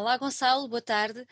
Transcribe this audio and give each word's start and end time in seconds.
Olá, 0.00 0.16
Gonçalo, 0.16 0.66
boa 0.66 0.80
tarde. 0.80 1.26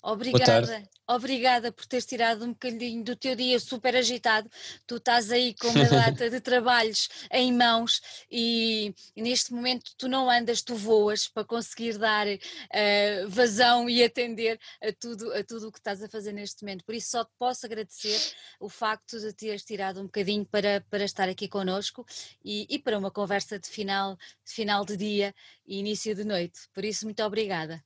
Obrigada, 0.00 0.88
obrigada 1.08 1.72
por 1.72 1.84
teres 1.86 2.06
tirado 2.06 2.44
um 2.44 2.52
bocadinho 2.52 3.02
do 3.02 3.16
teu 3.16 3.34
dia 3.34 3.58
super 3.58 3.96
agitado. 3.96 4.48
Tu 4.86 4.94
estás 4.94 5.32
aí 5.32 5.54
com 5.54 5.66
uma 5.66 5.84
data 5.90 6.30
de 6.30 6.40
trabalhos 6.40 7.08
em 7.32 7.52
mãos 7.52 8.00
e, 8.30 8.94
e, 9.16 9.22
neste 9.22 9.52
momento 9.52 9.90
tu 9.98 10.06
não 10.06 10.30
andas, 10.30 10.62
tu 10.62 10.76
voas 10.76 11.26
para 11.26 11.44
conseguir 11.44 11.98
dar 11.98 12.28
uh, 12.28 13.28
vazão 13.28 13.90
e 13.90 14.04
atender 14.04 14.56
a 14.80 14.92
tudo, 14.92 15.32
a 15.32 15.42
tudo 15.42 15.66
o 15.66 15.72
que 15.72 15.78
estás 15.80 16.00
a 16.00 16.08
fazer 16.08 16.30
neste 16.30 16.62
momento. 16.62 16.84
Por 16.84 16.94
isso 16.94 17.10
só 17.10 17.24
te 17.24 17.32
posso 17.36 17.66
agradecer 17.66 18.20
o 18.60 18.68
facto 18.68 19.18
de 19.18 19.32
teres 19.32 19.64
tirado 19.64 20.00
um 20.00 20.04
bocadinho 20.04 20.46
para, 20.46 20.80
para 20.88 21.02
estar 21.02 21.28
aqui 21.28 21.48
connosco 21.48 22.06
e, 22.44 22.68
e 22.70 22.78
para 22.78 22.96
uma 22.96 23.10
conversa 23.10 23.58
de 23.58 23.68
final, 23.68 24.16
de 24.46 24.52
final 24.52 24.84
de 24.84 24.96
dia 24.96 25.34
e 25.66 25.80
início 25.80 26.14
de 26.14 26.22
noite. 26.22 26.60
Por 26.72 26.84
isso, 26.84 27.04
muito 27.04 27.20
obrigada. 27.24 27.82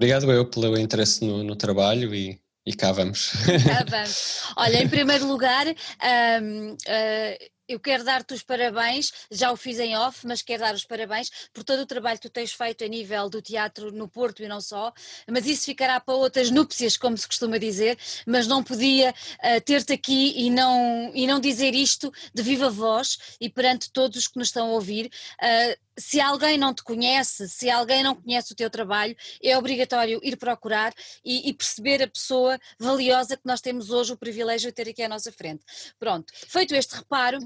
Obrigado 0.00 0.32
eu 0.32 0.46
pelo 0.46 0.78
interesse 0.78 1.22
no, 1.22 1.44
no 1.44 1.54
trabalho 1.54 2.14
e, 2.14 2.40
e 2.64 2.72
cá 2.72 2.90
vamos. 2.90 3.32
Cá 3.68 3.84
vamos. 3.86 4.44
Olha, 4.56 4.82
em 4.82 4.88
primeiro 4.88 5.26
lugar, 5.26 5.66
um, 5.66 6.70
uh, 6.70 6.76
ah, 6.88 7.36
eu 7.68 7.78
quero 7.78 8.02
dar-te 8.02 8.32
os 8.32 8.42
parabéns, 8.42 9.12
já 9.30 9.52
o 9.52 9.56
fiz 9.58 9.78
em 9.78 9.94
off, 9.98 10.26
mas 10.26 10.40
quero 10.40 10.62
dar 10.62 10.74
os 10.74 10.86
parabéns 10.86 11.30
por 11.52 11.62
todo 11.64 11.80
o 11.80 11.86
trabalho 11.86 12.18
que 12.18 12.28
tu 12.28 12.32
tens 12.32 12.50
feito 12.50 12.82
a 12.82 12.88
nível 12.88 13.28
do 13.28 13.42
teatro 13.42 13.92
no 13.92 14.08
Porto 14.08 14.42
e 14.42 14.48
não 14.48 14.60
só, 14.62 14.90
mas 15.30 15.46
isso 15.46 15.66
ficará 15.66 16.00
para 16.00 16.14
outras 16.14 16.50
núpcias, 16.50 16.96
como 16.96 17.18
se 17.18 17.26
costuma 17.26 17.58
dizer, 17.58 17.98
mas 18.26 18.46
não 18.46 18.64
podia 18.64 19.10
uh, 19.10 19.60
ter-te 19.66 19.92
aqui 19.92 20.32
e 20.34 20.48
não, 20.48 21.12
e 21.14 21.26
não 21.26 21.38
dizer 21.38 21.74
isto 21.74 22.10
de 22.34 22.42
viva 22.42 22.70
voz 22.70 23.36
e 23.38 23.50
perante 23.50 23.92
todos 23.92 24.16
os 24.16 24.28
que 24.28 24.38
nos 24.38 24.48
estão 24.48 24.70
a 24.70 24.72
ouvir. 24.72 25.10
Uh, 25.40 25.89
se 26.00 26.20
alguém 26.20 26.56
não 26.56 26.74
te 26.74 26.82
conhece, 26.82 27.48
se 27.48 27.68
alguém 27.70 28.02
não 28.02 28.14
conhece 28.14 28.52
o 28.52 28.56
teu 28.56 28.70
trabalho, 28.70 29.14
é 29.42 29.56
obrigatório 29.56 30.20
ir 30.22 30.36
procurar 30.36 30.92
e, 31.24 31.48
e, 31.48 31.54
perceber 31.54 32.02
a 32.02 32.08
pessoa 32.08 32.58
valiosa 32.78 33.36
que 33.36 33.46
nós 33.46 33.60
temos 33.60 33.90
hoje 33.90 34.12
o 34.12 34.16
privilégio 34.16 34.70
de 34.70 34.74
ter 34.74 34.88
aqui 34.88 35.02
à 35.02 35.08
nossa 35.08 35.30
frente. 35.30 35.64
Pronto, 35.98 36.32
feito 36.48 36.74
este 36.74 36.96
reparo, 36.96 37.38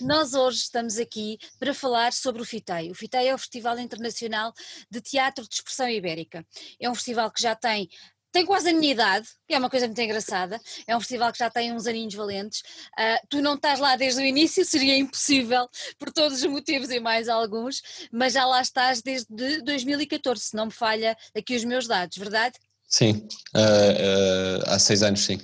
nós 0.00 0.34
hoje 0.34 0.58
estamos 0.58 0.98
aqui 0.98 1.38
para 1.58 1.72
falar 1.72 2.12
sobre 2.12 2.42
o 2.42 2.44
FITEI. 2.44 2.90
O 2.90 2.94
FITEI 2.94 3.28
é 3.28 3.34
o 3.34 3.38
Festival 3.38 3.78
Internacional 3.78 4.52
de 4.90 5.00
Teatro 5.00 5.46
de 5.48 5.54
Expressão 5.54 5.88
Ibérica. 5.88 6.44
É 6.80 6.90
um 6.90 6.94
festival 6.94 7.30
que 7.30 7.42
já 7.42 7.54
tem 7.54 7.88
tem 8.32 8.46
quase 8.46 8.70
a 8.70 8.72
minha 8.72 8.92
idade, 8.92 9.28
que 9.46 9.54
é 9.54 9.58
uma 9.58 9.70
coisa 9.70 9.86
muito 9.86 10.00
engraçada. 10.00 10.60
É 10.86 10.96
um 10.96 11.00
festival 11.00 11.32
que 11.32 11.38
já 11.38 11.50
tem 11.50 11.72
uns 11.72 11.86
aninhos 11.86 12.14
valentes. 12.14 12.60
Uh, 12.98 13.26
tu 13.28 13.40
não 13.40 13.54
estás 13.54 13.78
lá 13.78 13.96
desde 13.96 14.20
o 14.20 14.24
início, 14.24 14.64
seria 14.64 14.96
impossível, 14.96 15.68
por 15.98 16.12
todos 16.12 16.42
os 16.42 16.50
motivos 16.50 16.90
e 16.90 17.00
mais 17.00 17.28
alguns, 17.28 17.82
mas 18.12 18.32
já 18.34 18.46
lá 18.46 18.60
estás 18.60 19.02
desde 19.02 19.62
2014, 19.62 20.40
se 20.40 20.56
não 20.56 20.66
me 20.66 20.72
falha 20.72 21.16
aqui 21.36 21.56
os 21.56 21.64
meus 21.64 21.86
dados, 21.86 22.16
verdade? 22.16 22.58
Sim, 22.88 23.28
uh, 23.54 23.58
uh, 23.58 24.70
há 24.70 24.78
seis 24.78 25.02
anos, 25.02 25.20
sim. 25.20 25.38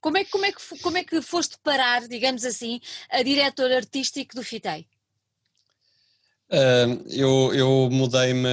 Como 0.00 0.16
é, 0.16 0.24
como, 0.24 0.44
é 0.44 0.52
que, 0.52 0.78
como 0.80 0.98
é 0.98 1.04
que 1.04 1.20
foste 1.20 1.56
parar, 1.62 2.08
digamos 2.08 2.44
assim, 2.44 2.80
a 3.10 3.22
diretor 3.22 3.70
artístico 3.70 4.34
do 4.34 4.42
FITEI? 4.42 4.86
Uh, 6.50 7.04
eu, 7.08 7.54
eu 7.54 7.88
mudei-me, 7.92 8.48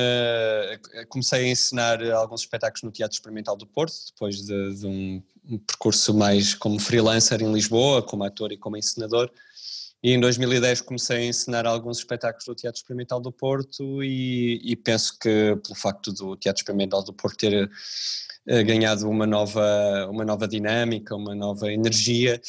comecei 1.10 1.46
a 1.46 1.48
ensinar 1.48 2.04
alguns 2.12 2.42
espetáculos 2.42 2.84
no 2.84 2.92
Teatro 2.92 3.16
Experimental 3.16 3.58
do 3.58 3.66
Porto, 3.66 3.96
depois 4.14 4.46
de, 4.46 4.76
de 4.76 4.86
um, 4.86 5.24
percurso 5.66 6.14
mais 6.14 6.54
como 6.54 6.80
freelancer 6.80 7.42
em 7.42 7.52
Lisboa, 7.52 8.04
como 8.04 8.24
ator 8.24 8.52
e 8.52 8.58
como 8.58 8.78
ensinador. 8.78 9.32
E 10.04 10.12
em 10.12 10.20
2010 10.20 10.82
comecei 10.82 11.18
a 11.18 11.26
ensinar 11.26 11.66
alguns 11.66 11.98
espetáculos 11.98 12.46
do 12.46 12.54
Teatro 12.54 12.80
Experimental 12.80 13.20
do 13.20 13.32
Porto 13.32 14.04
e, 14.04 14.62
e 14.64 14.76
penso 14.76 15.18
que 15.20 15.58
pelo 15.64 15.76
facto 15.76 16.14
do 16.14 16.36
Teatro 16.36 16.62
Experimental 16.62 17.04
do 17.04 17.12
Porto 17.14 17.38
ter 17.38 17.66
uh, 17.66 18.64
ganhado 18.64 19.10
uma 19.10 19.26
nova, 19.26 20.08
uma 20.12 20.24
nova 20.24 20.48
dinâmica, 20.48 21.16
uma 21.16 21.34
nova 21.34 21.74
energia, 21.74 22.36
eh, 22.36 22.42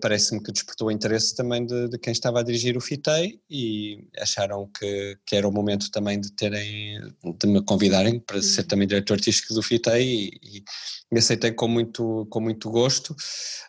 parece-me 0.00 0.42
que 0.42 0.50
despertou 0.50 0.88
o 0.88 0.90
interesse 0.90 1.36
também 1.36 1.66
de, 1.66 1.88
de, 1.88 1.98
quem 1.98 2.12
estava 2.12 2.40
a 2.40 2.42
dirigir 2.42 2.76
o 2.76 2.80
FITEI 2.80 3.38
e 3.50 4.08
acharam 4.18 4.70
que, 4.78 5.18
que, 5.26 5.36
era 5.36 5.46
o 5.46 5.52
momento 5.52 5.90
também 5.90 6.18
de 6.18 6.32
terem, 6.32 6.98
de 7.38 7.46
me 7.46 7.62
convidarem 7.62 8.18
para 8.18 8.40
ser 8.40 8.62
uhum. 8.62 8.68
também 8.68 8.88
diretor 8.88 9.14
artístico 9.14 9.52
do 9.52 9.62
FITEI 9.62 10.30
e, 10.42 10.64
e 11.12 11.18
aceitei 11.18 11.52
com 11.52 11.68
muito, 11.68 12.26
com 12.30 12.40
muito 12.40 12.70
gosto. 12.70 13.14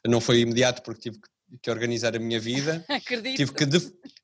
Não 0.08 0.22
foi 0.22 0.40
imediato 0.40 0.82
porque 0.82 1.10
tive 1.10 1.18
que, 1.20 1.58
que 1.64 1.70
organizar 1.70 2.16
a 2.16 2.20
minha 2.20 2.40
vida. 2.40 2.86
Acredito. 2.88 3.36
Tive 3.36 3.54
que, 3.54 3.66
de, 3.66 3.80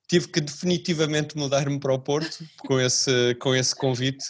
tive 0.07 0.27
que 0.29 0.39
definitivamente 0.39 1.37
mudar-me 1.37 1.79
para 1.79 1.93
o 1.93 1.99
Porto 1.99 2.45
com 2.59 2.79
esse, 2.79 3.35
com 3.35 3.53
esse 3.53 3.75
convite 3.75 4.23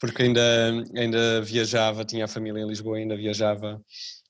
porque 0.00 0.22
ainda, 0.22 0.84
ainda 0.94 1.42
viajava, 1.42 2.04
tinha 2.04 2.24
a 2.24 2.28
família 2.28 2.62
em 2.62 2.68
Lisboa, 2.68 2.98
ainda 2.98 3.16
viajava 3.16 3.82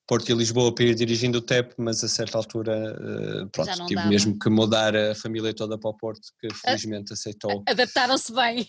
Porto 0.09 0.31
e 0.31 0.35
Lisboa 0.35 0.75
para 0.75 0.87
ir 0.87 0.95
dirigindo 0.95 1.37
o 1.37 1.43
TEP, 1.43 1.75
mas 1.77 2.03
a 2.03 2.09
certa 2.09 2.39
altura, 2.39 2.97
uh, 2.99 3.47
pronto, 3.51 3.71
tive 3.87 3.95
dava. 3.97 4.09
mesmo 4.09 4.39
que 4.39 4.49
mudar 4.49 4.97
a 4.97 5.15
família 5.15 5.53
toda 5.53 5.79
para 5.79 5.91
o 5.91 5.95
Porto, 5.95 6.33
que 6.41 6.49
felizmente 6.55 7.13
aceitou. 7.13 7.63
Adaptaram-se 7.69 8.33
bem. 8.33 8.67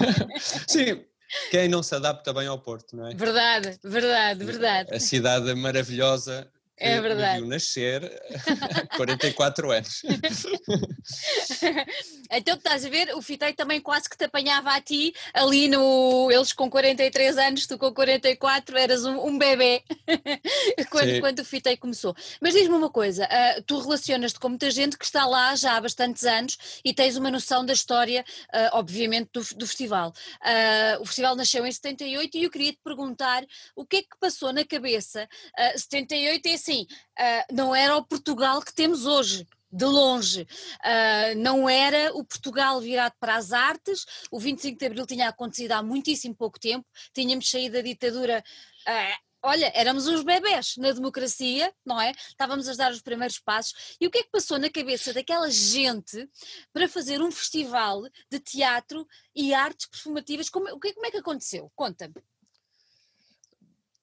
Sim, 0.66 1.04
quem 1.50 1.68
não 1.68 1.82
se 1.82 1.94
adapta 1.94 2.32
bem 2.32 2.46
ao 2.46 2.58
Porto, 2.58 2.96
não 2.96 3.06
é? 3.06 3.14
Verdade, 3.14 3.78
verdade, 3.84 4.44
verdade. 4.46 4.94
A 4.94 4.98
cidade 4.98 5.54
maravilhosa 5.54 6.50
é 6.78 7.00
verdade. 7.00 7.42
me 7.42 7.48
nascer 7.48 8.10
44 8.96 9.70
anos. 9.70 10.02
então 12.30 12.56
estás 12.56 12.84
a 12.84 12.88
ver, 12.88 13.14
o 13.14 13.22
Fitei 13.22 13.52
também 13.52 13.80
quase 13.80 14.08
que 14.08 14.16
te 14.16 14.24
apanhava 14.24 14.70
a 14.70 14.80
ti, 14.80 15.12
ali 15.34 15.68
no. 15.68 16.30
Eles 16.30 16.52
com 16.52 16.70
43 16.70 17.38
anos, 17.38 17.66
tu 17.66 17.76
com 17.76 17.92
44, 17.92 18.78
eras 18.78 19.04
um, 19.04 19.26
um 19.26 19.38
bebê 19.38 19.82
quando, 20.90 21.20
quando 21.20 21.38
o 21.40 21.44
Fitei 21.44 21.76
começou. 21.76 22.14
Mas 22.40 22.54
diz-me 22.54 22.74
uma 22.74 22.90
coisa: 22.90 23.24
uh, 23.24 23.62
tu 23.62 23.80
relacionas-te 23.80 24.38
com 24.38 24.48
muita 24.48 24.70
gente 24.70 24.96
que 24.96 25.04
está 25.04 25.26
lá 25.26 25.54
já 25.56 25.76
há 25.76 25.80
bastantes 25.80 26.24
anos 26.24 26.56
e 26.84 26.94
tens 26.94 27.16
uma 27.16 27.30
noção 27.30 27.64
da 27.64 27.72
história, 27.72 28.24
uh, 28.54 28.70
obviamente, 28.72 29.30
do, 29.32 29.42
do 29.56 29.66
festival. 29.66 30.12
Uh, 30.42 31.02
o 31.02 31.06
festival 31.06 31.34
nasceu 31.34 31.66
em 31.66 31.72
78 31.72 32.36
e 32.36 32.44
eu 32.44 32.50
queria 32.50 32.72
te 32.72 32.78
perguntar 32.84 33.44
o 33.74 33.84
que 33.84 33.96
é 33.96 34.02
que 34.02 34.16
passou 34.20 34.52
na 34.52 34.64
cabeça. 34.64 35.28
78 35.76 36.46
é 36.46 36.56
assim 36.68 36.86
uh, 37.18 37.54
não 37.54 37.74
era 37.74 37.96
o 37.96 38.04
Portugal 38.04 38.60
que 38.60 38.74
temos 38.74 39.06
hoje. 39.06 39.46
De 39.70 39.84
longe, 39.84 40.44
uh, 40.80 41.38
não 41.38 41.68
era 41.68 42.10
o 42.16 42.24
Portugal 42.24 42.80
virado 42.80 43.12
para 43.20 43.36
as 43.36 43.52
artes. 43.52 44.06
O 44.30 44.40
25 44.40 44.78
de 44.78 44.86
Abril 44.86 45.06
tinha 45.06 45.28
acontecido 45.28 45.72
há 45.72 45.82
muitíssimo 45.82 46.34
pouco 46.34 46.58
tempo, 46.58 46.86
tínhamos 47.12 47.50
saído 47.50 47.74
da 47.74 47.82
ditadura 47.82 48.42
uh, 48.88 49.28
olha, 49.42 49.70
éramos 49.74 50.06
uns 50.06 50.24
bebés 50.24 50.74
na 50.78 50.90
democracia, 50.90 51.70
não 51.84 52.00
é? 52.00 52.12
Estávamos 52.12 52.66
a 52.66 52.74
dar 52.76 52.90
os 52.92 53.02
primeiros 53.02 53.38
passos. 53.38 53.96
E 54.00 54.06
o 54.06 54.10
que 54.10 54.20
é 54.20 54.22
que 54.22 54.30
passou 54.30 54.58
na 54.58 54.70
cabeça 54.70 55.12
daquela 55.12 55.50
gente 55.50 56.26
para 56.72 56.88
fazer 56.88 57.20
um 57.20 57.30
festival 57.30 58.04
de 58.30 58.40
teatro 58.40 59.06
e 59.36 59.52
artes 59.52 59.86
performativas? 59.86 60.48
Como, 60.48 60.66
o 60.74 60.80
que, 60.80 60.94
como 60.94 61.06
é 61.06 61.10
que 61.10 61.18
aconteceu? 61.18 61.70
Conta-me. 61.76 62.14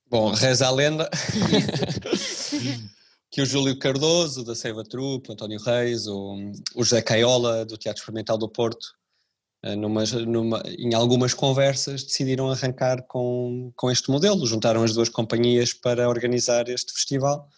Bom, 0.07 0.31
reza 0.31 0.67
a 0.67 0.71
lenda 0.71 1.09
que 3.31 3.41
o 3.41 3.45
Júlio 3.45 3.77
Cardoso, 3.77 4.45
da 4.45 4.53
Seiva 4.53 4.83
Trupe, 4.83 5.31
António 5.31 5.59
Reis, 5.59 6.05
o, 6.07 6.51
o 6.75 6.83
José 6.83 7.01
Caiola, 7.01 7.65
do 7.65 7.77
Teatro 7.77 8.01
Experimental 8.01 8.37
do 8.37 8.47
Porto, 8.47 8.85
eh, 9.63 9.75
numa, 9.75 10.03
numa, 10.27 10.61
em 10.77 10.93
algumas 10.93 11.33
conversas 11.33 12.03
decidiram 12.03 12.51
arrancar 12.51 13.01
com, 13.07 13.71
com 13.75 13.89
este 13.89 14.11
modelo, 14.11 14.45
juntaram 14.45 14.83
as 14.83 14.93
duas 14.93 15.09
companhias 15.09 15.73
para 15.73 16.07
organizar 16.07 16.69
este 16.69 16.93
festival. 16.93 17.49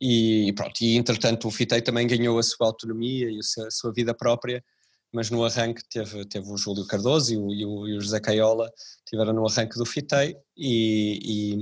E 0.00 0.52
pronto, 0.56 0.80
e 0.80 0.96
entretanto 0.96 1.48
o 1.48 1.50
FITEI 1.50 1.82
também 1.82 2.06
ganhou 2.06 2.38
a 2.38 2.42
sua 2.42 2.66
autonomia 2.66 3.30
e 3.30 3.38
a 3.38 3.70
sua 3.70 3.92
vida 3.92 4.14
própria 4.14 4.64
mas 5.12 5.30
no 5.30 5.44
arranque 5.44 5.82
teve, 5.88 6.24
teve 6.26 6.50
o 6.50 6.56
Júlio 6.56 6.86
Cardoso 6.86 7.32
e 7.32 7.36
o, 7.36 7.52
e 7.52 7.64
o, 7.64 7.88
e 7.88 7.96
o 7.96 8.00
José 8.00 8.20
Caiola 8.20 8.70
tiveram 9.06 9.32
no 9.32 9.48
arranque 9.48 9.78
do 9.78 9.86
FITEI 9.86 10.36
e, 10.56 11.56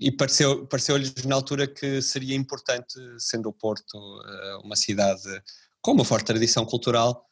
e, 0.00 0.08
e 0.08 0.12
pareceu, 0.12 0.66
pareceu-lhes 0.66 1.14
na 1.24 1.34
altura 1.34 1.66
que 1.66 2.00
seria 2.00 2.34
importante, 2.34 2.94
sendo 3.18 3.48
o 3.50 3.52
Porto 3.52 3.98
eh, 4.24 4.56
uma 4.64 4.76
cidade 4.76 5.22
com 5.82 5.92
uma 5.92 6.04
forte 6.04 6.26
tradição 6.26 6.64
cultural, 6.64 7.26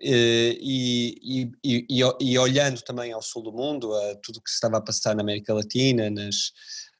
eh, 0.00 0.56
e, 0.60 1.50
e, 1.64 1.84
e, 1.88 2.00
e, 2.20 2.38
olhando 2.38 2.82
também 2.82 3.12
ao 3.12 3.22
sul 3.22 3.42
do 3.42 3.52
mundo, 3.52 3.94
a 3.94 4.16
tudo 4.16 4.38
o 4.38 4.42
que 4.42 4.50
se 4.50 4.56
estava 4.56 4.78
a 4.78 4.80
passar 4.80 5.14
na 5.14 5.22
América 5.22 5.54
Latina 5.54 6.10
nas, 6.10 6.52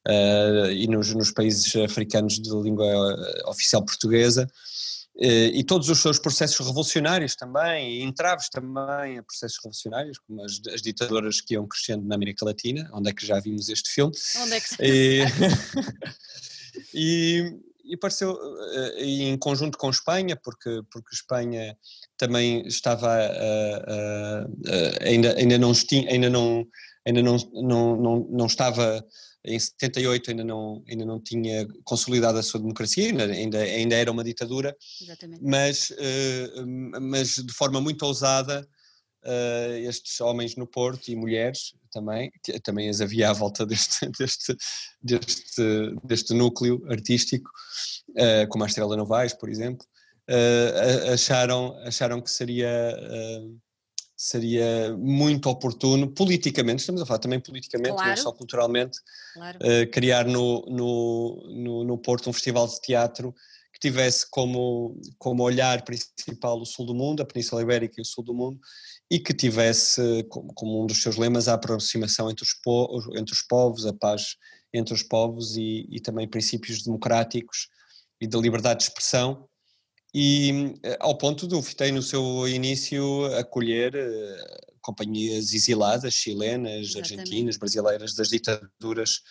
uh, 0.09 0.71
e 0.71 0.87
nos, 0.87 1.13
nos, 1.13 1.33
países 1.33 1.75
africanos 1.77 2.41
de 2.41 2.51
língua 2.51 2.87
oficial 3.47 3.85
portuguesa, 3.85 4.49
e 5.17 5.63
todos 5.63 5.89
os 5.89 6.01
seus 6.01 6.19
processos 6.19 6.67
revolucionários 6.67 7.37
também, 7.37 7.99
e 7.99 8.03
entraves 8.03 8.49
também 8.49 9.19
a 9.19 9.23
processos 9.23 9.59
revolucionários, 9.59 10.19
como 10.19 10.43
as, 10.45 10.61
as, 10.73 10.83
ditaduras 10.83 11.41
que 11.41 11.55
iam 11.55 11.69
crescendo 11.69 12.05
na 12.07 12.17
América 12.17 12.45
Latina, 12.45 12.91
onde 12.93 13.11
é 13.11 13.13
que 13.13 13.25
já 13.25 13.39
vimos 13.39 13.69
este 13.69 13.91
filme. 13.91 14.13
Onde 14.39 14.55
é 14.55 14.61
que 14.61 14.69
se 14.69 14.77
e, 14.81 15.25
e, 16.93 17.57
e 17.85 17.97
pareceu, 17.97 18.37
eh, 18.73 19.05
e 19.05 19.23
em 19.23 19.39
conjunto 19.39 19.79
com 19.79 19.89
Espanha, 19.89 20.37
porque, 20.43 20.83
porque 20.91 21.15
Espanha 21.15 21.77
também 22.17 22.67
estava, 22.67 23.09
uh, 23.09 23.93
uh, 23.93 24.51
uh, 24.51 25.09
ainda, 25.09 25.37
ainda 25.39 25.59
não, 25.59 25.73
ainda 26.09 26.31
não 26.31 26.67
ainda 27.07 27.23
não, 27.23 27.37
não, 27.53 27.97
não, 27.97 28.29
não 28.31 28.47
estava 28.47 29.05
em 29.45 29.59
78 29.59 30.31
ainda 30.31 30.45
não, 30.45 30.83
ainda 30.89 31.05
não 31.05 31.21
tinha 31.21 31.67
consolidado 31.85 32.39
a 32.39 32.43
sua 32.43 32.61
democracia, 32.61 33.09
ainda, 33.09 33.59
ainda 33.59 33.95
era 33.95 34.11
uma 34.11 34.25
ditadura, 34.25 34.77
Exatamente. 35.01 35.43
Mas, 35.43 35.93
mas 37.01 37.37
de 37.37 37.53
forma 37.53 37.81
muito 37.81 38.05
ousada 38.05 38.67
estes 39.83 40.21
homens 40.21 40.55
no 40.57 40.67
Porto 40.67 41.09
e 41.09 41.17
mulheres 41.17 41.75
também, 41.91 42.31
também 42.63 42.89
as 42.89 43.01
havia 43.01 43.31
à 43.31 43.33
volta 43.33 43.65
deste, 43.65 44.07
deste, 44.19 44.57
deste, 45.03 45.63
deste 46.05 46.35
núcleo 46.35 46.85
artístico, 46.91 47.51
como 48.49 48.65
a 48.65 48.67
Estrela 48.67 48.97
Novaes, 48.97 49.33
por 49.33 49.49
exemplo, 49.49 49.87
acharam, 51.13 51.77
acharam 51.85 52.21
que 52.21 52.31
seria 52.31 52.97
seria 54.25 54.97
muito 54.97 55.51
oportuno, 55.51 56.09
politicamente, 56.09 56.81
estamos 56.81 57.03
a 57.03 57.05
falar 57.05 57.19
também 57.19 57.39
politicamente, 57.39 57.95
claro. 57.95 58.09
não 58.09 58.17
só 58.17 58.33
culturalmente, 58.33 58.99
claro. 59.35 59.59
uh, 59.59 59.91
criar 59.91 60.25
no, 60.25 60.65
no, 60.67 61.47
no, 61.55 61.85
no, 61.85 61.99
Porto 61.99 62.31
um 62.31 62.33
festival 62.33 62.67
de 62.67 62.81
teatro 62.81 63.35
que 63.71 63.79
tivesse 63.79 64.25
como, 64.31 64.99
como 65.19 65.43
olhar 65.43 65.85
principal 65.85 66.59
o 66.59 66.65
sul 66.65 66.87
do 66.87 66.95
mundo, 66.95 67.21
a 67.21 67.27
Península 67.27 67.61
Ibérica 67.61 67.97
e 67.99 68.01
o 68.01 68.05
sul 68.05 68.25
do 68.25 68.33
mundo, 68.33 68.59
e 69.11 69.19
que 69.19 69.35
tivesse 69.35 70.25
como, 70.31 70.55
como 70.55 70.83
um 70.83 70.87
dos 70.87 71.03
seus 71.03 71.19
lemas 71.19 71.47
a 71.47 71.55
aproximação 71.55 72.31
entre 72.31 72.45
os, 72.45 72.55
po 72.55 72.89
entre 73.19 73.35
os 73.35 73.43
povos, 73.43 73.85
a 73.85 73.93
paz 73.93 74.37
entre 74.73 74.95
os 74.95 75.03
povos 75.03 75.55
e, 75.55 75.87
e 75.91 76.01
também 76.01 76.27
princípios 76.27 76.83
democráticos 76.83 77.69
e 78.19 78.27
da 78.27 78.39
liberdade 78.39 78.79
de 78.79 78.85
expressão, 78.85 79.47
e 80.15 80.77
eh, 80.85 80.97
ao 81.01 81.19
ponto 81.19 81.47
do 81.47 81.61
FITEI 81.61 81.91
no 81.91 82.01
seu 82.01 82.47
início 82.47 83.27
acolher 83.37 83.95
uh, 83.97 84.77
companhias 84.81 85.53
exiladas, 85.53 86.15
chilenas, 86.15 86.91
Exatamente. 86.91 87.15
argentinas, 87.19 87.57
brasileiras, 87.57 88.15
das 88.15 88.29
ditaduras 88.29 89.23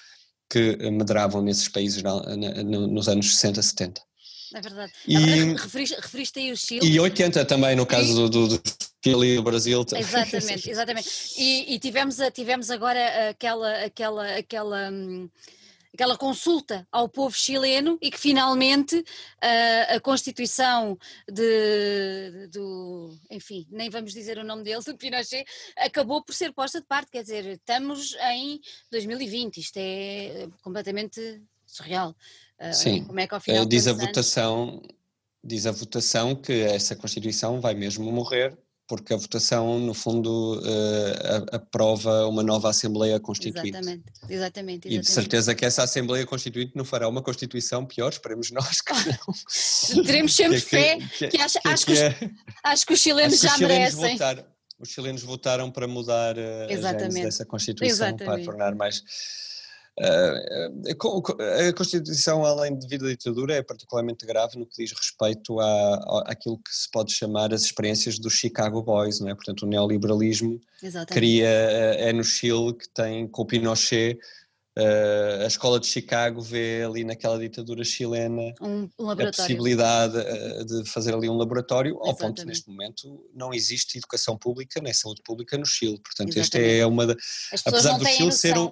que 0.49 0.75
medravam 0.91 1.41
nesses 1.41 1.69
países 1.69 2.03
na, 2.03 2.21
na, 2.35 2.63
nos 2.63 3.07
anos 3.07 3.33
60, 3.33 3.61
70. 3.61 4.01
É 4.55 4.61
verdade. 4.61 4.93
E, 5.07 5.15
referiste, 5.53 5.95
referiste 5.95 6.39
aí 6.39 6.51
o 6.51 6.57
Chile. 6.57 6.87
E 6.87 6.99
80 6.99 7.45
também, 7.45 7.75
no 7.75 7.85
caso 7.85 8.29
do, 8.29 8.47
do 8.47 8.61
Chile 9.03 9.33
e 9.33 9.35
do 9.37 9.43
Brasil. 9.43 9.83
Exatamente, 9.95 10.69
exatamente. 10.69 11.09
E, 11.37 11.73
e, 11.73 11.79
tivemos, 11.79 12.17
tivemos 12.33 12.69
agora 12.69 13.29
aquela, 13.29 13.83
aquela, 13.83 14.35
aquela 14.35 14.91
hum, 14.91 15.29
aquela 15.93 16.17
consulta 16.17 16.87
ao 16.91 17.07
povo 17.07 17.35
chileno 17.35 17.97
e 18.01 18.09
que 18.09 18.19
finalmente 18.19 18.97
uh, 18.97 19.95
a 19.95 19.99
Constituição 19.99 20.97
de, 21.31 22.47
do, 22.47 23.15
enfim, 23.29 23.67
nem 23.69 23.89
vamos 23.89 24.11
dizer 24.11 24.37
o 24.39 24.43
nome 24.43 24.63
dele, 24.63 24.81
do 24.83 24.97
Pinochet, 24.97 25.45
acabou 25.77 26.23
por 26.23 26.33
ser 26.33 26.51
posta 26.51 26.81
de 26.81 26.87
parte, 26.87 27.11
quer 27.11 27.21
dizer, 27.21 27.45
estamos 27.45 28.15
em 28.31 28.59
2020, 28.91 29.57
isto 29.57 29.77
é 29.77 30.49
completamente 30.63 31.41
surreal. 31.65 32.15
Uh, 32.59 32.73
Sim, 32.73 33.03
como 33.03 33.19
é 33.19 33.27
que 33.27 33.33
ao 33.35 33.41
final 33.41 33.63
uh, 33.63 33.65
diz 33.67 33.87
a 33.87 33.93
votação, 33.93 34.81
diz 35.43 35.67
a 35.67 35.71
votação 35.71 36.35
que 36.35 36.61
essa 36.61 36.95
Constituição 36.95 37.61
vai 37.61 37.75
mesmo 37.75 38.11
morrer 38.11 38.57
porque 38.87 39.13
a 39.13 39.17
votação, 39.17 39.79
no 39.79 39.93
fundo, 39.93 40.59
uh, 40.59 41.55
aprova 41.55 42.27
uma 42.27 42.43
nova 42.43 42.69
Assembleia 42.69 43.19
Constituinte. 43.19 43.69
Exatamente, 43.69 44.03
exatamente, 44.29 44.87
exatamente, 44.87 44.87
E 44.89 44.99
de 44.99 45.09
certeza 45.09 45.55
que 45.55 45.65
essa 45.65 45.83
Assembleia 45.83 46.25
Constituinte 46.25 46.73
não 46.75 46.83
fará 46.83 47.07
uma 47.07 47.21
Constituição 47.21 47.85
pior, 47.85 48.11
esperemos 48.11 48.51
nós 48.51 48.81
que 48.81 48.93
não. 49.95 50.03
Teremos 50.03 50.35
sempre 50.35 50.61
que, 50.61 50.67
fé, 50.67 50.97
que, 51.17 51.27
que, 51.29 51.37
acho, 51.37 51.61
que, 51.61 51.67
acho, 51.67 51.85
que, 51.85 51.97
é, 51.97 52.29
acho 52.63 52.85
que 52.85 52.93
os 52.93 52.99
chilenos 52.99 53.39
já 53.39 53.51
os 53.51 53.57
chilenos 53.57 53.95
merecem. 53.95 54.17
Votaram, 54.17 54.45
os 54.79 54.89
chilenos 54.89 55.23
votaram 55.23 55.71
para 55.71 55.87
mudar 55.87 56.37
uh, 56.37 56.87
a 56.87 56.91
dessa 56.91 57.45
Constituição, 57.45 58.07
exatamente. 58.07 58.25
para 58.25 58.43
tornar 58.43 58.75
mais 58.75 59.01
a 59.99 61.73
Constituição, 61.73 62.43
além 62.43 62.77
de 62.77 62.87
vida 62.87 63.05
da 63.05 63.11
ditadura, 63.11 63.55
é 63.55 63.61
particularmente 63.61 64.25
grave 64.25 64.57
no 64.57 64.65
que 64.65 64.83
diz 64.83 64.91
respeito 64.91 65.59
à, 65.59 66.23
àquilo 66.25 66.57
que 66.57 66.73
se 66.73 66.89
pode 66.91 67.13
chamar 67.13 67.53
as 67.53 67.63
experiências 67.63 68.17
dos 68.17 68.33
Chicago 68.33 68.81
Boys, 68.81 69.19
não 69.19 69.29
é? 69.29 69.35
Portanto, 69.35 69.63
o 69.63 69.67
neoliberalismo 69.67 70.59
Exatamente. 70.81 71.13
cria, 71.13 71.47
é 71.47 72.11
no 72.11 72.23
Chile 72.23 72.73
que 72.73 72.89
tem, 72.89 73.27
com 73.27 73.43
o 73.43 73.45
Pinochet, 73.45 74.17
Uh, 74.75 75.43
a 75.43 75.45
escola 75.45 75.79
de 75.79 75.85
Chicago 75.85 76.41
vê 76.41 76.81
ali 76.83 77.03
naquela 77.03 77.37
ditadura 77.37 77.83
chilena 77.83 78.55
um, 78.59 78.89
um 78.99 79.07
a 79.11 79.15
possibilidade 79.15 80.17
uh, 80.17 80.65
de 80.65 80.89
fazer 80.89 81.13
ali 81.13 81.29
um 81.29 81.37
laboratório, 81.37 81.91
Exatamente. 81.91 82.09
ao 82.09 82.17
ponto 82.17 82.41
que 82.41 82.47
neste 82.47 82.69
momento 82.71 83.23
não 83.35 83.53
existe 83.53 83.99
educação 83.99 84.35
pública 84.35 84.81
nem 84.81 84.91
saúde 84.91 85.21
pública 85.23 85.59
no 85.59 85.65
Chile. 85.65 85.99
Portanto, 86.01 86.35
este 86.37 86.57
é 86.57 86.87
uma 86.87 87.05
da. 87.05 87.15
Apesar 87.67 87.99
do 87.99 88.05
Chile 88.07 88.31
ser 88.31 88.57
um, 88.57 88.71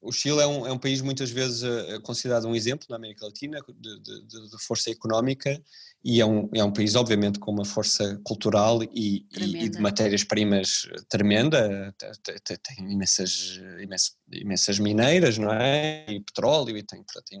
o 0.00 0.10
Chile 0.10 0.40
é 0.40 0.46
um, 0.46 0.66
é 0.66 0.72
um 0.72 0.78
país 0.78 1.02
muitas 1.02 1.30
vezes 1.30 1.62
uh, 1.62 2.00
considerado 2.02 2.46
um 2.46 2.54
exemplo 2.54 2.86
na 2.88 2.96
América 2.96 3.26
Latina 3.26 3.60
de, 3.68 4.00
de, 4.00 4.22
de, 4.26 4.64
força 4.64 4.90
económica 4.90 5.60
e 6.02 6.20
é 6.20 6.26
um, 6.26 6.48
é 6.54 6.64
um 6.64 6.72
país 6.72 6.94
obviamente 6.94 7.38
com 7.38 7.52
uma 7.52 7.64
força 7.64 8.18
cultural 8.24 8.82
e, 8.82 9.26
e, 9.36 9.64
e 9.64 9.68
de 9.68 9.78
matérias-primas 9.78 10.88
tremenda, 11.08 11.94
tem, 12.22 12.56
tem 12.56 12.92
imensas, 12.92 13.60
imensas, 13.82 14.16
imensas, 14.32 14.78
mineiras, 14.78 15.36
não 15.36 15.52
é? 15.52 16.06
E 16.08 16.20
petróleo 16.20 16.78
e 16.78 16.82
tem, 16.82 17.04
tem 17.28 17.38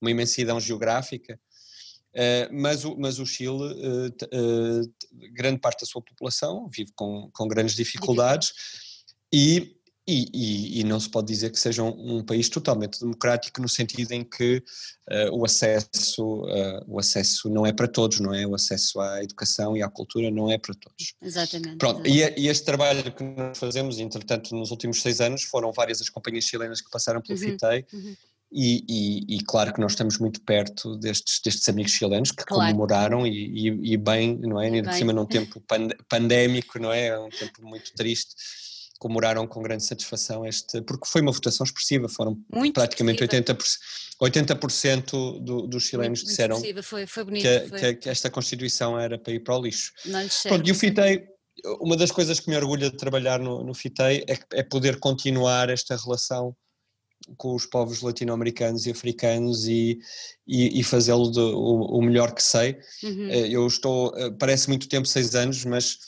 uma 0.00 0.10
imensidão 0.10 0.58
geográfica. 0.58 1.38
Uh, 2.14 2.48
mas, 2.50 2.86
o, 2.86 2.96
mas 2.98 3.18
o 3.18 3.26
Chile, 3.26 3.52
uh, 3.52 4.92
grande 5.34 5.60
parte 5.60 5.80
da 5.80 5.86
sua 5.86 6.00
população 6.00 6.66
vive 6.74 6.90
com, 6.96 7.30
com 7.34 7.46
grandes 7.46 7.76
dificuldades 7.76 8.54
e 9.30 9.77
e, 10.08 10.26
e, 10.32 10.80
e, 10.80 10.84
não 10.84 10.98
se 10.98 11.10
pode 11.10 11.26
dizer 11.26 11.50
que 11.50 11.60
seja 11.60 11.82
um, 11.82 12.16
um, 12.16 12.24
país 12.24 12.48
totalmente 12.48 12.98
democrático 12.98 13.60
no 13.60 13.68
sentido 13.68 14.12
em 14.12 14.24
que 14.24 14.62
uh, 15.10 15.38
o 15.38 15.44
acesso 15.44 16.44
uh, 16.44 16.82
o 16.86 16.98
acesso 16.98 17.50
não 17.50 17.66
é 17.66 17.74
para 17.74 17.86
todos, 17.86 18.18
não 18.18 18.32
é? 18.32 18.46
O 18.46 18.54
acesso 18.54 18.98
à 19.00 19.22
educação 19.22 19.76
e 19.76 19.82
à 19.82 19.88
cultura 19.90 20.30
não 20.30 20.50
é 20.50 20.56
para 20.56 20.74
todos. 20.74 21.14
Exatamente. 21.20 21.76
Pronto, 21.76 22.06
exatamente. 22.06 22.40
E, 22.40 22.44
e, 22.46 22.48
este 22.48 22.64
trabalho 22.64 23.12
que 23.12 23.22
nós 23.22 23.58
fazemos, 23.58 23.98
entretanto, 23.98 24.56
nos 24.56 24.70
últimos 24.70 25.02
seis 25.02 25.20
anos, 25.20 25.42
foram 25.42 25.70
várias 25.72 26.00
as 26.00 26.08
companhias 26.08 26.44
chilenas 26.44 26.80
que 26.80 26.90
passaram 26.90 27.20
pelo 27.20 27.38
uhum, 27.38 27.44
FITEI. 27.44 27.84
Uhum. 27.92 28.16
E, 28.50 28.84
e, 28.88 29.36
e, 29.36 29.44
claro 29.44 29.74
que 29.74 29.80
nós 29.80 29.92
estamos 29.92 30.16
muito 30.16 30.40
perto 30.40 30.96
destes, 30.96 31.38
destes 31.44 31.68
amigos 31.68 31.92
chilenos 31.92 32.30
que 32.32 32.46
claro. 32.46 32.62
comemoraram 32.62 33.26
e, 33.26 33.92
e, 33.92 33.96
bem, 33.98 34.38
não 34.38 34.58
é? 34.58 34.68
Ainda 34.68 34.88
por 34.88 34.96
cima 34.96 35.12
num 35.12 35.26
tempo 35.26 35.62
pandémico, 36.08 36.78
não? 36.78 36.90
É 36.90 37.18
um 37.18 37.28
tempo 37.28 37.60
muito 37.60 37.92
triste 37.92 38.34
comemoraram 38.98 39.46
com 39.46 39.62
grande 39.62 39.84
satisfação 39.84 40.44
este, 40.44 40.82
porque 40.82 41.06
foi 41.06 41.20
uma 41.20 41.32
votação 41.32 41.64
expressiva, 41.64 42.08
foram 42.08 42.38
muito 42.52 42.74
praticamente 42.74 43.22
expressiva. 43.22 43.58
80%, 44.20 44.58
80% 44.60 45.44
do, 45.44 45.66
dos 45.66 45.84
chilenos 45.84 46.20
muito, 46.20 46.30
disseram 46.30 46.58
muito 46.58 46.82
foi, 46.82 47.06
foi 47.06 47.24
bonito, 47.24 47.42
que, 47.42 47.68
foi. 47.68 47.94
Que, 47.94 48.08
esta 48.08 48.28
Constituição 48.28 48.98
era 48.98 49.18
para 49.18 49.32
ir 49.32 49.40
para 49.40 49.56
o 49.56 49.62
lixo. 49.62 49.92
Pronto, 50.42 50.68
e 50.68 50.72
o 50.72 50.74
FITEI, 50.74 51.24
uma 51.80 51.96
das 51.96 52.10
coisas 52.10 52.40
que 52.40 52.50
me 52.50 52.56
orgulha 52.56 52.90
de 52.90 52.96
trabalhar 52.96 53.38
no, 53.38 53.62
no 53.62 53.74
FITEI 53.74 54.24
é, 54.28 54.38
é 54.54 54.62
poder 54.62 54.98
continuar 54.98 55.70
esta 55.70 55.96
relação 55.96 56.54
com 57.36 57.54
os 57.54 57.66
povos 57.66 58.00
latino-americanos 58.00 58.86
e 58.86 58.90
africanos 58.90 59.66
e, 59.66 59.98
e, 60.46 60.80
e 60.80 60.82
fazê-lo 60.82 61.30
o, 61.36 61.98
o, 61.98 62.02
melhor 62.02 62.32
que 62.32 62.42
sei. 62.42 62.78
Uhum. 63.02 63.28
Eh, 63.28 63.48
eu 63.48 63.66
estou, 63.66 64.16
eh, 64.16 64.30
parece 64.38 64.68
muito 64.68 64.88
tempo, 64.88 65.06
seis 65.06 65.34
anos, 65.34 65.64
mas 65.64 65.98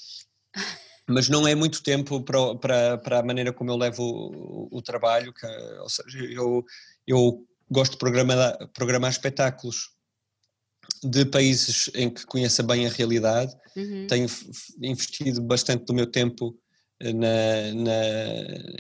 mas 1.11 1.29
não 1.29 1.47
é 1.47 1.55
muito 1.55 1.83
tempo 1.83 2.23
para, 2.23 2.55
para, 2.57 2.99
para 2.99 3.19
a 3.19 3.23
maneira 3.23 3.53
como 3.53 3.71
eu 3.71 3.77
levo 3.77 4.03
o, 4.03 4.69
o 4.79 4.83
trabalho, 4.83 5.33
que, 5.33 5.47
ou 5.81 5.89
seja, 5.89 6.19
eu, 6.25 6.65
eu 7.07 7.47
gosto 7.71 7.93
de 7.93 7.99
programar, 7.99 8.57
programar 8.75 9.11
espetáculos 9.11 9.91
de 11.03 11.25
países 11.25 11.91
em 11.95 12.11
que 12.11 12.27
conheça 12.27 12.63
bem 12.63 12.87
a 12.87 12.91
realidade, 12.91 13.55
uhum. 13.77 14.07
tenho 14.07 14.27
investido 14.83 15.41
bastante 15.41 15.85
do 15.85 15.95
meu 15.95 16.07
tempo 16.07 16.59
eh, 17.01 17.13
na, 17.13 17.75
na, 17.75 18.05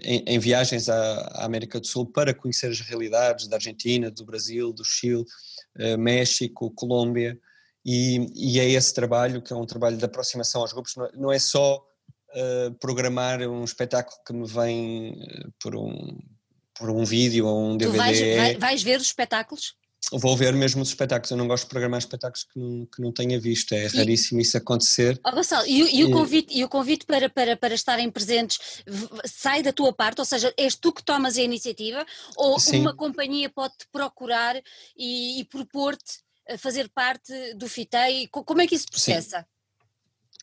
em, 0.02 0.24
em, 0.26 0.38
viagens 0.38 0.88
à, 0.88 1.20
à, 1.20 1.44
América 1.44 1.80
do 1.80 1.86
Sul 1.86 2.06
para 2.06 2.34
conhecer 2.34 2.70
as 2.70 2.80
realidades 2.80 3.46
da 3.46 3.56
Argentina, 3.56 4.10
do 4.10 4.24
Brasil, 4.24 4.72
do 4.72 4.84
Chile, 4.84 5.24
uh, 5.78 5.96
México, 5.98 6.70
Colômbia, 6.72 7.38
e, 7.84 8.26
e, 8.34 8.60
é 8.60 8.68
esse 8.68 8.92
trabalho 8.92 9.40
que 9.40 9.52
é 9.52 9.56
um 9.56 9.64
trabalho 9.64 9.96
de 9.96 10.04
aproximação 10.04 10.60
aos 10.60 10.72
grupos, 10.72 10.94
não 10.96 11.06
é, 11.06 11.10
não 11.14 11.32
é 11.32 11.38
só 11.38 11.82
uh, 12.34 12.74
programar 12.78 13.40
um 13.42 13.64
espetáculo 13.64 14.16
que 14.26 14.32
me 14.32 14.46
vem 14.46 15.12
uh, 15.12 15.52
por, 15.60 15.76
um, 15.76 16.18
por 16.78 16.90
um 16.90 17.04
vídeo 17.04 17.46
ou 17.46 17.70
um 17.70 17.76
DVD. 17.76 17.96
Tu 17.96 17.98
vais, 17.98 18.20
vai, 18.20 18.56
vais 18.56 18.82
ver 18.82 19.00
os 19.00 19.06
espetáculos? 19.06 19.74
Vou 20.12 20.36
ver 20.36 20.52
mesmo 20.54 20.82
os 20.82 20.88
espetáculos, 20.88 21.30
eu 21.30 21.36
não 21.36 21.46
gosto 21.46 21.64
de 21.64 21.70
programar 21.70 21.98
espetáculos 21.98 22.44
que 22.44 22.58
não, 22.58 22.86
que 22.86 23.02
não 23.02 23.12
tenha 23.12 23.38
visto, 23.38 23.72
é 23.74 23.86
raríssimo 23.86 24.40
isso 24.40 24.56
acontecer. 24.56 25.20
Oh, 25.24 25.30
Gonçalo, 25.30 25.66
e, 25.66 25.98
e, 25.98 26.04
o 26.04 26.10
convite, 26.10 26.58
e 26.58 26.64
o 26.64 26.68
convite 26.68 27.06
para, 27.06 27.28
para, 27.28 27.56
para 27.56 27.74
estarem 27.74 28.10
presentes 28.10 28.82
sai 29.24 29.62
da 29.62 29.72
tua 29.72 29.92
parte, 29.92 30.18
ou 30.18 30.24
seja, 30.24 30.52
és 30.56 30.74
tu 30.74 30.92
que 30.92 31.04
tomas 31.04 31.36
a 31.36 31.42
iniciativa 31.42 32.04
ou 32.36 32.58
Sim. 32.58 32.80
uma 32.80 32.96
companhia 32.96 33.48
pode-te 33.50 33.86
procurar 33.92 34.56
e, 34.96 35.40
e 35.40 35.44
propor-te 35.44 36.20
fazer 36.58 36.88
parte 36.88 37.54
do 37.54 37.68
FITEI, 37.68 38.28
como 38.28 38.60
é 38.60 38.66
que 38.66 38.74
isso 38.74 38.86
processa? 38.90 39.40
Sim. 39.40 39.44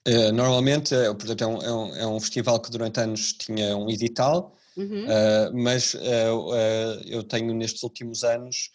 Eh, 0.05 0.31
normalmente, 0.31 0.93
eh, 0.95 1.13
portanto, 1.13 1.43
é 1.43 1.47
um, 1.47 1.61
é, 1.61 1.73
um, 1.73 1.95
é 1.95 2.07
um, 2.07 2.19
festival 2.19 2.59
que 2.61 2.71
durante 2.71 2.99
anos 2.99 3.33
tinha 3.33 3.75
um 3.75 3.89
edital 3.89 4.55
uhum. 4.75 5.05
uh, 5.05 5.53
mas 5.53 5.95
eu 7.05 7.23
tenho 7.23 7.53
nestes 7.53 7.83
últimos 7.83 8.23
anos 8.23 8.71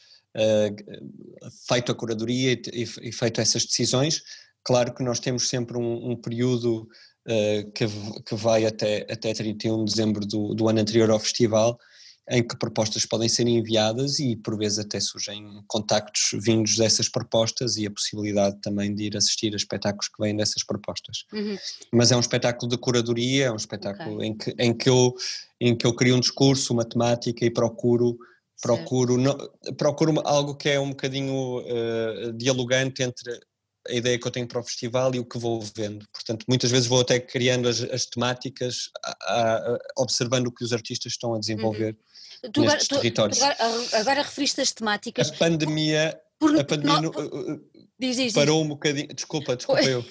feito 1.69 1.93
a 1.93 1.95
curadoria 1.95 2.52
e, 2.52 2.83
e, 2.83 3.12
feito 3.12 3.41
essas 3.41 3.64
decisões. 3.64 4.23
Claro 4.64 4.95
que 4.95 5.02
nós 5.02 5.21
temos 5.21 5.49
sempre 5.49 5.76
um, 5.76 6.12
um 6.12 6.17
período 6.17 6.88
que, 7.75 7.85
que 8.25 8.35
vai 8.35 8.64
até, 8.64 9.07
até 9.11 9.35
31 9.35 9.85
de 9.85 9.93
dezembro 9.93 10.26
do, 10.26 10.55
do 10.55 10.69
ano 10.69 10.81
anterior 10.81 11.11
ao 11.11 11.21
festival, 11.21 11.79
em 12.31 12.47
que 12.47 12.57
propostas 12.57 13.05
podem 13.05 13.29
ser 13.29 13.47
enviadas 13.49 14.19
e 14.19 14.37
por 14.37 14.57
vezes 14.57 14.79
até 14.79 15.00
surgem 15.00 15.62
contactos 15.67 16.31
vindos 16.35 16.76
dessas 16.76 17.09
propostas 17.09 17.76
e 17.76 17.87
a 17.87 17.91
possibilidade 17.91 18.61
também 18.61 18.95
de 18.95 19.05
ir 19.05 19.17
assistir 19.17 19.52
a 19.52 19.57
espetáculos 19.57 20.09
que 20.09 20.23
vêm 20.23 20.37
dessas 20.37 20.64
propostas. 20.64 21.25
Uhum. 21.33 21.59
Mas 21.93 22.12
é 22.12 22.17
um 22.17 22.21
espetáculo 22.21 22.71
de 22.71 22.79
curadoria, 22.79 23.47
é 23.47 23.52
um 23.52 23.57
espetáculo 23.57 24.17
okay. 24.17 24.29
em, 24.29 24.37
que, 24.37 24.55
em, 24.59 24.73
que 24.73 24.88
eu, 24.88 25.14
em 25.61 25.76
que 25.76 25.87
eu 25.87 25.95
crio 25.95 26.17
um 26.17 26.21
discurso, 26.21 26.73
uma 26.73 26.85
temática 26.85 27.45
e 27.45 27.50
procuro 27.50 28.17
procuro, 28.62 29.19
não, 29.19 29.37
procuro 29.76 30.14
algo 30.25 30.55
que 30.55 30.69
é 30.69 30.79
um 30.79 30.91
bocadinho 30.91 31.59
uh, 31.59 32.33
dialogante 32.33 33.02
entre 33.02 33.41
a 33.88 33.93
ideia 33.93 34.17
que 34.17 34.26
eu 34.26 34.31
tenho 34.31 34.47
para 34.47 34.61
o 34.61 34.62
festival 34.62 35.12
e 35.14 35.19
o 35.19 35.25
que 35.25 35.38
vou 35.38 35.61
vendo. 35.76 36.07
Portanto, 36.12 36.45
muitas 36.49 36.71
vezes 36.71 36.87
vou 36.87 37.00
até 37.00 37.19
criando 37.19 37.69
as, 37.69 37.83
as 37.83 38.07
temáticas, 38.07 38.91
a, 39.05 39.57
a, 39.57 39.79
observando 39.99 40.47
o 40.47 40.52
que 40.52 40.64
os 40.64 40.73
artistas 40.73 41.12
estão 41.12 41.35
a 41.35 41.41
desenvolver 41.41 41.95
uhum. 41.95 42.12
Tu 42.51 42.63
agora, 42.63 42.79
territórios. 42.79 43.39
Tu, 43.39 43.45
agora, 43.45 43.99
agora, 44.01 44.23
referiste 44.23 44.61
as 44.61 44.73
temáticas. 44.73 45.31
A 45.31 45.35
pandemia, 45.35 46.21
por, 46.39 46.59
a 46.59 46.65
pandemia 46.65 47.11
por, 47.11 47.25
uh, 47.25 47.63
diz, 47.99 48.17
diz, 48.17 48.33
parou 48.33 48.59
diz. 48.59 48.67
um 48.67 48.69
bocadinho. 48.69 49.09
Desculpa, 49.09 49.57
desculpa 49.57 49.83
eu. 49.83 50.05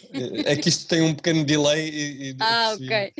É 0.45 0.55
que 0.55 0.69
isto 0.69 0.87
tem 0.87 1.01
um 1.01 1.13
pequeno 1.13 1.43
delay. 1.43 1.89
E, 1.89 2.31
e, 2.31 2.35
ah, 2.39 2.75
ok. 2.75 3.13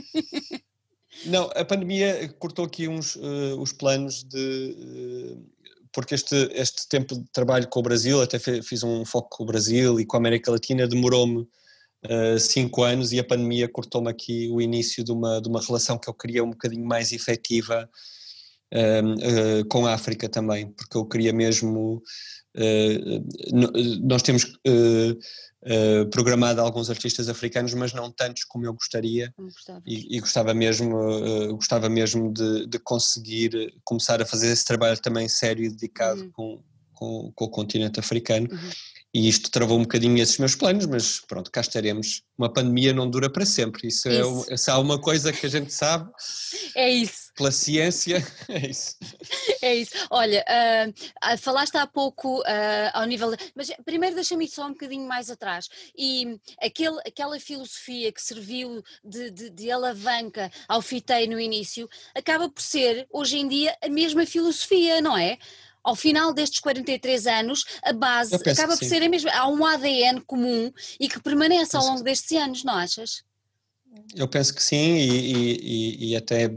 Não, 1.26 1.50
a 1.56 1.66
pandemia 1.66 2.34
cortou 2.40 2.66
aqui 2.66 2.88
uns, 2.88 3.16
uh, 3.16 3.60
os 3.60 3.72
planos 3.74 4.24
de. 4.24 4.76
Uh, 5.38 5.52
porque 5.94 6.16
este, 6.16 6.36
este 6.54 6.88
tempo 6.88 7.16
de 7.16 7.26
trabalho 7.34 7.68
com 7.68 7.82
o 7.82 7.84
Brasil, 7.84 8.22
até 8.22 8.40
fiz 8.40 8.82
um 8.82 9.04
foco 9.04 9.30
com 9.38 9.44
o 9.44 9.46
Brasil 9.46 10.00
e 10.00 10.06
com 10.06 10.16
a 10.16 10.20
América 10.20 10.50
Latina, 10.50 10.88
demorou-me 10.88 11.42
uh, 11.42 12.40
cinco 12.40 12.84
anos 12.84 13.12
e 13.12 13.20
a 13.20 13.24
pandemia 13.24 13.68
cortou-me 13.68 14.10
aqui 14.10 14.48
o 14.50 14.62
início 14.62 15.04
de 15.04 15.12
uma, 15.12 15.42
de 15.42 15.50
uma 15.50 15.62
relação 15.62 15.98
que 15.98 16.10
eu 16.10 16.14
queria 16.14 16.44
um 16.44 16.52
bocadinho 16.52 16.86
mais 16.86 17.12
efetiva 17.12 17.90
uh, 18.74 19.66
com 19.68 19.86
a 19.86 19.94
África 19.94 20.30
também, 20.30 20.72
porque 20.72 20.98
eu 20.98 21.06
queria 21.06 21.34
mesmo. 21.34 22.02
nós 24.04 24.22
temos 24.22 24.44
uh, 24.44 26.10
programado 26.12 26.62
alguns 26.62 26.90
artistas 26.90 27.30
africanos, 27.30 27.74
mas 27.74 27.94
não 27.94 28.12
tantos 28.12 28.44
como 28.46 28.66
eu 28.66 28.74
gostaria 28.74 29.32
e, 29.86 30.18
e, 30.18 30.20
gostava 30.20 30.54
mesmo, 30.56 30.90
gostava 31.56 31.88
mesmo 31.88 32.34
de, 32.34 32.66
de, 32.66 32.80
conseguir 32.80 33.72
começar 33.84 34.22
a 34.22 34.26
fazer 34.26 34.52
esse 34.52 34.66
trabalho 34.66 35.00
também 35.00 35.30
sério 35.30 35.64
e 35.64 35.70
dedicado 35.70 36.24
uhum. 36.24 36.32
com, 36.32 36.64
com, 36.94 37.32
com, 37.36 37.46
o 37.46 37.50
continente 37.50 38.00
africano. 38.00 38.48
Uhum. 38.52 38.70
E 39.14 39.28
isto 39.28 39.52
travou 39.52 39.78
um 39.78 39.82
bocadinho 39.82 40.18
esses 40.18 40.38
meus 40.38 40.56
planos, 40.56 40.86
mas 40.86 41.20
pronto, 41.20 41.52
cá 41.52 41.60
estaremos. 41.60 42.24
Uma 42.38 42.52
pandemia 42.52 42.94
não 42.94 43.10
dura 43.10 43.30
para 43.30 43.46
sempre, 43.46 43.90
isso, 43.90 44.08
é 44.08 44.22
isso. 44.22 44.46
é, 44.50 44.58
se 44.58 44.72
há 44.72 44.80
uma 44.80 45.00
coisa 45.00 45.34
que 45.34 45.46
a 45.46 45.50
gente 45.50 45.74
sabe. 45.74 46.10
É 46.76 46.90
isso 46.90 47.21
pela 47.42 47.52
ciência, 47.52 48.24
é 48.48 48.70
isso. 48.70 48.96
É 49.64 49.76
isso. 49.76 49.92
Olha, 50.12 50.46
uh, 50.48 51.38
falaste 51.40 51.76
há 51.76 51.88
pouco 51.88 52.40
uh, 52.42 52.92
ao 52.94 53.06
nível. 53.06 53.36
De... 53.36 53.52
Mas 53.56 53.72
primeiro 53.84 54.14
deixa-me 54.14 54.46
ir 54.46 54.48
só 54.48 54.68
um 54.68 54.74
bocadinho 54.74 55.08
mais 55.08 55.32
atrás. 55.32 55.68
E 55.98 56.40
aquele, 56.62 57.00
aquela 57.00 57.40
filosofia 57.40 58.12
que 58.12 58.22
serviu 58.22 58.84
de, 59.04 59.32
de, 59.32 59.50
de 59.50 59.72
alavanca 59.72 60.52
ao 60.68 60.84
FITEI 60.84 61.28
no 61.28 61.40
início 61.40 61.90
acaba 62.14 62.48
por 62.48 62.62
ser, 62.62 63.08
hoje 63.12 63.40
em 63.40 63.48
dia, 63.48 63.76
a 63.82 63.90
mesma 63.90 64.24
filosofia, 64.26 65.02
não 65.02 65.18
é? 65.18 65.40
ao 65.84 65.96
final 65.96 66.32
destes 66.32 66.60
43 66.60 67.26
anos, 67.26 67.66
a 67.82 67.92
base 67.92 68.36
acaba 68.36 68.78
por 68.78 68.86
ser 68.86 69.02
a 69.02 69.10
mesma. 69.10 69.32
Há 69.32 69.48
um 69.48 69.66
ADN 69.66 70.22
comum 70.28 70.72
e 71.00 71.10
que 71.10 71.20
permanece 71.20 71.76
ao 71.76 71.84
longo 71.84 72.04
destes 72.04 72.38
anos, 72.38 72.64
não 72.64 72.76
achas? 72.76 73.24
Eu 74.16 74.28
penso 74.28 74.54
que 74.54 74.64
sim, 74.64 74.96
e, 74.96 75.58
e, 75.62 76.12
e 76.12 76.16
até 76.16 76.50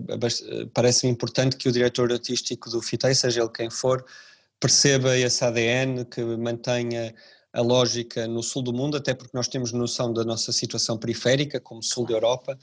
parece-me 0.72 1.12
importante 1.12 1.56
que 1.56 1.68
o 1.68 1.72
diretor 1.72 2.12
artístico 2.12 2.70
do 2.70 2.80
FITEI, 2.80 3.14
seja 3.14 3.40
ele 3.40 3.50
quem 3.50 3.70
for, 3.70 4.04
perceba 4.60 5.16
esse 5.16 5.44
ADN, 5.44 6.04
que 6.04 6.22
mantenha 6.22 7.14
a 7.52 7.60
lógica 7.60 8.26
no 8.26 8.42
sul 8.42 8.62
do 8.62 8.72
mundo, 8.72 8.96
até 8.96 9.14
porque 9.14 9.36
nós 9.36 9.48
temos 9.48 9.72
noção 9.72 10.12
da 10.12 10.24
nossa 10.24 10.52
situação 10.52 10.98
periférica, 10.98 11.60
como 11.60 11.82
sul 11.82 12.06
da 12.06 12.14
Europa, 12.14 12.58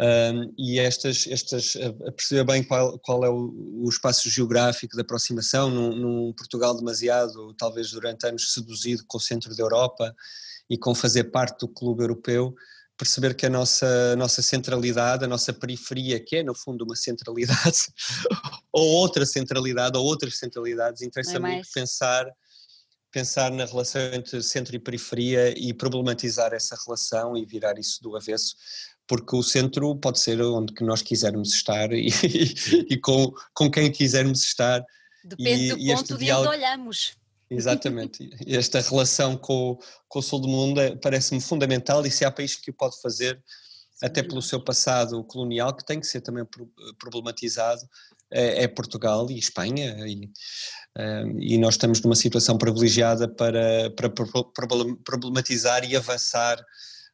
um, 0.00 0.54
e 0.56 0.78
estas, 0.78 1.26
estas 1.28 1.74
perceber 2.16 2.44
bem 2.44 2.64
qual, 2.64 2.98
qual 3.00 3.24
é 3.24 3.28
o, 3.28 3.52
o, 3.84 3.88
espaço 3.88 4.30
geográfico 4.30 4.96
de 4.96 5.02
aproximação, 5.02 5.70
num, 5.70 5.94
num 5.94 6.32
Portugal 6.32 6.76
demasiado, 6.76 7.54
talvez 7.54 7.90
durante 7.90 8.26
anos, 8.26 8.52
seduzido 8.52 9.04
com 9.06 9.18
o 9.18 9.20
centro 9.20 9.54
da 9.54 9.62
Europa 9.62 10.14
e 10.68 10.78
com 10.78 10.94
fazer 10.94 11.24
parte 11.24 11.60
do 11.60 11.68
clube 11.68 12.02
europeu, 12.02 12.54
perceber 12.96 13.34
que 13.34 13.46
a 13.46 13.50
nossa, 13.50 14.14
nossa 14.16 14.42
centralidade, 14.42 15.24
a 15.24 15.28
nossa 15.28 15.52
periferia, 15.52 16.20
que 16.20 16.36
é 16.36 16.42
no 16.42 16.54
fundo 16.54 16.84
uma 16.84 16.96
centralidade, 16.96 17.88
ou 18.72 18.86
outra 18.88 19.26
centralidade, 19.26 19.96
ou 19.96 20.04
outras 20.04 20.38
centralidades, 20.38 21.02
interessa 21.02 21.36
é 21.36 21.38
muito 21.38 21.68
pensar, 21.74 22.26
pensar 23.10 23.50
na 23.50 23.64
relação 23.64 24.00
entre 24.12 24.42
centro 24.42 24.76
e 24.76 24.78
periferia 24.78 25.52
e 25.58 25.72
problematizar 25.74 26.52
essa 26.52 26.76
relação 26.86 27.36
e 27.36 27.44
virar 27.44 27.78
isso 27.78 28.02
do 28.02 28.16
avesso, 28.16 28.54
porque 29.06 29.34
o 29.34 29.42
centro 29.42 29.96
pode 29.96 30.20
ser 30.20 30.40
onde 30.40 30.72
que 30.72 30.84
nós 30.84 31.02
quisermos 31.02 31.52
estar 31.54 31.92
e, 31.92 32.08
e, 32.88 32.96
com, 32.98 33.32
com 33.52 33.70
quem 33.70 33.90
quisermos 33.90 34.42
estar. 34.42 34.84
Depende 35.24 35.66
e, 35.66 35.68
do 35.68 35.96
ponto 35.96 36.18
de 36.18 36.32
onde 36.32 36.48
olhamos. 36.48 37.16
Exatamente. 37.54 38.30
Esta 38.46 38.80
relação 38.80 39.36
com, 39.36 39.78
com 40.08 40.18
o 40.18 40.22
sul 40.22 40.40
do 40.40 40.48
mundo 40.48 40.80
é, 40.80 40.96
parece-me 40.96 41.40
fundamental 41.40 42.04
e 42.06 42.10
se 42.10 42.24
há 42.24 42.30
país 42.30 42.56
que 42.56 42.70
o 42.70 42.74
pode 42.74 43.00
fazer, 43.00 43.42
até 44.02 44.22
pelo 44.22 44.42
seu 44.42 44.62
passado 44.62 45.22
colonial, 45.24 45.76
que 45.76 45.84
tem 45.84 46.00
que 46.00 46.06
ser 46.06 46.22
também 46.22 46.44
problematizado, 46.98 47.82
é, 48.30 48.64
é 48.64 48.68
Portugal 48.68 49.30
e 49.30 49.38
Espanha. 49.38 49.96
E, 50.06 50.30
um, 50.98 51.40
e, 51.40 51.58
nós 51.58 51.74
estamos 51.74 52.00
numa 52.00 52.16
situação 52.16 52.56
privilegiada 52.56 53.28
para, 53.28 53.90
para 53.90 54.10
problematizar 55.04 55.84
e 55.84 55.94
avançar 55.94 56.58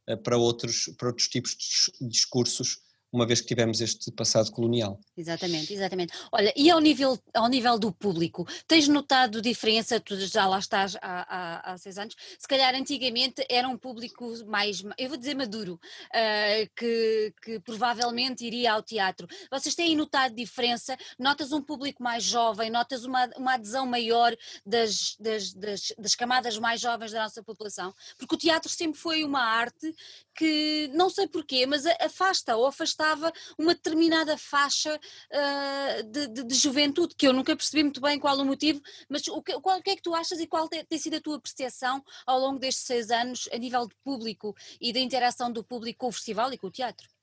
uh, 0.09 0.17
para, 0.19 0.37
outros, 0.37 0.91
para 0.97 1.09
outros 1.09 1.29
tipos 1.29 1.57
de 2.01 2.09
discursos 2.09 2.79
uma 3.13 3.27
vez 3.27 3.41
que 3.41 3.47
tivemos 3.47 3.81
este 3.81 4.13
passado 4.13 4.51
colonial. 4.53 5.01
Exatamente, 5.17 5.73
exatamente. 5.73 6.13
Olha, 6.31 6.53
e 6.55 6.71
ao 6.71 6.81
nível, 6.81 7.19
ao 7.35 7.49
nível 7.49 7.79
do 7.79 7.93
público, 7.93 8.47
tens 8.67 8.87
notado 8.87 9.41
diferença, 9.41 9.99
tu 9.99 10.17
já 10.17 10.47
lá 10.47 10.59
estás 10.59 10.97
há, 10.97 11.01
há, 11.03 11.73
há 11.73 11.79
seis 11.79 11.99
anos, 11.99 12.15
se 12.39 12.47
calhar 12.47 12.75
antigamente 12.75 13.45
era 13.49 13.69
um 13.69 13.79
público 13.79 14.33
mais, 14.47 14.83
eu 14.99 15.09
vou 15.09 15.17
dizer 15.17 15.35
maduro, 15.35 15.75
uh, 15.75 16.71
que, 16.77 17.33
que 17.43 17.61
provavelmente 17.61 18.45
iria 18.45 18.73
ao 18.73 18.83
teatro. 18.83 19.27
Vocês 19.51 19.75
têm 19.75 19.97
notado 19.97 20.35
diferença? 20.35 20.97
Notas 21.19 21.53
um 21.53 21.63
público 21.63 22.03
mais 22.03 22.23
jovem, 22.25 22.71
notas 22.71 23.05
uma, 23.05 23.27
uma 23.37 23.55
adesão 23.55 23.87
maior 23.87 24.37
das, 24.65 25.17
das, 25.19 25.53
das, 25.55 25.93
das 25.99 26.15
camadas 26.15 26.59
mais 26.59 26.81
jovens 26.81 27.13
da 27.13 27.23
nossa 27.23 27.43
população? 27.43 27.95
Porque 28.19 28.35
o 28.35 28.39
teatro 28.39 28.71
sempre 28.71 29.01
foi 29.01 29.25
uma 29.25 29.41
arte 29.41 29.95
que, 30.39 30.89
não 30.95 31.11
sei 31.11 31.27
porquê, 31.27 31.67
mas 31.67 31.85
afasta 32.01 32.57
ou 32.57 32.67
afasta 32.67 32.89
afastava 32.99 33.33
uma 33.59 33.75
determinada 33.75 34.37
faixa 34.37 34.95
uh, 34.97 36.03
de, 36.05 36.29
de, 36.29 36.45
de, 36.45 36.55
juventude, 36.55 37.15
que 37.15 37.27
eu 37.27 37.33
nunca 37.33 37.57
percebi 37.57 37.83
muito 37.83 38.01
bem 38.01 38.19
qual 38.19 38.39
o 38.39 38.45
motivo, 38.45 38.81
mas 39.09 39.27
o 39.29 39.43
que, 39.43 39.59
qual, 39.61 39.79
o 39.79 39.83
que 39.83 39.91
é 39.91 39.97
que 39.97 40.03
tu 40.03 40.15
achas 40.15 40.41
e 40.41 40.47
qual 40.47 40.69
tem 40.69 40.99
sido 40.99 41.17
a 41.17 41.21
tua 41.21 41.41
percepção 41.41 42.03
ao 42.27 42.39
longo 42.39 42.59
destes 42.59 42.85
seis 42.85 43.11
anos 43.11 43.49
a 43.53 43.59
nível 43.59 43.87
de 43.87 43.95
público 44.05 44.55
e 44.81 44.93
da 44.93 45.01
interação 45.01 45.51
do 45.53 45.65
público 45.65 45.99
com 45.99 46.09
o 46.09 46.13
festival 46.13 46.53
e 46.53 46.59
com 46.59 46.69
o 46.69 46.71
teatro? 46.71 47.18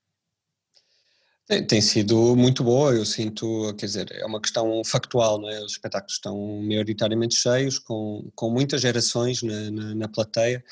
Tem, 1.46 1.64
tem, 1.64 1.80
sido 1.80 2.34
muito 2.34 2.64
boa, 2.64 2.92
eu 2.92 3.06
sinto, 3.06 3.72
quer 3.78 3.86
dizer, 3.86 4.08
é 4.10 4.26
uma 4.26 4.40
questão 4.40 4.82
factual, 4.84 5.40
não 5.40 5.48
é? 5.48 5.60
os 5.62 5.72
espetáculos 5.72 6.14
estão 6.14 6.36
maioritariamente 6.60 7.36
cheios, 7.36 7.78
com, 7.78 8.28
com 8.34 8.50
muitas 8.50 8.80
gerações 8.80 9.44
na, 9.44 9.70
na, 9.70 9.94
na 9.94 10.08
plateia, 10.08 10.64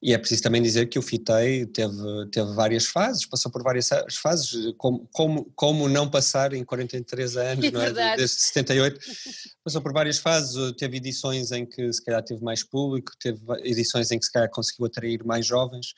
e 0.00 0.14
é 0.14 0.18
preciso 0.18 0.42
também 0.42 0.62
dizer 0.62 0.86
que 0.86 0.98
o 0.98 1.02
FITEI 1.02 1.66
teve, 1.66 1.94
teve 2.32 2.50
várias 2.54 2.86
fases, 2.86 3.26
passou 3.26 3.52
por 3.52 3.62
várias 3.62 3.90
fases, 4.22 4.72
como, 4.78 5.06
como, 5.12 5.52
como 5.54 5.86
não 5.86 6.08
passar 6.08 6.54
em 6.54 6.64
43 6.64 7.36
anos, 7.36 7.64
é 7.66 7.70
não 7.70 7.82
é? 7.82 8.16
desde 8.16 8.40
78, 8.40 8.98
passou 9.62 9.82
por 9.82 9.92
várias 9.92 10.16
fases, 10.16 10.72
teve 10.78 10.96
edições 10.96 11.52
em 11.52 11.66
que 11.66 11.92
se 11.92 12.02
calhar 12.02 12.22
teve 12.22 12.42
mais 12.42 12.62
público, 12.62 13.12
teve 13.20 13.38
edições 13.64 14.10
em 14.10 14.18
que 14.18 14.24
se 14.24 14.32
calhar 14.32 14.48
conseguiu 14.48 14.86
atrair 14.86 15.22
mais 15.24 15.44
jovens, 15.44 15.94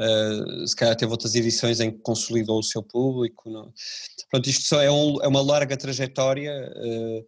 Uh, 0.00 0.66
se 0.66 0.74
calhar 0.74 0.96
teve 0.96 1.12
outras 1.12 1.34
edições 1.34 1.80
em 1.80 1.90
que 1.90 1.98
consolidou 1.98 2.58
o 2.58 2.62
seu 2.62 2.82
público. 2.82 3.50
Não? 3.50 3.72
Pronto, 4.30 4.48
isto 4.48 4.64
só 4.64 4.80
é, 4.80 4.90
um, 4.90 5.22
é, 5.22 5.28
uma 5.28 5.42
larga 5.42 5.76
trajetória. 5.76 6.52
Uh, 6.76 7.24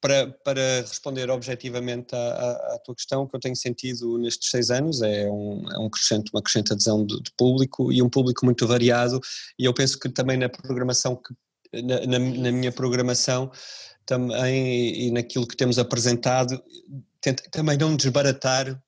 para, 0.00 0.30
para 0.44 0.80
responder 0.82 1.28
objetivamente 1.30 2.14
à, 2.14 2.18
à, 2.18 2.74
à, 2.74 2.78
tua 2.84 2.94
questão, 2.94 3.22
o 3.22 3.28
que 3.28 3.34
eu 3.34 3.40
tenho 3.40 3.56
sentido 3.56 4.16
nestes 4.18 4.50
seis 4.50 4.70
anos 4.70 5.02
é, 5.02 5.28
um, 5.28 5.64
é 5.72 5.78
um 5.78 5.90
crescente, 5.90 6.30
uma 6.32 6.42
crescente 6.42 6.72
adesão 6.72 7.04
de, 7.04 7.20
de, 7.20 7.32
público 7.36 7.90
e 7.90 8.00
um 8.00 8.08
público 8.08 8.44
muito 8.44 8.66
variado, 8.66 9.20
e 9.58 9.64
eu 9.64 9.74
penso 9.74 9.98
que 9.98 10.08
também 10.08 10.36
na 10.36 10.48
programação 10.48 11.16
que 11.16 11.34
na, 11.82 12.00
na, 12.06 12.18
na 12.18 12.52
minha 12.52 12.70
programação 12.70 13.50
também 14.04 15.06
e 15.06 15.10
naquilo 15.10 15.46
que 15.46 15.56
temos 15.56 15.78
apresentado, 15.78 16.62
tenta, 17.20 17.42
também 17.50 17.78
não 17.78 17.96
desbaratar 17.96 18.80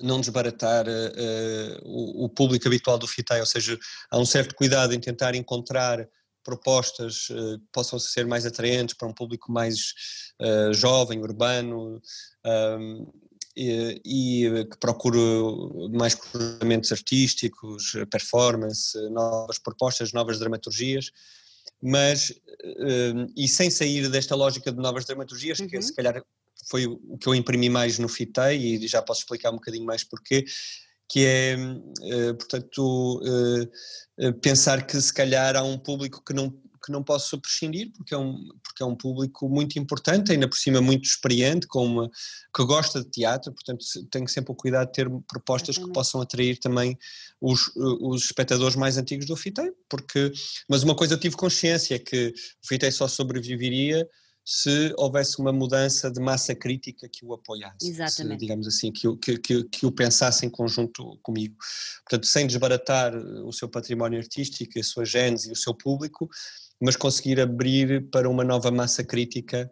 não 0.00 0.20
desbaratar 0.20 0.86
uh, 0.88 1.82
o, 1.84 2.24
o, 2.24 2.28
público 2.28 2.66
habitual 2.66 2.98
do 2.98 3.06
FITEI, 3.06 3.40
ou 3.40 3.46
seja, 3.46 3.78
há 4.10 4.18
um 4.18 4.24
certo 4.24 4.54
cuidado 4.54 4.94
em 4.94 5.00
tentar 5.00 5.34
encontrar 5.34 6.08
propostas 6.42 7.28
uh, 7.30 7.58
que 7.58 7.66
possam 7.72 7.98
ser 7.98 8.26
mais 8.26 8.46
atraentes 8.46 8.94
para 8.96 9.08
um 9.08 9.12
público 9.12 9.52
mais 9.52 9.94
uh, 10.40 10.72
jovem, 10.72 11.20
urbano, 11.20 12.00
um, 12.46 13.12
e, 13.54 14.00
e, 14.02 14.64
que 14.64 14.78
procure 14.78 15.18
mais 15.92 16.14
cruzamentos 16.14 16.90
artísticos, 16.90 17.92
performance, 18.10 18.98
novas 19.10 19.58
propostas, 19.58 20.10
novas 20.10 20.38
dramaturgias, 20.38 21.10
mas 21.82 22.32
e 23.36 23.46
sem 23.46 23.68
sair 23.68 24.08
desta 24.08 24.34
lógica 24.34 24.72
de 24.72 24.78
novas 24.78 25.04
dramaturgias, 25.04 25.58
uhum. 25.58 25.66
que 25.66 25.82
se 25.82 25.94
calhar 25.94 26.24
foi 26.68 26.86
o 26.86 27.18
que 27.18 27.28
eu 27.28 27.34
imprimi 27.34 27.68
mais 27.68 27.98
no 27.98 28.08
FITEI 28.08 28.76
e 28.76 28.88
já 28.88 29.02
posso 29.02 29.20
explicar 29.20 29.50
um 29.50 29.56
bocadinho 29.56 29.84
mais 29.84 30.04
porquê, 30.04 30.44
que 31.12 31.26
é, 31.26 31.52
eh, 32.04 32.32
portanto, 32.32 33.20
eh, 33.22 33.68
eh, 34.18 34.32
pensar 34.32 34.86
que 34.86 34.98
se 34.98 35.12
calhar 35.12 35.56
há 35.56 35.62
um 35.62 35.76
público 35.78 36.22
que 36.24 36.32
não, 36.32 36.50
que 36.50 36.90
não 36.90 37.02
posso 37.04 37.38
prescindir, 37.38 37.92
porque 37.92 38.14
é, 38.14 38.18
um, 38.18 38.34
porque 38.64 38.82
é 38.82 38.86
um 38.86 38.96
público 38.96 39.46
muito 39.46 39.78
importante, 39.78 40.32
ainda 40.32 40.48
por 40.48 40.56
cima 40.56 40.80
muito 40.80 41.04
experiente, 41.04 41.66
com 41.66 41.84
uma, 41.84 42.10
que 42.54 42.64
gosta 42.64 43.02
de 43.02 43.10
teatro, 43.10 43.52
portanto 43.52 43.84
tenho 44.10 44.26
sempre 44.26 44.52
o 44.52 44.56
cuidado 44.56 44.86
de 44.86 44.94
ter 44.94 45.10
propostas 45.28 45.76
que 45.76 45.92
possam 45.92 46.22
atrair 46.22 46.58
também 46.58 46.96
os, 47.38 47.70
os 47.76 48.24
espectadores 48.24 48.74
mais 48.74 48.96
antigos 48.96 49.26
do 49.26 49.36
FITEI, 49.36 49.70
porque, 49.90 50.32
mas 50.66 50.82
uma 50.82 50.96
coisa 50.96 51.12
eu 51.12 51.20
tive 51.20 51.36
consciência, 51.36 51.94
é 51.94 51.98
que 51.98 52.32
o 52.64 52.66
FITEI 52.66 52.90
só 52.90 53.06
sobreviveria 53.06 54.08
se 54.44 54.92
houvesse 54.96 55.38
uma 55.38 55.52
mudança 55.52 56.10
de 56.10 56.20
massa 56.20 56.54
crítica 56.54 57.08
que 57.08 57.24
o 57.24 57.32
apoiasse, 57.32 57.88
Exatamente. 57.88 58.34
Se, 58.34 58.38
digamos 58.38 58.66
assim, 58.66 58.90
que, 58.90 59.16
que, 59.16 59.38
que, 59.38 59.64
que, 59.64 59.86
o 59.86 59.92
pensasse 59.92 60.44
em 60.44 60.50
conjunto 60.50 61.16
comigo. 61.22 61.56
Portanto, 62.04 62.26
sem 62.26 62.46
desbaratar 62.46 63.14
o 63.16 63.52
seu 63.52 63.68
património 63.68 64.18
artístico, 64.18 64.78
a 64.78 64.82
sua 64.82 65.04
gênese 65.04 65.48
e 65.48 65.52
o 65.52 65.56
seu 65.56 65.72
público, 65.72 66.28
mas 66.80 66.96
conseguir 66.96 67.40
abrir 67.40 68.10
para 68.10 68.28
uma 68.28 68.42
nova 68.42 68.72
massa 68.72 69.04
crítica, 69.04 69.70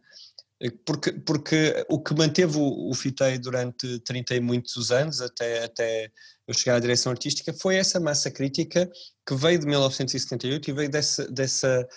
eh, 0.62 0.70
porque, 0.86 1.12
porque 1.12 1.84
o 1.88 2.00
que 2.00 2.14
manteve 2.14 2.56
o, 2.56 2.90
o 2.90 2.94
FITEI 2.94 3.38
durante 3.38 3.98
30 4.00 4.36
e 4.36 4.40
muitos 4.40 4.92
anos, 4.92 5.20
até, 5.20 5.64
até 5.64 6.12
eu 6.46 6.54
chegar 6.54 6.76
à 6.76 6.80
direção 6.80 7.10
artística, 7.10 7.52
foi 7.52 7.74
essa 7.74 7.98
massa 7.98 8.30
crítica 8.30 8.88
que 9.26 9.34
veio 9.34 9.58
de 9.58 9.66
1978 9.66 10.70
e 10.70 10.72
veio 10.72 10.90
dessa, 10.90 11.26
dessa 11.28 11.88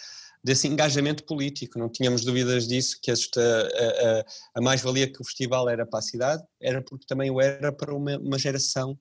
desse 0.44 0.68
engajamento 0.68 1.24
político, 1.24 1.80
não 1.80 1.88
tínhamos 1.88 2.26
dúvidas 2.26 2.68
disso, 2.68 3.00
que 3.02 3.10
esta, 3.10 3.42
a, 3.42 4.20
a, 4.20 4.26
a 4.56 4.62
mais-valia 4.62 5.08
que 5.08 5.22
o 5.22 5.24
festival 5.24 5.70
era 5.70 5.86
para 5.86 6.00
a 6.00 6.02
cidade, 6.02 6.44
era 6.62 6.82
porque 6.82 7.06
também 7.08 7.32
o 7.32 7.40
era 7.40 7.72
para 7.72 7.96
uma, 7.96 8.18
uma 8.18 8.38
geração 8.38 9.00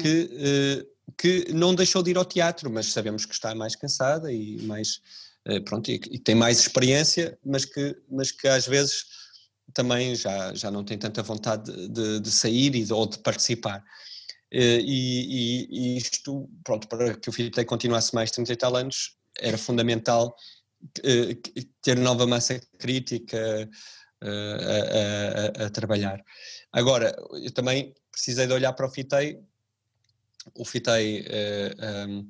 que, 0.00 0.30
eh, 0.32 0.86
que 1.16 1.52
não 1.52 1.74
deixou 1.74 2.02
de 2.02 2.10
ir 2.12 2.16
ao 2.16 2.24
teatro, 2.24 2.70
mas 2.70 2.86
sabemos 2.86 3.26
que 3.26 3.34
está 3.34 3.54
mais 3.54 3.76
cansada 3.76 4.32
e 4.32 4.62
mais, 4.62 5.00
eh, 5.44 5.60
pronto, 5.60 5.90
e, 5.90 6.00
e 6.10 6.18
tem 6.18 6.34
mais 6.34 6.58
experiência, 6.58 7.38
mas 7.44 7.66
que, 7.66 7.94
mas 8.10 8.32
que 8.32 8.48
às 8.48 8.66
vezes 8.66 9.04
também 9.74 10.14
já, 10.14 10.54
já 10.54 10.70
não 10.70 10.82
tem 10.82 10.96
tanta 10.96 11.22
vontade 11.22 11.70
de, 11.88 12.20
de 12.20 12.30
sair 12.30 12.74
e 12.74 12.90
ou 12.90 13.06
de 13.06 13.18
participar. 13.18 13.84
Eh, 14.50 14.80
e, 14.80 15.68
e, 15.70 15.96
isto, 15.98 16.48
pronto, 16.64 16.88
para 16.88 17.14
que 17.14 17.28
o 17.28 17.32
FITEI 17.32 17.66
continuasse 17.66 18.14
mais 18.14 18.30
30 18.30 18.52
e 18.54 18.56
tal 18.56 18.74
anos, 18.74 19.18
era 19.38 19.58
fundamental 19.58 20.34
ter 21.82 21.96
nova 21.96 22.26
massa 22.26 22.60
crítica 22.78 23.68
eh, 24.20 25.58
a, 25.60 25.62
a, 25.62 25.66
a, 25.66 25.70
trabalhar. 25.70 26.20
Agora, 26.72 27.16
eu 27.42 27.50
também 27.52 27.94
precisei 28.10 28.46
de 28.46 28.52
olhar 28.52 28.72
para 28.72 28.86
o 28.86 28.90
FITEI, 28.90 29.38
o 30.56 30.64
FITEI 30.64 31.20
um, 31.20 31.84
ehm, 31.84 32.28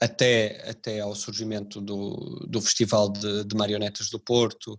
até, 0.00 0.68
até 0.68 1.00
ao 1.00 1.14
surgimento 1.14 1.80
do, 1.80 2.46
do 2.48 2.60
Festival 2.60 3.10
de, 3.10 3.44
de 3.44 3.56
Marionetas 3.56 4.10
do 4.10 4.20
Porto, 4.20 4.78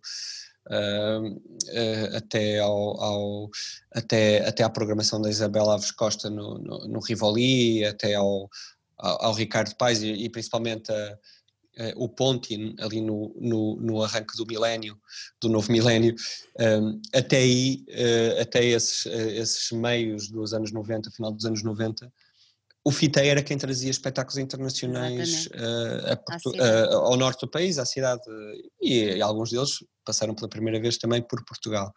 Uh, 0.70 1.30
uh, 1.30 2.18
até, 2.18 2.60
ao, 2.60 3.02
ao, 3.02 3.50
até, 3.92 4.46
até 4.48 4.62
à 4.62 4.70
programação 4.70 5.20
da 5.20 5.28
Isabela 5.28 5.72
Alves 5.72 5.90
Costa 5.90 6.30
no, 6.30 6.60
no, 6.60 6.88
no 6.88 7.00
Rivoli, 7.00 7.84
até 7.84 8.14
ao, 8.14 8.48
ao, 8.96 9.26
ao 9.26 9.34
Ricardo 9.34 9.76
Paes 9.78 10.04
e, 10.04 10.12
e 10.12 10.30
principalmente 10.30 10.92
a, 10.92 11.18
uh, 11.80 12.04
o 12.04 12.10
Pontin 12.10 12.76
ali 12.80 13.02
no, 13.02 13.34
no, 13.40 13.78
no, 13.78 14.04
arranque 14.04 14.36
do 14.38 14.46
milénio, 14.46 15.00
do 15.42 15.50
novo 15.50 15.72
milénio, 15.72 16.14
um, 16.60 16.64
ehm, 16.64 17.02
até 17.14 17.38
aí, 17.38 17.86
uh, 17.90 18.42
até 18.42 18.64
esses, 18.66 19.06
uh, 19.06 19.10
esses 19.10 19.72
meios 19.72 20.30
dos 20.30 20.54
anos 20.54 20.72
90, 20.72 21.10
final 21.12 21.32
dos 21.32 21.46
anos 21.46 21.64
90, 21.64 22.12
o 22.84 22.92
FITEI 22.92 23.30
era 23.30 23.44
quem 23.44 23.58
trazia 23.58 23.92
espetáculos 23.92 24.38
internacionais 24.38 25.50
a, 25.54 26.96
ao 26.96 27.18
norte 27.18 27.42
do 27.42 27.52
país, 27.52 27.78
à 27.78 27.86
cidade, 27.86 28.24
e, 28.82 29.18
e, 29.18 29.22
alguns 29.22 29.52
deles 29.52 29.84
passaram 30.06 30.34
pela 30.34 30.48
primeira 30.48 30.80
vez 30.80 30.98
também 30.98 31.22
por 31.22 31.44
Portugal. 31.44 31.94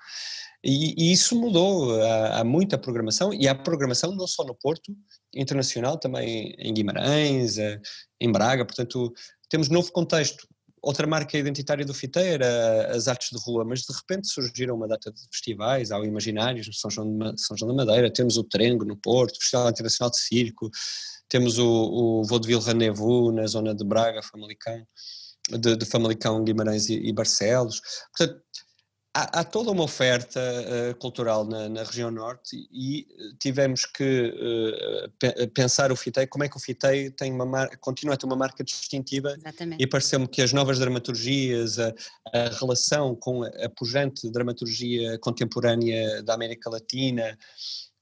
E, 0.62 0.94
e 0.98 1.12
isso 1.12 1.40
mudou, 1.40 2.02
há, 2.02 2.40
há, 2.40 2.44
muita 2.44 2.76
programação, 2.76 3.32
e 3.32 3.48
há 3.48 3.54
programação 3.54 4.14
não 4.14 4.26
só 4.26 4.44
no 4.44 4.56
Porto, 4.56 4.92
internacional, 5.32 5.98
também 5.98 6.54
em 6.58 6.74
Guimarães, 6.74 7.56
em 8.20 8.30
Braga, 8.30 8.64
portanto 8.64 9.12
temos 9.52 9.68
novo 9.68 9.92
contexto. 9.92 10.48
Outra 10.80 11.06
marca 11.06 11.36
identitária 11.36 11.84
do 11.84 11.92
FITE 11.92 12.18
era 12.18 12.90
as 12.96 13.06
artes 13.06 13.28
de 13.30 13.36
rua, 13.44 13.66
mas 13.66 13.82
de 13.82 13.94
repente 13.94 14.26
surgiram 14.26 14.74
uma 14.74 14.88
data 14.88 15.12
de 15.12 15.20
festivais, 15.30 15.92
há 15.92 15.98
o 15.98 16.06
Imaginários 16.06 16.66
no 16.66 16.72
São 16.72 16.90
João, 16.90 17.18
de, 17.18 17.40
São 17.40 17.54
João 17.54 17.76
da 17.76 17.84
Madeira, 17.84 18.10
temos 18.10 18.38
o 18.38 18.44
Trengo 18.44 18.82
no 18.82 18.96
Porto, 18.96 19.38
Festival 19.38 19.68
Internacional 19.68 20.10
de 20.10 20.18
Circo, 20.18 20.70
temos 21.28 21.58
o, 21.58 21.68
o 21.68 22.24
Vaudeville 22.24 22.62
Rendezvous 22.62 23.34
na 23.34 23.46
zona 23.46 23.74
de 23.74 23.84
Braga, 23.84 24.22
Famalicão, 24.22 24.86
de, 25.50 25.76
de 25.76 25.84
Famalicão, 25.84 26.42
Guimarães 26.42 26.88
e, 26.88 26.94
e 26.94 27.12
Barcelos. 27.12 27.82
Portanto, 28.16 28.40
há, 29.14 29.40
há, 29.40 29.44
toda 29.44 29.70
uma 29.70 29.84
oferta 29.84 30.40
uh, 30.40 30.94
cultural 30.96 31.44
na, 31.44 31.68
na, 31.68 31.82
região 31.82 32.10
norte 32.10 32.68
e 32.72 33.06
tivemos 33.38 33.84
que 33.84 34.32
uh, 34.34 35.48
pensar 35.50 35.92
o 35.92 35.96
FITEI, 35.96 36.26
como 36.26 36.44
é 36.44 36.48
que 36.48 36.56
o 36.56 36.60
FITEI 36.60 37.10
tem 37.10 37.32
uma 37.32 37.68
continua 37.78 38.14
a 38.14 38.16
ter 38.16 38.26
uma 38.26 38.36
marca 38.36 38.64
distintiva 38.64 39.34
Exatamente. 39.38 39.82
e 39.82 39.86
pareceu-me 39.86 40.26
que 40.26 40.40
as 40.40 40.52
novas 40.52 40.78
dramaturgias, 40.78 41.78
a, 41.78 41.92
a 42.32 42.48
relação 42.58 43.14
com 43.14 43.42
a, 43.42 43.68
pujante 43.76 44.30
dramaturgia 44.30 45.18
contemporânea 45.18 46.22
da 46.22 46.34
América 46.34 46.70
Latina, 46.70 47.38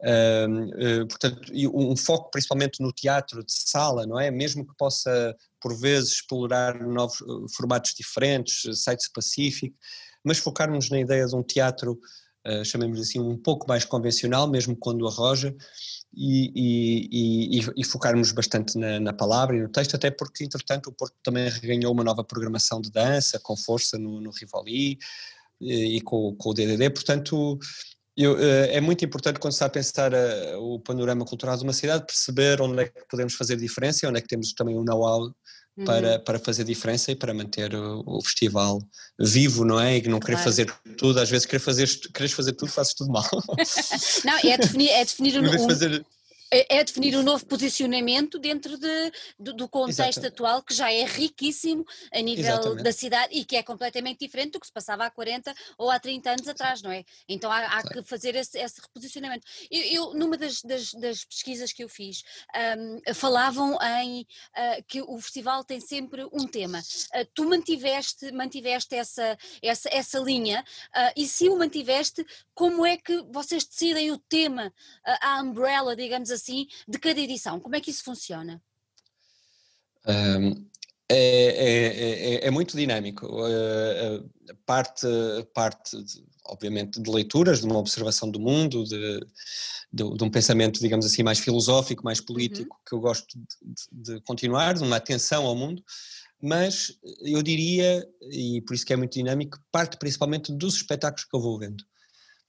uh, 0.00 1.06
portanto, 1.06 1.52
um 1.74 1.96
foco 1.96 2.30
principalmente 2.30 2.80
no 2.80 2.92
teatro 2.92 3.44
de 3.44 3.52
sala, 3.52 4.06
não 4.06 4.18
é? 4.18 4.30
Mesmo 4.30 4.64
que 4.64 4.74
possa, 4.76 5.36
por 5.60 5.76
vezes, 5.76 6.12
explorar 6.12 6.80
novos 6.80 7.18
formatos 7.56 7.94
diferentes, 7.94 8.80
site 8.80 9.10
Pacific, 9.12 9.74
mas 10.24 10.38
focarmos 10.38 10.90
na 10.90 11.00
ideia 11.00 11.26
de 11.26 11.34
um 11.34 11.42
teatro, 11.42 11.98
uh, 12.46 12.64
chamemos 12.64 13.00
assim, 13.00 13.18
um 13.18 13.36
pouco 13.36 13.66
mais 13.68 13.84
convencional, 13.84 14.48
mesmo 14.48 14.76
quando 14.76 15.06
arroja, 15.06 15.54
e, 16.14 16.52
e, 16.54 17.60
e, 17.60 17.70
e 17.76 17.84
focarmos 17.84 18.32
bastante 18.32 18.76
na, 18.76 18.98
na, 18.98 19.12
palavra 19.12 19.56
e 19.56 19.60
no 19.60 19.68
texto, 19.68 19.94
até 19.94 20.10
porque, 20.10 20.44
entretanto, 20.44 20.88
o 20.88 20.92
Porto 20.92 21.14
também 21.22 21.48
reganhou 21.48 21.92
uma 21.92 22.04
nova 22.04 22.24
programação 22.24 22.80
de 22.80 22.90
dança, 22.90 23.38
com 23.38 23.56
força 23.56 23.96
no, 23.96 24.20
no 24.20 24.30
Rivoli 24.30 24.98
e, 25.60 25.96
e 25.96 26.00
com, 26.00 26.34
com, 26.36 26.50
o 26.50 26.54
DDD, 26.54 26.90
portanto. 26.90 27.58
Eu, 28.16 28.36
eh, 28.38 28.76
é 28.76 28.80
muito 28.80 29.02
importante 29.04 29.38
quando 29.38 29.52
se 29.52 29.58
está 29.58 29.66
a 29.66 29.70
pensar 29.70 30.12
uh, 30.12 30.58
o 30.58 30.80
panorama 30.80 31.24
cultural 31.24 31.56
de 31.56 31.62
uma 31.62 31.72
cidade, 31.72 32.04
perceber 32.04 32.60
onde 32.60 32.82
é 32.82 32.88
que 32.88 33.08
podemos 33.08 33.34
fazer 33.34 33.56
diferença, 33.56 34.06
onde 34.08 34.18
é 34.18 34.20
que 34.20 34.26
temos 34.26 34.52
também 34.52 34.76
um 34.76 34.84
know-how 34.84 35.32
uhum. 35.80 36.24
para 36.24 36.38
fazer 36.38 36.64
diferença 36.64 37.10
e 37.10 37.16
para 37.16 37.34
manter 37.34 37.74
o, 37.74 38.02
o, 38.06 38.22
festival 38.22 38.80
vivo, 39.18 39.64
não 39.64 39.80
é? 39.80 39.98
E 39.98 40.08
não 40.08 40.20
querer 40.20 40.38
fazer 40.38 40.72
tudo, 40.96 41.20
às 41.20 41.30
vezes 41.30 41.46
querer 41.46 41.60
fazer, 41.60 41.88
queres 42.12 42.32
fazer 42.32 42.52
tudo, 42.52 42.70
fazes 42.70 42.94
tudo 42.94 43.10
mal. 43.10 43.28
não, 44.24 44.38
é 44.50 44.56
definir, 44.56 44.90
é 44.90 45.04
definir 45.04 45.38
um, 45.40 45.68
fazer... 45.68 46.04
É, 46.52 46.78
é 46.78 46.84
definir 46.84 47.16
um 47.16 47.22
novo 47.22 47.46
posicionamento 47.46 48.38
dentro 48.38 48.76
de, 48.76 49.12
do, 49.38 49.52
do 49.54 49.68
contexto 49.68 50.00
Exatamente. 50.00 50.26
atual 50.26 50.62
que 50.62 50.74
já 50.74 50.92
é 50.92 51.04
riquíssimo 51.04 51.84
a 52.12 52.20
nível 52.20 52.44
Exatamente. 52.44 52.82
da 52.82 52.92
cidade 52.92 53.38
e 53.38 53.44
que 53.44 53.56
é 53.56 53.62
completamente 53.62 54.18
diferente 54.18 54.52
do 54.52 54.60
que 54.60 54.66
se 54.66 54.72
passava 54.72 55.04
há 55.04 55.10
40 55.10 55.54
ou 55.78 55.90
há 55.90 56.00
30 56.00 56.30
anos 56.30 56.48
atrás, 56.48 56.82
não 56.82 56.90
é? 56.90 57.04
Então 57.28 57.50
há, 57.50 57.66
há 57.66 57.82
que 57.82 58.02
fazer 58.02 58.34
esse, 58.34 58.58
esse 58.58 58.80
reposicionamento. 58.80 59.46
Eu, 59.70 59.82
eu, 59.82 60.14
numa 60.14 60.36
das, 60.36 60.62
das, 60.62 60.92
das, 60.94 61.24
pesquisas 61.24 61.72
que 61.72 61.84
eu 61.84 61.88
fiz, 61.88 62.22
um, 62.78 63.14
falavam 63.14 63.78
em 64.02 64.22
uh, 64.22 64.84
que 64.88 65.02
o 65.02 65.20
festival 65.20 65.62
tem 65.64 65.80
sempre 65.80 66.24
um 66.32 66.46
tema. 66.46 66.80
Uh, 67.14 67.26
tu 67.34 67.44
mantiveste, 67.44 68.32
mantiveste 68.32 68.94
essa, 68.94 69.38
essa, 69.62 69.88
essa 69.92 70.18
linha 70.18 70.64
uh, 70.88 71.12
e 71.16 71.26
se 71.26 71.48
o 71.48 71.56
mantiveste, 71.56 72.26
como 72.54 72.84
é 72.84 72.96
que 72.96 73.22
vocês 73.30 73.64
decidem 73.64 74.10
o 74.10 74.18
tema, 74.18 74.72
a 75.04 75.40
umbrella, 75.40 75.96
digamos 75.96 76.30
assim, 76.30 76.39
assim, 76.40 76.66
de 76.88 76.98
cada 76.98 77.20
edição? 77.20 77.60
Como 77.60 77.76
é 77.76 77.80
que 77.80 77.90
isso 77.90 78.04
funciona? 78.04 78.62
Um, 80.06 80.70
É, 81.12 81.16
é, 81.16 82.34
é, 82.36 82.46
é, 82.46 82.50
muito 82.52 82.76
dinâmico. 82.76 83.28
Parte, 84.64 85.08
parte 85.52 86.00
de, 86.04 86.24
obviamente, 86.46 87.02
de 87.02 87.10
leituras, 87.10 87.60
de 87.60 87.66
uma 87.66 87.78
observação 87.78 88.30
do 88.30 88.38
mundo, 88.38 88.84
de, 88.84 89.20
de, 89.92 90.16
de, 90.16 90.24
um 90.24 90.30
pensamento, 90.30 90.78
digamos 90.78 91.04
assim, 91.04 91.24
mais 91.24 91.40
filosófico, 91.40 92.04
mais 92.04 92.20
político, 92.20 92.76
uhum. 92.76 92.82
que 92.86 92.94
eu 92.94 93.00
gosto 93.00 93.26
de, 93.36 94.14
de, 94.14 94.20
continuar, 94.20 94.74
de 94.74 94.84
uma 94.84 94.96
atenção 94.96 95.46
ao 95.46 95.56
mundo, 95.56 95.82
mas 96.40 96.96
eu 97.22 97.42
diria, 97.42 98.06
e 98.30 98.60
por 98.62 98.74
isso 98.74 98.86
que 98.86 98.92
é 98.92 98.96
muito 98.96 99.12
dinâmico, 99.12 99.58
parte 99.72 99.96
principalmente 99.96 100.52
dos 100.52 100.76
espetáculos 100.76 101.24
que 101.24 101.36
eu 101.36 101.40
vou 101.40 101.58
vendo. 101.58 101.84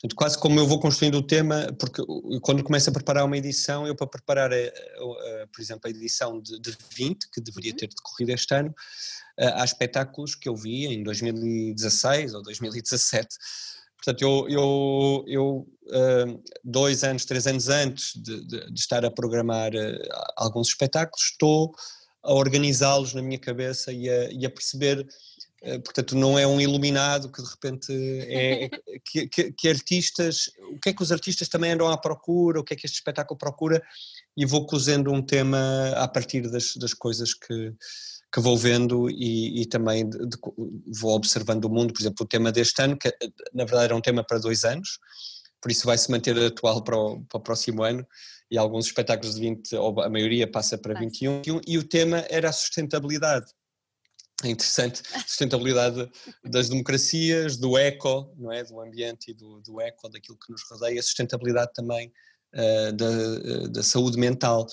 Portanto, 0.01 0.15
quase 0.15 0.37
como 0.39 0.59
eu 0.59 0.65
vou 0.65 0.79
construindo 0.79 1.15
o 1.19 1.21
tema, 1.21 1.71
porque 1.79 2.01
quando 2.41 2.63
começo 2.63 2.89
a 2.89 2.93
preparar 2.93 3.23
uma 3.23 3.37
edição, 3.37 3.85
eu 3.85 3.95
para 3.95 4.07
preparar, 4.07 4.51
a, 4.51 4.55
a, 4.55 4.57
a, 4.57 5.47
por 5.47 5.61
exemplo, 5.61 5.81
a 5.85 5.89
edição 5.91 6.41
de, 6.41 6.59
de 6.59 6.75
20, 6.95 7.29
que 7.29 7.39
deveria 7.39 7.71
uhum. 7.71 7.77
ter 7.77 7.87
decorrido 7.87 8.31
este 8.31 8.51
ano, 8.55 8.73
há 9.37 9.63
espetáculos 9.63 10.33
que 10.33 10.49
eu 10.49 10.55
vi 10.55 10.87
em 10.87 11.03
2016 11.03 12.33
ou 12.33 12.41
2017. 12.41 13.27
Portanto, 13.95 14.21
eu, 14.23 14.49
eu, 14.49 15.23
eu 15.27 15.67
dois 16.63 17.03
anos, 17.03 17.23
três 17.23 17.45
anos 17.45 17.69
antes 17.69 18.13
de, 18.15 18.43
de, 18.47 18.71
de 18.71 18.79
estar 18.79 19.05
a 19.05 19.11
programar 19.11 19.71
alguns 20.35 20.69
espetáculos, 20.69 21.27
estou 21.27 21.75
a 22.23 22.33
organizá-los 22.33 23.13
na 23.13 23.21
minha 23.21 23.39
cabeça 23.39 23.91
e 23.91 24.09
a, 24.09 24.31
e 24.31 24.45
a 24.45 24.49
perceber 24.49 24.99
eh, 24.99 25.05
portanto 25.83 26.15
não 26.15 26.39
é 26.39 26.47
um 26.47 26.59
iluminado 26.59 27.31
que 27.31 27.41
de 27.41 27.49
repente 27.49 27.93
é 28.27 28.69
que, 29.05 29.27
que, 29.27 29.51
que, 29.51 29.69
artistas, 29.69 30.49
o 30.73 30.79
que 30.79 30.89
é 30.89 30.93
que 30.93 31.03
os 31.03 31.11
artistas 31.11 31.47
também 31.47 31.71
andam 31.71 31.87
à 31.87 31.97
procura, 31.97 32.59
o 32.59 32.63
que 32.63 32.73
é 32.73 32.77
que 32.77 32.85
este 32.85 32.95
espetáculo 32.95 33.37
procura 33.37 33.81
e 34.35 34.45
vou 34.45 34.65
cozendo 34.65 35.11
um 35.11 35.21
tema 35.21 35.93
a 35.95 36.07
partir 36.07 36.49
das, 36.49 36.75
das 36.75 36.93
coisas 36.93 37.33
que, 37.33 37.73
que 38.33 38.39
vou 38.39 38.57
vendo 38.57 39.09
e, 39.09 39.61
e 39.61 39.65
também 39.67 40.09
de, 40.09 40.17
de, 40.25 40.37
vou 40.99 41.15
observando 41.15 41.65
o 41.65 41.69
mundo, 41.69 41.93
por 41.93 42.01
exemplo 42.01 42.23
o 42.23 42.27
tema 42.27 42.51
deste 42.51 42.81
ano, 42.81 42.97
que 42.97 43.09
eh, 43.09 43.15
na 43.53 43.65
verdade 43.65 43.85
era 43.85 43.95
um 43.95 44.01
tema 44.01 44.23
para 44.23 44.39
dois 44.39 44.63
anos, 44.63 44.99
por 45.61 45.69
isso 45.69 45.85
vai 45.85 45.97
se 45.97 46.09
manter 46.09 46.37
atual 46.39 46.83
para 46.83 46.97
o, 46.97 47.21
para 47.25 47.37
o 47.37 47.41
próximo 47.41 47.83
ano 47.83 48.07
e 48.49 48.57
alguns 48.57 48.87
espetáculos 48.87 49.35
de 49.35 49.41
20, 49.41 49.75
ou 49.75 50.01
a 50.01 50.09
maioria 50.09 50.49
passa 50.49 50.77
para 50.77 50.99
21, 50.99 51.41
e 51.65 51.77
o 51.77 51.87
tema 51.87 52.25
era 52.29 52.49
a 52.49 52.53
sustentabilidade. 52.53 53.45
é 53.45 53.60
interessante, 54.49 55.01
sustentabilidade 55.27 56.09
das 56.43 56.69
democracias, 56.69 57.57
do 57.57 57.77
eco, 57.77 58.33
não 58.37 58.51
é? 58.51 58.63
do 58.63 58.79
ambiente 58.79 59.31
e 59.31 59.33
do, 59.33 59.61
do 59.61 59.79
eco, 59.81 60.09
daquilo 60.09 60.37
que 60.37 60.51
nos 60.51 60.61
rodeia, 60.69 61.01
sustentabilidade 61.01 61.71
também 61.73 62.11
uh, 62.53 62.93
da, 62.93 63.09
uh, 63.09 63.67
da 63.69 63.83
saúde 63.83 64.17
mental. 64.17 64.67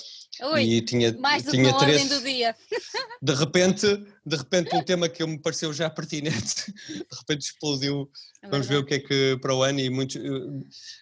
Ui, 0.53 0.63
e 0.63 0.83
tinha, 0.83 1.17
mais 1.19 1.43
do 1.43 1.51
tinha 1.51 1.73
que 1.73 1.79
três, 1.79 2.09
do 2.09 2.21
dia. 2.21 2.55
De 3.21 3.35
repente, 3.35 3.87
de 4.25 4.37
repente 4.37 4.77
um 4.77 4.85
tema 4.85 5.09
que 5.09 5.27
me 5.27 5.41
pareceu 5.41 5.73
já 5.73 5.91
pertinente, 5.91 6.73
de 6.89 7.17
repente 7.19 7.43
explodiu. 7.43 8.09
É 8.41 8.49
Vamos 8.49 8.69
ver 8.69 8.77
o 8.77 8.85
que 8.85 8.95
é 8.95 8.99
que 9.01 9.37
para 9.43 9.53
o 9.53 9.63
ano 9.65 9.81
e 9.81 9.91
muitos, 9.91 10.23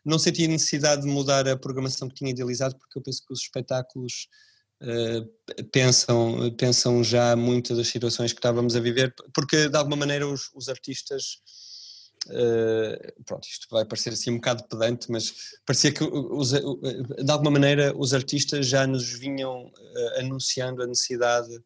não 0.02 0.18
senti 0.18 0.48
necessidade 0.48 1.02
de 1.02 1.08
mudar 1.08 1.46
a 1.46 1.58
programação 1.58 2.08
que 2.08 2.14
tinha 2.14 2.30
idealizado 2.30 2.74
porque 2.78 2.98
eu 2.98 3.02
penso 3.02 3.22
que 3.26 3.34
os 3.34 3.42
espetáculos 3.42 4.28
Uh, 4.82 5.64
pensam, 5.72 6.54
pensam 6.58 7.02
já 7.02 7.34
muitas 7.34 7.78
das 7.78 7.88
situações 7.88 8.32
que 8.32 8.38
estávamos 8.38 8.76
a 8.76 8.80
viver, 8.80 9.14
porque 9.32 9.70
de 9.70 9.76
alguma 9.76 9.96
maneira 9.96 10.28
os, 10.28 10.50
os 10.54 10.68
artistas, 10.68 11.38
uh, 12.26 13.24
pronto, 13.24 13.48
isto 13.48 13.66
vai 13.70 13.86
parecer 13.86 14.10
assim 14.10 14.30
um 14.30 14.36
bocado 14.36 14.64
pedante, 14.68 15.10
mas 15.10 15.32
parecia 15.64 15.92
que 15.92 16.04
os, 16.04 16.50
de 16.50 17.30
alguma 17.30 17.52
maneira 17.52 17.96
os 17.96 18.12
artistas 18.12 18.66
já 18.66 18.86
nos 18.86 19.08
vinham 19.18 19.64
uh, 19.64 20.20
anunciando 20.20 20.82
a 20.82 20.86
necessidade 20.86 21.58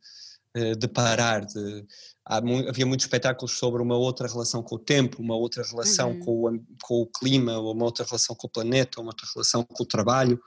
de 0.80 0.88
parar, 0.88 1.46
de, 1.46 1.86
havia 2.24 2.84
muitos 2.84 3.06
espetáculos 3.06 3.56
sobre 3.56 3.80
uma 3.80 3.96
outra 3.96 4.26
relação 4.26 4.64
com 4.64 4.74
o 4.74 4.78
tempo, 4.80 5.22
uma 5.22 5.36
outra 5.36 5.62
relação 5.62 6.10
uhum. 6.10 6.20
com, 6.20 6.32
o, 6.32 6.60
com 6.82 6.94
o 7.02 7.06
clima, 7.06 7.60
uma 7.60 7.84
outra 7.84 8.04
relação 8.04 8.34
com 8.34 8.48
o 8.48 8.50
planeta, 8.50 9.00
uma 9.00 9.10
outra 9.10 9.28
relação 9.32 9.62
com 9.62 9.84
o 9.84 9.86
trabalho, 9.86 10.40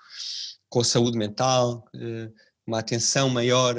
com 0.68 0.82
a 0.82 0.84
saúde 0.84 1.18
mental, 1.18 1.86
uma 2.66 2.80
atenção 2.80 3.30
maior 3.30 3.76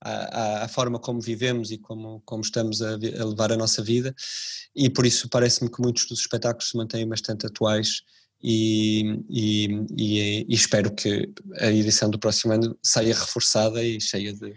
à, 0.00 0.68
forma 0.68 0.98
como 0.98 1.20
vivemos 1.20 1.70
e 1.70 1.78
como, 1.78 2.22
como 2.24 2.42
estamos 2.42 2.80
a, 2.82 2.94
a, 2.94 3.24
levar 3.24 3.52
a 3.52 3.56
nossa 3.56 3.82
vida, 3.82 4.14
e 4.74 4.88
por 4.88 5.06
isso 5.06 5.28
parece-me 5.28 5.70
que 5.70 5.80
muitos 5.80 6.06
dos 6.06 6.20
espetáculos 6.20 6.70
se 6.70 6.76
mantêm 6.76 7.06
bastante 7.08 7.46
atuais. 7.46 8.02
E, 8.42 9.22
e, 9.28 9.66
e, 9.98 10.46
e 10.48 10.54
espero 10.54 10.94
que 10.94 11.30
a 11.58 11.66
edição 11.66 12.08
do 12.08 12.18
próximo 12.18 12.54
ano 12.54 12.74
saia 12.82 13.14
reforçada 13.14 13.84
e 13.84 14.00
cheia 14.00 14.32
de, 14.32 14.54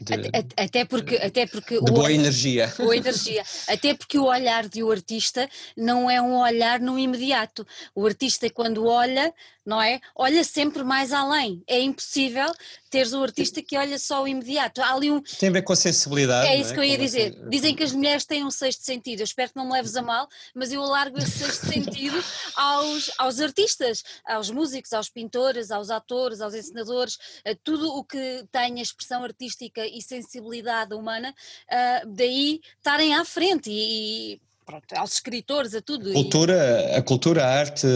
de, 0.00 0.14
até 0.56 0.84
porque, 0.84 1.16
até 1.16 1.46
porque 1.46 1.80
de 1.80 1.92
boa 1.92 2.06
o, 2.06 2.10
energia. 2.10 2.72
Boa 2.76 2.96
energia. 2.96 3.42
Até 3.68 3.94
porque 3.94 4.18
o 4.18 4.24
olhar 4.24 4.68
de 4.68 4.82
um 4.82 4.90
artista 4.90 5.48
não 5.76 6.10
é 6.10 6.20
um 6.20 6.36
olhar 6.38 6.80
no 6.80 6.98
imediato. 6.98 7.66
O 7.94 8.06
artista, 8.06 8.48
quando 8.50 8.86
olha, 8.86 9.32
não 9.64 9.80
é? 9.80 10.00
Olha 10.14 10.42
sempre 10.42 10.82
mais 10.82 11.12
além. 11.12 11.62
É 11.66 11.80
impossível 11.80 12.52
teres 12.90 13.14
um 13.14 13.22
artista 13.22 13.62
que 13.62 13.76
olha 13.76 13.98
só 13.98 14.22
o 14.22 14.28
imediato. 14.28 14.82
Há 14.82 14.92
ali 14.92 15.10
um... 15.10 15.20
Tem 15.22 15.48
a 15.48 15.52
ver 15.52 15.62
com 15.62 15.72
a 15.72 15.76
sensibilidade. 15.76 16.48
É 16.48 16.60
isso 16.60 16.72
é? 16.72 16.74
que 16.74 16.80
eu 16.80 16.84
ia 16.84 16.98
dizer. 16.98 17.48
Dizem 17.48 17.74
que 17.74 17.82
as 17.82 17.92
mulheres 17.92 18.26
têm 18.26 18.44
um 18.44 18.50
sexto 18.50 18.84
sentido. 18.84 19.20
Eu 19.20 19.24
espero 19.24 19.50
que 19.50 19.56
não 19.56 19.66
me 19.66 19.72
leves 19.72 19.96
a 19.96 20.02
mal, 20.02 20.28
mas 20.54 20.72
eu 20.72 20.82
alargo 20.82 21.18
esse 21.18 21.38
sexto 21.38 21.66
sentido 21.66 22.22
aos, 22.54 23.10
aos 23.16 23.40
artistas, 23.40 24.02
aos 24.26 24.50
músicos, 24.50 24.92
aos 24.92 25.08
pintores, 25.08 25.70
aos 25.70 25.90
atores, 25.90 26.40
aos 26.40 26.54
encenadores, 26.54 27.18
tudo 27.64 27.88
o 27.96 28.04
que 28.04 28.44
tem 28.52 28.78
a 28.78 28.82
expressão 28.82 29.24
artística 29.24 29.81
e 29.86 30.02
sensibilidade 30.02 30.94
humana, 30.94 31.34
uh, 31.70 32.08
daí 32.08 32.60
estarem 32.76 33.14
à 33.14 33.24
frente 33.24 33.70
e, 33.70 34.34
e 34.34 34.40
pronto, 34.64 34.84
aos 34.96 35.14
escritores, 35.14 35.74
a 35.74 35.82
tudo. 35.82 36.12
Cultura, 36.12 36.96
a 36.96 37.02
cultura, 37.02 37.44
a 37.44 37.58
arte 37.58 37.86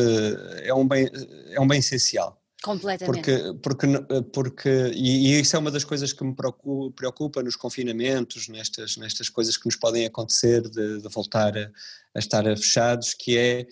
é 0.62 0.74
um 0.74 0.86
bem, 0.86 1.08
é 1.50 1.60
um 1.60 1.66
bem 1.66 1.78
essencial. 1.78 2.40
Completamente. 2.62 3.22
Porque, 3.22 3.54
porque, 3.62 3.86
porque 4.32 4.92
e, 4.94 5.28
e, 5.28 5.40
isso 5.40 5.54
é 5.54 5.58
uma 5.58 5.70
das 5.70 5.84
coisas 5.84 6.12
que 6.12 6.24
me 6.24 6.34
preocupa, 6.34 6.96
preocupa 6.96 7.42
nos 7.42 7.54
confinamentos, 7.54 8.48
nestas, 8.48 8.96
nestas 8.96 9.28
coisas 9.28 9.56
que 9.56 9.66
nos 9.66 9.76
podem 9.76 10.04
acontecer 10.04 10.62
de, 10.62 11.00
de 11.00 11.08
voltar 11.08 11.56
a, 11.56 11.70
a, 12.14 12.18
estar 12.18 12.42
fechados, 12.56 13.14
que 13.14 13.38
é 13.38 13.66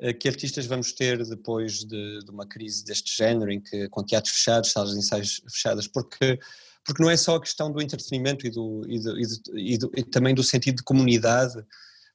eh, 0.00 0.12
que 0.12 0.28
artistas 0.28 0.66
vamos 0.66 0.92
ter 0.92 1.24
depois 1.24 1.84
de, 1.84 2.24
de, 2.24 2.30
uma 2.30 2.44
crise 2.44 2.84
deste 2.84 3.16
género, 3.16 3.52
em 3.52 3.60
que 3.60 3.88
com 3.90 4.02
teatros 4.02 4.34
fechados, 4.34 4.72
salas 4.72 4.90
de 4.90 4.98
ensaios 4.98 5.40
fechadas, 5.48 5.86
porque 5.86 6.40
porque 6.84 7.02
não 7.02 7.10
é 7.10 7.16
só 7.16 7.36
a 7.36 7.40
questão 7.40 7.70
do 7.70 7.80
entretenimento 7.80 8.46
e, 8.46 8.50
do, 8.50 8.84
e, 8.88 9.00
do, 9.00 9.18
e, 9.58 9.78
do, 9.78 9.90
e 9.96 10.02
também 10.02 10.34
do 10.34 10.42
sentido 10.42 10.76
de 10.76 10.82
comunidade, 10.82 11.54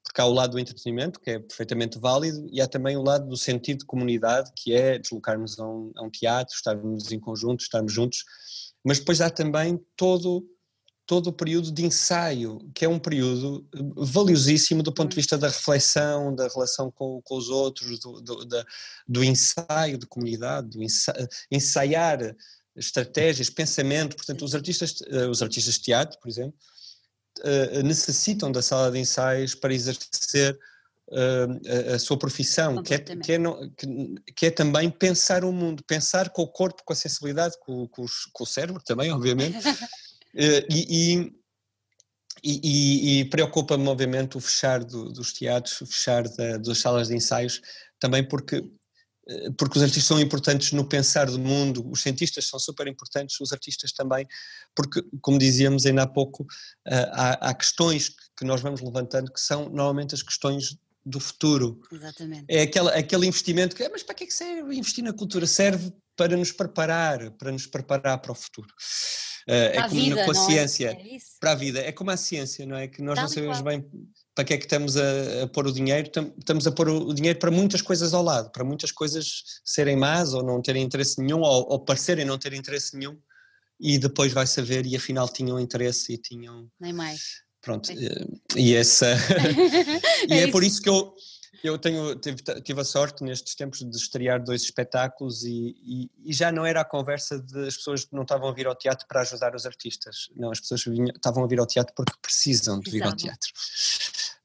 porque 0.04 0.22
há 0.22 0.26
o 0.26 0.34
lado 0.34 0.52
do 0.52 0.60
entretenimento, 0.60 1.20
que 1.20 1.32
é 1.32 1.40
perfeitamente 1.40 2.00
válido, 2.00 2.48
e 2.52 2.62
há 2.62 2.68
também 2.68 2.96
o 2.96 3.04
lado 3.04 3.28
do 3.28 3.38
sentido 3.38 3.80
de 3.80 3.86
comunidade, 3.86 4.52
que 4.56 4.74
é 4.74 4.98
deslocarmos 4.98 5.60
a 5.60 5.68
um, 5.68 5.92
a 5.96 6.04
um 6.04 6.10
teatro, 6.10 6.56
estarmos 6.56 7.12
em 7.12 7.20
conjunto, 7.20 7.62
estarmos 7.62 7.92
juntos, 7.92 8.24
mas 8.84 9.00
depois 9.00 9.22
há 9.22 9.30
também 9.30 9.80
todo 9.96 10.48
todo 11.08 11.28
o 11.28 11.34
período 11.34 11.72
de 11.72 11.86
ensaio, 11.86 12.60
que 12.76 12.84
é 12.84 12.90
um 12.90 13.00
período 13.00 13.66
valiosíssimo 13.96 14.84
do 14.84 14.94
ponto 14.94 15.12
de 15.12 15.16
vista 15.16 15.38
da 15.38 15.48
reflexão, 15.48 16.36
da 16.36 16.50
relação 16.50 16.92
com, 16.92 17.22
com 17.24 17.38
os 17.38 17.48
outros, 17.48 17.98
do, 18.00 18.22
do, 18.22 18.46
da, 18.46 18.66
do 19.08 19.24
ensaio 19.24 19.98
de 19.98 20.06
comunidade, 20.06 20.68
do 20.68 20.80
ensaiar 21.50 22.36
estratégias, 22.78 23.50
pensamento, 23.50 24.16
portanto 24.16 24.46
os 24.46 24.54
artistas, 24.54 24.96
eh, 25.08 25.28
os 25.28 25.42
artistas 25.42 25.76
de 25.76 25.82
teatro, 25.82 26.20
por 26.20 26.30
exemplo, 26.30 26.54
uh, 27.40 27.84
necessitam 27.84 28.52
da 28.52 28.62
sala 28.62 28.92
de 28.92 29.00
ensaios 29.00 29.56
para 29.56 29.74
exercer 29.74 30.58
uh, 31.10 31.92
a, 31.92 31.96
a, 31.96 32.00
sua 32.00 32.18
profissão, 32.18 32.82
que 32.82 32.94
é, 32.94 33.00
que, 33.00 33.34
é 33.34 33.38
não, 33.38 33.70
que, 33.72 33.88
que, 34.36 34.46
é, 34.46 34.52
também 34.52 34.90
pensar 34.90 35.44
o 35.44 35.52
mundo, 35.52 35.84
pensar 35.86 36.30
com 36.30 36.44
o 36.44 36.48
corpo, 36.48 36.84
com 36.86 36.94
a 36.94 36.96
sensibilidade, 36.96 37.56
com, 37.60 37.88
com, 37.88 38.04
os, 38.04 38.26
com 38.32 38.44
o 38.44 38.48
cérebro 38.48 38.82
também, 38.84 39.12
obviamente, 39.12 39.58
e, 40.34 41.18
e, 41.18 41.34
e, 42.44 43.20
e 43.20 43.26
preocupa-me, 43.26 43.88
obviamente, 43.88 44.38
o 44.38 44.40
fechar 44.40 44.84
do, 44.84 45.12
dos 45.12 45.34
teatros, 45.34 45.82
o 45.82 45.86
fechar 45.86 46.28
da, 46.30 46.58
das 46.58 46.78
salas 46.78 47.08
de 47.08 47.16
ensaios, 47.16 47.62
também 48.00 48.24
porque 48.24 48.58
eh, 48.58 48.63
porque 49.58 49.78
os 49.78 49.84
artistas 49.84 50.06
são 50.06 50.20
importantes 50.20 50.72
no 50.72 50.86
pensar 50.86 51.26
do 51.26 51.40
mundo, 51.40 51.88
os 51.90 52.02
cientistas 52.02 52.48
são 52.48 52.60
super 52.60 52.88
importantes, 52.88 53.40
os 53.42 53.52
artistas 53.52 53.92
também, 53.92 54.26
porque, 54.76 55.04
como 55.22 55.38
dizíamos 55.38 55.86
ainda 55.86 56.04
há 56.04 56.08
pouco, 56.08 56.46
eh, 56.86 57.10
há, 57.12 57.50
há 57.50 57.54
questões 57.54 58.10
que 58.38 58.46
nós 58.46 58.62
vamos 58.62 58.82
levantando 58.82 59.32
que 59.32 59.40
são 59.40 59.70
normalmente 59.70 60.16
as 60.16 60.22
questões 60.22 60.78
do 61.06 61.20
futuro. 61.20 61.82
Exatamente. 61.92 62.46
É 62.48 62.62
aquele, 62.62 62.90
aquele 62.90 63.28
investimento 63.28 63.76
que, 63.76 63.84
ah, 63.84 63.90
mas 63.92 64.04
para 64.04 64.16
que 64.16 64.26
é 64.26 64.28
que 64.28 64.34
serve 64.34 64.76
investir 64.76 65.04
na 65.04 65.13
cultura? 65.13 65.48
Serve 65.48 65.92
para 66.16 66.36
nos 66.36 66.52
preparar, 66.52 67.32
para 67.32 67.52
nos 67.52 67.66
preparar 67.66 68.20
para 68.20 68.32
o 68.32 68.36
futuro. 68.36 68.68
Uh, 69.48 69.52
é 69.52 69.82
como 69.84 70.02
vida, 70.02 70.26
com 70.26 70.32
a 70.32 70.34
é? 70.34 70.46
ciência, 70.46 70.90
é 70.92 71.18
para 71.40 71.52
a 71.52 71.56
vida, 71.56 71.80
é 71.80 71.92
como 71.94 72.12
a 72.12 72.18
ciência, 72.18 72.66
não 72.66 72.76
é? 72.76 72.88
Que 72.88 73.02
nós 73.02 73.18
não 73.18 73.30
sabemos 73.30 73.62
bem 73.62 73.86
para 74.38 74.45
que 74.45 74.54
é 74.54 74.58
que 74.58 74.65
estamos 74.65 74.95
a, 74.95 75.43
a, 75.43 75.47
pôr 75.47 75.65
o 75.65 75.71
dinheiro? 75.71 76.12
Estamos 76.38 76.67
a 76.67 76.71
pôr 76.71 76.89
o 76.89 77.12
dinheiro 77.12 77.39
para 77.39 77.50
muitas 77.50 77.82
coisas 77.82 78.13
ao 78.13 78.21
lado, 78.21 78.52
para 78.52 78.63
muitas 78.63 78.91
coisas 78.91 79.41
serem 79.65 79.95
más 79.95 80.32
ou 80.32 80.43
não 80.43 80.62
terem 80.62 80.84
interesse 80.84 81.19
nenhum, 81.19 81.41
ou, 81.41 81.65
ou 81.67 81.80
parecerem 81.80 82.23
não 82.23 82.38
ter 82.38 82.54
interesse 82.54 82.95
nenhum, 82.95 83.17
e 83.80 83.97
depois 83.97 84.32
vai 84.32 84.45
saber 84.45 84.86
e 84.86 84.95
afinal 84.95 85.28
tinham 85.28 85.60
interesse 85.60 86.13
e 86.13 86.19
tinham. 86.19 86.69
Nem 86.80 86.93
mais. 86.93 87.41
Pronto, 87.63 87.91
eh, 87.91 88.28
e 88.56 88.76
essa. 88.76 89.08
e 90.30 90.34
é, 90.34 90.43
é 90.43 90.52
por 90.52 90.63
isso 90.63 90.84
que 90.84 90.89
eu, 90.89 91.15
eu 91.63 91.80
tenho, 91.80 92.13
tive, 92.13 92.43
tive, 92.62 92.80
a 92.80 92.86
sorte 92.86 93.23
nestes 93.23 93.56
tempos 93.56 93.80
de 93.80 93.97
estrear 93.97 94.43
dois 94.43 94.62
espetáculos 94.62 95.43
e, 95.45 95.76
e, 95.84 96.12
e, 96.26 96.32
já 96.32 96.52
não 96.52 96.63
era 96.63 96.82
a 96.82 96.86
conversa 96.86 97.39
de 97.39 97.67
as 97.67 97.76
pessoas 97.76 98.08
não 98.12 98.21
estavam 98.21 98.50
a 98.50 98.54
vir 98.54 98.67
ao 98.67 98.76
teatro 98.76 99.08
para 99.08 99.21
ajudar 99.21 99.56
os 99.56 99.65
artistas. 99.65 100.30
Não, 100.36 100.52
as 100.52 100.60
pessoas 100.60 100.84
vinham, 100.84 101.08
estavam 101.08 101.43
a 101.43 101.47
vir 101.47 101.60
ao 101.60 101.65
teatro 101.65 101.91
porque 101.95 102.13
precisam 102.21 102.80
de 102.80 102.91
vir 102.91 103.02
ao 103.02 103.15
teatro. 103.15 103.52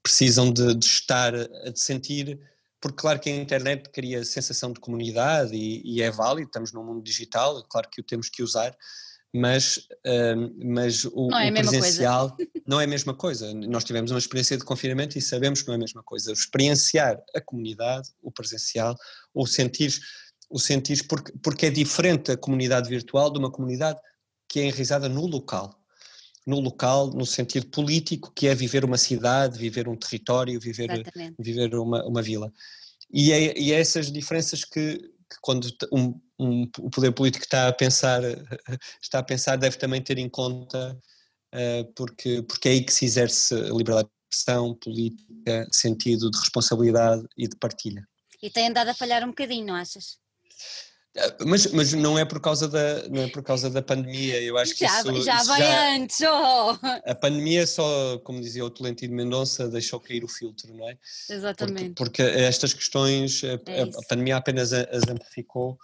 Precisam 0.02 0.52
de, 0.52 0.74
de 0.74 0.84
estar, 0.84 1.32
de 1.32 1.80
sentir 1.80 2.40
porque 2.82 2.96
claro 2.96 3.20
que 3.20 3.30
a 3.30 3.36
internet 3.36 3.88
cria 3.90 4.24
sensação 4.24 4.72
de 4.72 4.80
comunidade 4.80 5.54
e, 5.54 5.80
e, 5.84 6.02
é 6.02 6.10
válido, 6.10 6.48
estamos 6.48 6.72
num 6.72 6.82
mundo 6.82 7.00
digital, 7.00 7.62
claro 7.70 7.88
que 7.88 8.00
o 8.00 8.04
temos 8.04 8.28
que 8.28 8.42
usar, 8.42 8.76
mas, 9.32 9.86
mas 10.62 11.04
o, 11.04 11.28
não 11.28 11.38
é 11.38 11.50
o 11.50 11.54
presencial 11.54 12.36
não 12.66 12.80
é 12.80 12.84
a 12.84 12.88
mesma 12.88 13.14
coisa. 13.14 13.54
Nós 13.54 13.84
tivemos 13.84 14.10
uma 14.10 14.18
experiência 14.18 14.58
de 14.58 14.64
confinamento 14.64 15.16
e 15.16 15.22
sabemos 15.22 15.62
que 15.62 15.68
não 15.68 15.74
é 15.74 15.76
a 15.76 15.80
mesma 15.80 16.02
coisa. 16.02 16.32
Experienciar 16.32 17.22
a 17.34 17.40
comunidade, 17.40 18.10
o 18.20 18.32
presencial, 18.32 18.96
o 19.32 19.46
sentir, 19.46 19.96
o 20.50 20.58
sentir 20.58 21.06
porque, 21.06 21.32
porque 21.40 21.66
é 21.66 21.70
diferente 21.70 22.32
a 22.32 22.36
comunidade 22.36 22.88
virtual 22.88 23.32
de 23.32 23.38
uma 23.38 23.50
comunidade 23.50 23.98
que 24.48 24.58
é 24.58 24.64
enraizada 24.64 25.08
no 25.08 25.24
local. 25.24 25.72
No 26.46 26.58
local, 26.60 27.08
no 27.08 27.24
sentido 27.24 27.66
político, 27.68 28.32
que 28.34 28.48
é 28.48 28.54
viver 28.54 28.84
uma 28.84 28.98
cidade, 28.98 29.58
viver 29.58 29.88
um 29.88 29.96
território, 29.96 30.58
viver, 30.58 31.04
viver 31.38 31.74
uma, 31.74 32.04
uma 32.04 32.20
vila. 32.20 32.52
E 33.12 33.30
é, 33.32 33.58
e 33.58 33.72
é 33.72 33.80
essas 33.80 34.10
diferenças 34.10 34.64
que, 34.64 34.98
que 34.98 35.36
quando 35.40 35.68
um, 35.92 36.20
um, 36.38 36.62
o 36.80 36.90
poder 36.90 37.12
político 37.12 37.44
está 37.44 37.68
a 37.68 37.72
pensar 37.72 38.22
está 39.00 39.18
a 39.18 39.22
pensar 39.22 39.56
deve 39.56 39.76
também 39.76 40.02
ter 40.02 40.18
em 40.18 40.28
conta 40.28 40.98
uh, 41.54 41.92
porque 41.94 42.42
porque 42.42 42.68
é 42.68 42.72
aí 42.72 42.82
que 42.82 42.92
se 42.92 43.04
exerce 43.04 43.54
a 43.54 43.74
liberdade 43.74 44.08
de 44.08 44.36
expressão 44.36 44.74
política 44.74 45.68
sentido 45.70 46.30
de 46.30 46.38
responsabilidade 46.38 47.24
e 47.36 47.46
de 47.46 47.56
partilha. 47.56 48.08
E 48.42 48.50
tem 48.50 48.68
andado 48.68 48.88
a 48.88 48.94
falhar 48.94 49.22
um 49.22 49.28
bocadinho 49.28 49.66
não 49.66 49.74
achas 49.74 50.18
mas, 51.46 51.66
mas 51.72 51.92
não 51.92 52.18
é 52.18 52.24
por 52.24 52.40
causa 52.40 52.66
da 52.66 53.06
não 53.08 53.22
é 53.22 53.28
por 53.28 53.42
causa 53.42 53.68
da 53.68 53.82
pandemia, 53.82 54.40
eu 54.40 54.56
acho 54.56 54.74
que 54.74 54.86
já, 54.86 55.00
isso 55.00 55.22
já 55.22 55.42
vai 55.44 55.60
já, 55.60 55.94
antes. 55.94 56.20
Oh. 56.22 56.78
A 57.04 57.14
pandemia 57.14 57.66
só, 57.66 58.18
como 58.18 58.40
dizia 58.40 58.64
o 58.64 58.70
Tolentino 58.70 59.14
Mendonça, 59.14 59.68
deixou 59.68 60.00
cair 60.00 60.24
o 60.24 60.28
filtro, 60.28 60.74
não 60.74 60.88
é? 60.88 60.96
Exatamente. 61.28 61.94
Porque, 61.94 62.22
porque 62.22 62.22
estas 62.22 62.72
questões 62.72 63.42
a, 63.44 63.70
é 63.70 63.82
a, 63.82 64.08
pandemia 64.08 64.36
apenas 64.36 64.72
as 64.72 65.02
amplificou 65.06 65.78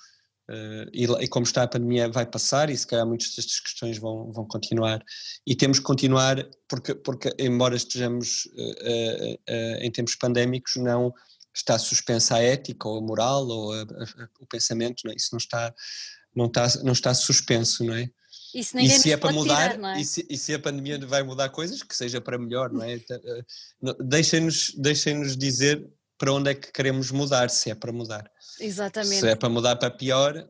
uh, 0.48 0.88
e, 0.94 1.04
e, 1.04 1.28
como 1.28 1.44
está 1.44 1.62
a 1.62 1.68
pandemia 1.68 2.08
vai 2.08 2.24
passar 2.24 2.70
e 2.70 2.76
se 2.76 2.86
calhar 2.86 3.06
muitas 3.06 3.34
destas 3.34 3.60
questões 3.60 3.98
vão, 3.98 4.32
vão 4.32 4.46
continuar 4.46 5.04
e 5.46 5.54
temos 5.54 5.78
que 5.78 5.84
continuar 5.84 6.42
porque, 6.66 6.94
porque 6.94 7.30
embora 7.38 7.76
estejamos 7.76 8.46
uh, 8.46 9.34
uh, 9.34 9.76
em 9.80 9.90
tempos 9.90 10.14
pandémicos 10.14 10.76
não 10.76 11.12
está 11.60 11.78
suspensa 11.78 12.36
a 12.36 12.42
ética 12.42 12.88
ou 12.88 12.98
a 12.98 13.00
moral 13.00 13.46
ou 13.46 13.72
a, 13.72 13.82
a, 13.82 14.28
o 14.40 14.46
pensamento, 14.46 15.02
não 15.04 15.12
é? 15.12 15.14
isso 15.16 15.28
não 15.32 15.38
está, 15.38 15.74
não, 16.34 16.46
está, 16.46 16.68
não 16.82 16.92
está 16.92 17.14
suspenso, 17.14 17.84
não 17.84 17.94
é? 17.94 18.08
Isso 18.54 18.78
e 18.78 18.88
se 18.88 19.12
é 19.12 19.16
para 19.16 19.32
mudar, 19.32 19.72
tirar, 19.72 19.96
é? 19.96 20.00
e, 20.00 20.04
se, 20.04 20.26
e, 20.28 20.36
se, 20.36 20.54
a 20.54 20.58
pandemia 20.58 20.98
vai 21.06 21.22
mudar 21.22 21.50
coisas, 21.50 21.82
que 21.82 21.94
seja 21.94 22.20
para 22.20 22.38
melhor, 22.38 22.72
não 22.72 22.82
é? 22.82 22.94
Eh, 22.94 23.44
deixem-nos 24.00 24.72
deixem 24.74 25.20
dizer 25.36 25.86
para 26.16 26.32
onde 26.32 26.50
é 26.50 26.54
que 26.54 26.72
queremos 26.72 27.10
mudar, 27.10 27.50
se 27.50 27.70
é 27.70 27.74
para 27.74 27.92
mudar. 27.92 28.30
Exatamente. 28.58 29.20
Se 29.20 29.28
é 29.28 29.36
para 29.36 29.48
mudar 29.48 29.76
para 29.76 29.90
pior, 29.90 30.48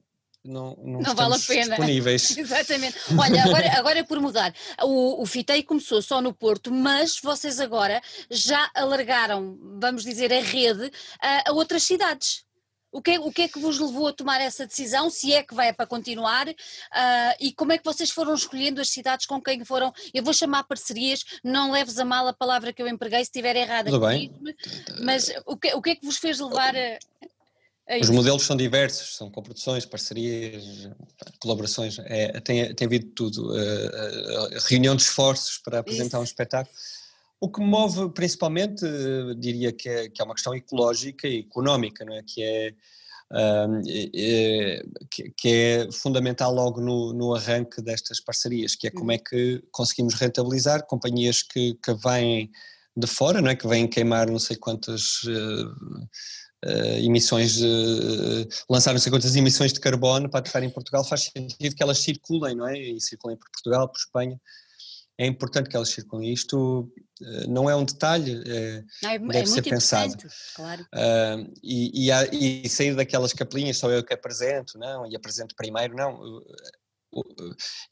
não, 0.49 0.77
não, 0.83 1.01
não 1.01 1.15
vale 1.15 1.35
a 1.35 1.39
pena. 1.39 1.77
disponíveis. 1.77 2.35
Exatamente. 2.39 2.97
Olha, 3.17 3.45
agora, 3.45 3.79
agora 3.79 3.99
é 3.99 4.03
por 4.03 4.19
mudar, 4.21 4.55
o, 4.83 5.23
o 5.23 5.27
Fitei 5.27 5.63
começou 5.63 6.01
só 6.01 6.23
no 6.23 6.33
Porto, 6.33 6.73
mas 6.73 7.21
vocês 7.23 7.61
agora 7.61 8.01
já 8.31 8.71
alargaram, 8.75 9.59
vamos 9.79 10.03
dizer, 10.03 10.33
a 10.33 10.41
rede 10.41 10.91
a, 11.21 11.51
a 11.51 11.53
outras 11.53 11.83
cidades. 11.83 12.47
O 12.91 13.03
que, 13.03 13.11
é, 13.11 13.21
o 13.21 13.31
que 13.31 13.43
é 13.43 13.49
que 13.49 13.59
vos 13.59 13.79
levou 13.79 14.09
a 14.09 14.13
tomar 14.15 14.41
essa 14.41 14.67
decisão, 14.67 15.11
se 15.11 15.35
é 15.35 15.43
que 15.43 15.55
vai 15.55 15.75
para 15.75 15.87
continuar, 15.87 16.49
uh, 16.49 16.55
e 17.39 17.53
como 17.53 17.71
é 17.71 17.77
que 17.77 17.85
vocês 17.85 18.11
foram 18.11 18.33
escolhendo 18.33 18.81
as 18.81 18.89
cidades 18.89 19.27
com 19.27 19.43
quem 19.43 19.63
foram, 19.63 19.93
eu 20.15 20.23
vou 20.23 20.33
chamar 20.33 20.65
parcerias, 20.65 21.23
não 21.45 21.71
leves 21.71 21.99
a 21.99 22.05
mal 22.05 22.27
a 22.27 22.33
palavra 22.33 22.73
que 22.73 22.83
eu 22.83 22.89
empreguei, 22.89 23.19
se 23.19 23.25
estiver 23.25 23.57
errada, 23.57 23.91
Tudo 23.91 24.07
bem. 24.07 24.33
mas 25.03 25.31
o 25.45 25.55
que, 25.55 25.75
o 25.75 25.83
que 25.83 25.91
é 25.91 25.97
que 25.97 26.07
vos 26.07 26.17
fez 26.17 26.41
levar 26.41 26.75
a, 26.75 26.99
é 27.89 27.99
Os 28.01 28.11
modelos 28.11 28.43
são 28.43 28.55
diversos, 28.55 29.17
são 29.17 29.31
coproduções, 29.31 29.87
parcerias, 29.87 30.91
colaborações, 31.41 31.99
é, 32.01 32.39
tem, 32.41 32.75
tem 32.75 32.87
havido 32.87 33.07
tudo. 33.07 33.51
Uh, 33.51 34.59
reunião 34.67 34.95
de 34.95 35.03
esforços 35.03 35.57
para 35.57 35.79
apresentar 35.79 36.19
Isso. 36.19 36.19
um 36.19 36.25
espetáculo. 36.25 36.77
O 37.41 37.49
que 37.49 37.63
move 37.63 38.11
principalmente, 38.11 38.85
uh, 38.85 39.35
diria 39.35 39.73
que 39.73 39.89
é, 39.89 40.09
que 40.11 40.21
é 40.21 40.25
uma 40.25 40.35
questão 40.35 40.55
ecológica 40.55 41.27
e 41.27 41.41
económica, 41.41 42.05
não 42.05 42.13
é? 42.13 42.23
Que 42.23 42.43
é, 42.43 42.75
é, 43.33 44.83
que, 45.11 45.31
que, 45.31 45.49
é 45.49 45.89
fundamental 45.91 46.53
logo 46.53 46.83
no, 46.83 47.15
no 47.15 47.35
arranque 47.35 47.81
destas 47.81 48.21
parcerias, 48.21 48.75
que 48.75 48.89
é 48.89 48.91
como 48.91 49.13
é 49.13 49.15
uhum. 49.15 49.23
que 49.27 49.65
conseguimos 49.73 50.13
rentabilizar 50.13 50.87
companhias 50.87 51.43
que, 51.43 51.73
que 51.83 51.95
vêm 51.95 52.51
de 52.95 53.07
fora, 53.07 53.41
não 53.41 53.51
é? 53.51 53.57
Que 53.57 53.67
vêm 53.67 53.89
queimar 53.89 54.31
não 54.31 54.39
sei 54.39 54.57
quantas 54.57 55.23
uh, 55.23 56.09
emissões, 56.99 57.57
de, 57.57 57.67
uh, 57.67 58.49
lançar 58.69 58.93
não 58.93 58.99
sei 58.99 59.11
quantas 59.11 59.37
emissões 59.37 59.73
de 59.73 59.81
carbono 59.81 60.29
para 60.29 60.41
aterrar 60.41 60.65
em 60.65 60.71
Portugal, 60.71 61.05
faz 61.05 61.25
sentido 61.25 61.75
que 61.75 61.83
elas 61.83 61.99
circulem, 61.99 62.57
não 62.57 62.67
é? 62.67 62.77
E 62.77 63.01
circulem 63.01 63.37
por 63.37 63.49
Portugal, 63.51 63.89
por 63.89 63.99
Espanha. 63.99 64.41
É 65.17 65.27
importante 65.27 65.69
que 65.69 65.77
elas 65.77 65.89
circulem. 65.89 66.33
Isto 66.33 66.93
uh, 67.21 67.49
não 67.49 67.69
é 67.69 67.77
um 67.77 67.85
detalhe, 67.85 68.43
é, 68.47 68.85
não, 69.03 69.11
é, 69.11 69.19
deve 69.19 69.39
é 69.39 69.47
ser 69.47 69.63
pensado. 69.63 70.17
Claro. 70.55 70.83
Uh, 70.95 71.53
e, 71.63 72.07
e, 72.07 72.13
há, 72.13 72.25
e, 72.33 72.69
sair 72.69 72.95
daquelas 72.95 73.33
capelinhas, 73.33 73.77
só 73.77 73.91
eu 73.91 74.05
que 74.05 74.15
apresento, 74.15 74.79
não, 74.79 75.07
e 75.07 75.17
apresento 75.17 75.55
primeiro, 75.57 75.95
não. 75.95 76.43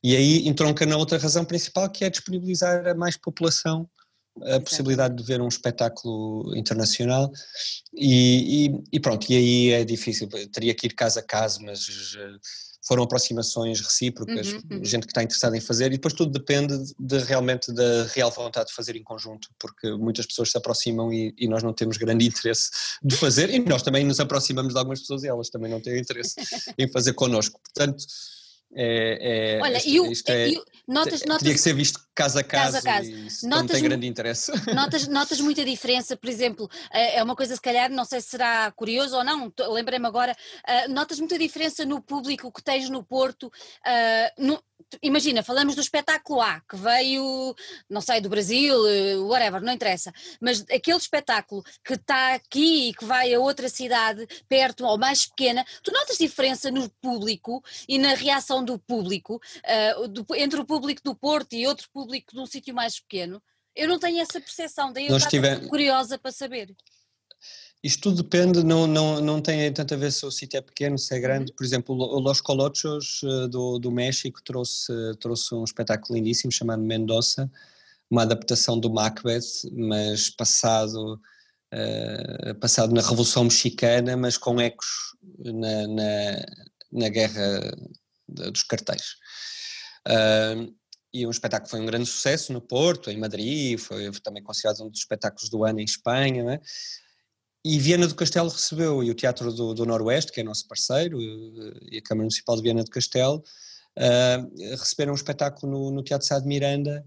E 0.03 0.15
aí 0.15 0.47
entronca 0.47 0.85
na 0.85 0.97
outra 0.97 1.19
razão 1.19 1.45
principal, 1.45 1.91
que 1.91 2.05
é 2.05 2.11
disponibilizar 2.11 2.87
a 2.87 2.95
mais 2.95 3.17
população 3.17 3.89
a 4.43 4.61
possibilidade 4.61 5.17
de 5.17 5.23
ver 5.23 5.41
um 5.41 5.49
espetáculo 5.49 6.57
internacional. 6.57 7.31
E, 7.95 8.67
e, 8.67 8.85
e, 8.93 9.01
pronto, 9.01 9.31
e 9.31 9.37
aí 9.37 9.71
é 9.71 9.85
difícil, 9.85 10.29
teria 10.53 10.75
que 10.75 10.87
ir 10.87 10.95
caso 10.95 11.19
a 11.19 11.23
caso, 11.23 11.63
mas 11.63 11.87
eh, 12.19 12.39
foram 12.87 13.03
aproximações 13.03 13.81
recíprocas, 13.81 14.53
uhum, 14.53 14.61
uhum. 14.71 14.85
gente 14.85 15.07
que 15.07 15.11
está 15.11 15.23
interessada 15.23 15.57
em 15.57 15.61
fazer 15.61 15.87
e 15.87 15.97
depois 15.97 16.15
tudo 16.15 16.31
depende 16.31 16.75
de 16.99 17.19
realmente 17.19 17.73
da 17.73 18.05
real 18.15 18.31
vontade 18.31 18.69
de 18.69 18.75
fazer 18.75 18.95
em 18.95 19.03
conjunto, 19.03 19.49
porque 19.59 19.91
muitas 19.93 20.27
pessoas 20.27 20.53
se 20.53 20.59
aproximam 20.59 21.13
e, 21.13 21.35
e 21.37 21.49
nós 21.49 21.63
não 21.63 21.73
temos 21.73 21.97
grande 21.97 22.27
interesse 22.27 22.71
de 23.03 23.17
fazer 23.17 23.51
e 23.51 23.59
nós 23.59 23.83
também 23.83 24.05
nos 24.05 24.21
aproximamos 24.21 24.73
de 24.73 24.79
algumas 24.79 25.01
pessoas 25.01 25.25
e 25.25 25.29
elas 25.29 25.51
também 25.51 25.71
não 25.71 25.81
têm 25.81 25.99
interesse 25.99 26.37
em 26.79 26.87
fazer 26.89 27.15
connosco, 27.15 27.61
portanto 27.65 28.05
é, 28.79 29.57
é, 29.57 29.63
Olha, 29.63 29.81
e 29.87 29.99
o, 29.99 30.13
isto 30.13 30.29
é, 30.29 30.51
notas, 30.87 31.23
notas, 31.25 31.39
teria 31.39 31.55
que 31.55 31.61
ser 31.61 31.75
visto 31.75 31.99
caso 32.15 32.39
a 32.39 32.45
caso, 32.45 32.75
caso, 32.75 32.77
a 32.77 32.83
caso. 32.83 33.11
notas, 33.11 33.43
não 33.43 33.67
tem 33.67 33.83
grande 33.83 34.07
interesse. 34.07 34.53
Notas, 34.75 35.09
notas 35.09 35.41
muita 35.41 35.65
diferença, 35.65 36.15
por 36.15 36.29
exemplo, 36.29 36.69
é, 36.93 37.19
é 37.19 37.23
uma 37.23 37.35
coisa 37.35 37.55
se 37.55 37.61
calhar, 37.61 37.91
não 37.91 38.05
sei 38.05 38.21
se 38.21 38.29
será 38.29 38.71
curioso 38.73 39.17
ou 39.17 39.25
não, 39.25 39.51
lembrei-me 39.71 40.07
agora, 40.07 40.37
uh, 40.69 40.93
notas 40.93 41.19
muita 41.19 41.39
diferença 41.39 41.87
no 41.87 42.03
público 42.03 42.53
que 42.53 42.63
tens 42.63 42.91
no 42.91 43.03
Porto, 43.03 43.51
no, 44.39 44.63
imagina, 45.03 45.43
falamos 45.43 45.75
do 45.75 45.81
espetáculo 45.81 46.41
A, 46.41 46.61
que 46.61 46.77
veio, 46.77 47.55
não 47.89 48.01
sei, 48.01 48.21
do 48.21 48.29
Brasil, 48.29 48.87
eh, 48.89 49.17
whatever, 49.17 49.61
não 49.61 49.73
interessa, 49.73 50.13
mas 50.41 50.65
aquele 50.71 50.97
espetáculo 50.97 51.63
que 51.85 51.95
está 51.95 52.35
aqui 52.35 52.89
e 52.89 52.95
que 52.95 53.05
vai 53.05 53.35
a 53.35 53.41
outra 53.41 53.69
cidade, 53.69 54.27
perto 54.49 54.85
ou 54.85 54.99
mais 54.99 55.27
pequena, 55.27 55.65
tu 55.83 55.93
notas 55.93 56.19
diferença 56.19 56.71
no 56.71 56.89
público 57.01 57.63
e 57.89 57.99
na 57.99 58.15
reação 58.15 58.65
do 58.65 58.79
público, 58.79 59.41
uh, 59.97 60.09
do, 60.09 60.27
entre 60.35 60.61
o 60.61 60.65
público 60.65 61.03
do 61.03 61.15
Porto 61.15 61.55
e 61.55 61.67
outro 61.67 61.89
público 61.93 62.33
de 62.33 62.41
um 62.41 62.47
sítio 62.47 62.75
mais 62.75 63.01
pequeno? 63.01 63.43
Eu 63.75 63.89
não 63.89 63.99
tenho 63.99 64.21
essa 64.21 64.41
percepção, 64.41 64.93
daí 64.93 65.09
eu 65.09 65.17
estou 65.17 65.69
curiosa 65.69 66.19
para 66.19 66.33
saber. 66.33 66.75
Isto 67.87 68.11
tudo 68.11 68.25
depende, 68.25 68.65
não, 68.65 68.85
não, 68.85 69.21
não 69.21 69.41
tem 69.41 69.73
tanto 69.73 69.95
a 69.95 69.97
ver 69.97 70.11
se 70.11 70.27
o 70.27 70.31
sítio 70.33 70.59
é 70.59 70.61
pequeno, 70.61 70.99
se 70.99 71.15
é 71.15 71.21
grande. 71.21 71.53
Por 71.53 71.65
exemplo, 71.65 71.95
o 71.95 72.19
Los 72.19 72.41
Colochos 72.41 73.21
eh, 73.23 73.47
do, 73.47 73.79
do 73.79 73.93
México 73.93 74.43
trouxe, 74.43 74.93
trouxe 75.21 75.55
um 75.55 75.63
espetáculo 75.63 76.19
lindíssimo 76.19 76.51
chamado 76.51 76.83
Mendoza, 76.83 77.49
uma 78.11 78.23
adaptação 78.23 78.77
do 78.77 78.93
Macbeth, 78.93 79.71
mas 79.71 80.29
passado, 80.31 81.21
uh, 81.73 82.55
passado 82.57 82.93
na 82.93 83.03
Revolução 83.03 83.45
Mexicana, 83.45 84.17
mas 84.17 84.37
com 84.37 84.61
ecos 84.61 85.15
na, 85.39 85.87
na, 85.87 86.47
na 86.91 87.09
Guerra 87.09 87.73
dos 88.29 88.65
Cartéis. 88.65 89.15
Uh, 90.09 90.75
e 91.15 91.25
um 91.25 91.31
espetáculo 91.31 91.71
foi 91.71 91.81
um 91.81 91.87
grande 91.87 92.07
sucesso 92.07 92.53
no 92.53 92.61
Porto, 92.61 93.13
em 93.13 93.17
Madrid, 93.17 93.79
foi 93.79 94.11
também 94.25 94.43
considerado 94.43 94.83
um 94.83 94.91
dos 94.91 94.99
espetáculos 94.99 95.49
do 95.49 95.65
ano 95.65 95.79
em 95.79 95.85
Espanha, 95.85 96.43
é? 96.55 96.61
E 97.69 97.81
Viana 97.81 98.07
do 98.07 98.15
Castelo 98.15 98.49
recebeu, 98.49 99.03
e 99.03 99.11
o 99.11 99.15
Teatro 99.15 99.53
do, 99.53 99.75
do 99.75 99.85
Noroeste, 99.85 100.31
que 100.31 100.41
é 100.41 100.45
nosso 100.45 100.69
parceiro, 100.69 101.21
e 101.21 101.99
a 101.99 102.03
Câmara 102.03 102.23
Municipal 102.23 102.55
de 102.55 102.63
Viana 102.63 102.85
do 102.85 102.91
Castelo, 102.93 103.43
uh, 103.99 104.71
receberam 104.71 105.11
um 105.11 105.17
espetáculo 105.17 105.73
no, 105.73 105.91
no 105.91 106.03
Teatro 106.05 106.29
Sá 106.29 106.39
de 106.39 106.47
Miranda 106.47 107.05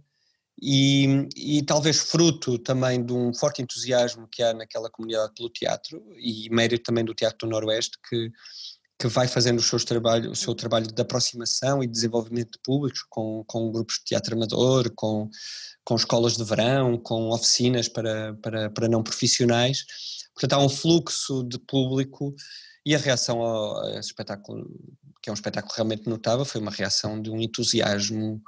e, 0.61 1.29
e, 1.33 1.63
talvez 1.63 1.99
fruto 1.99 2.59
também 2.59 3.01
de 3.01 3.13
um 3.13 3.33
forte 3.33 3.61
entusiasmo 3.61 4.27
que 4.29 4.43
há 4.43 4.53
naquela 4.53 4.89
comunidade 4.89 5.31
pelo 5.33 5.49
teatro 5.49 6.03
e 6.17 6.49
mérito 6.49 6.83
também 6.83 7.05
do 7.05 7.13
Teatro 7.13 7.47
do 7.47 7.51
Noroeste 7.51 7.97
que, 8.09 8.29
que 8.99 9.07
vai 9.07 9.29
fazendo 9.29 9.61
seus 9.61 9.85
trabalho, 9.85 10.31
o 10.31 10.35
seu 10.35 10.53
trabalho 10.53 10.87
de 10.87 11.01
aproximação 11.01 11.81
e 11.81 11.87
desenvolvimento 11.87 12.51
de 12.51 12.59
públicos 12.61 13.05
com, 13.09 13.45
com 13.47 13.71
grupos 13.71 13.99
de 13.99 14.03
teatro 14.07 14.35
amador, 14.35 14.91
com, 14.93 15.29
com 15.85 15.95
escolas 15.95 16.35
de 16.35 16.43
verão, 16.43 16.97
com 16.97 17.29
oficinas 17.29 17.87
para, 17.87 18.33
para, 18.41 18.69
para 18.69 18.89
não 18.89 19.01
profissionais. 19.01 19.85
Portanto, 20.39 20.53
há 20.53 20.65
um 20.65 20.69
fluxo 20.69 21.43
de 21.43 21.59
público 21.59 22.33
e 22.85 22.95
a 22.95 22.97
reação 22.97 23.41
ao, 23.41 23.83
a 23.83 23.91
esse 23.91 24.09
espetáculo, 24.09 24.65
que 25.21 25.29
é 25.29 25.31
um 25.31 25.35
espetáculo 25.35 25.73
realmente 25.75 26.07
notável, 26.07 26.45
foi 26.45 26.61
uma 26.61 26.71
reação 26.71 27.21
de 27.21 27.29
um 27.29 27.41
entusiasmo, 27.41 28.41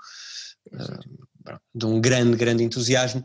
uh, 0.72 1.60
de 1.76 1.86
um 1.86 2.00
grande, 2.00 2.38
grande 2.38 2.64
entusiasmo. 2.64 3.24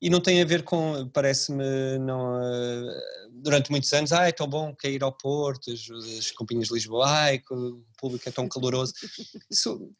E 0.00 0.08
não 0.08 0.20
tem 0.20 0.40
a 0.40 0.46
ver 0.46 0.62
com, 0.62 1.08
parece-me, 1.12 1.98
não, 1.98 2.38
uh, 2.38 3.30
durante 3.32 3.70
muitos 3.70 3.92
anos, 3.92 4.12
ah, 4.12 4.28
é 4.28 4.32
tão 4.32 4.48
bom 4.48 4.74
que 4.74 4.86
é 4.86 4.90
ir 4.90 5.02
ao 5.02 5.12
Porto, 5.12 5.70
as, 5.70 5.80
as 6.18 6.30
companhias 6.30 6.68
de 6.68 6.74
Lisboa, 6.74 7.06
ai, 7.06 7.42
o 7.50 7.82
público 7.98 8.26
é 8.28 8.32
tão 8.32 8.48
caloroso. 8.48 8.94
Isso, 9.50 9.90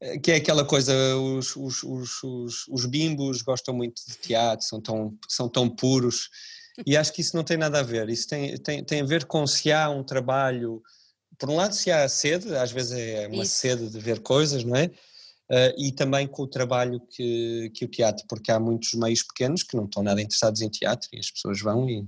eh, 0.00 0.18
que 0.18 0.32
é 0.32 0.36
aquela 0.36 0.64
coisa, 0.64 0.94
os, 1.16 1.54
os, 1.56 1.82
os, 1.82 2.22
os, 2.22 2.68
os 2.68 2.86
bimbos 2.86 3.42
gostam 3.42 3.74
muito 3.74 4.00
de 4.06 4.16
teatro, 4.16 4.66
são 4.66 4.80
tão, 4.80 5.18
são 5.28 5.48
tão 5.48 5.68
puros, 5.68 6.28
e 6.86 6.96
acho 6.96 7.12
que 7.12 7.20
isso 7.20 7.36
não 7.36 7.44
tem 7.44 7.56
nada 7.56 7.80
a 7.80 7.82
ver. 7.82 8.08
Isso 8.08 8.28
tem, 8.28 8.56
tem, 8.58 8.84
tem 8.84 9.00
a 9.00 9.04
ver 9.04 9.24
com 9.24 9.46
se 9.46 9.72
há 9.72 9.88
um 9.88 10.02
trabalho. 10.02 10.82
Por 11.38 11.50
um 11.50 11.56
lado, 11.56 11.74
se 11.74 11.90
há 11.90 12.08
sede, 12.08 12.54
às 12.56 12.72
vezes 12.72 12.92
é 12.92 13.28
uma 13.28 13.42
isso. 13.42 13.54
sede 13.54 13.88
de 13.88 13.98
ver 13.98 14.20
coisas, 14.20 14.64
não 14.64 14.76
é? 14.76 14.86
Uh, 15.50 15.72
e 15.78 15.92
também 15.92 16.26
com 16.26 16.42
o 16.42 16.46
trabalho 16.46 17.00
que, 17.08 17.70
que 17.74 17.84
o 17.86 17.88
teatro, 17.88 18.26
porque 18.28 18.52
há 18.52 18.60
muitos 18.60 18.92
meios 18.92 19.22
pequenos 19.22 19.62
que 19.62 19.76
não 19.76 19.86
estão 19.86 20.02
nada 20.02 20.20
interessados 20.20 20.60
em 20.60 20.68
teatro 20.68 21.08
e 21.10 21.18
as 21.18 21.30
pessoas 21.30 21.58
vão 21.62 21.88
e, 21.88 22.04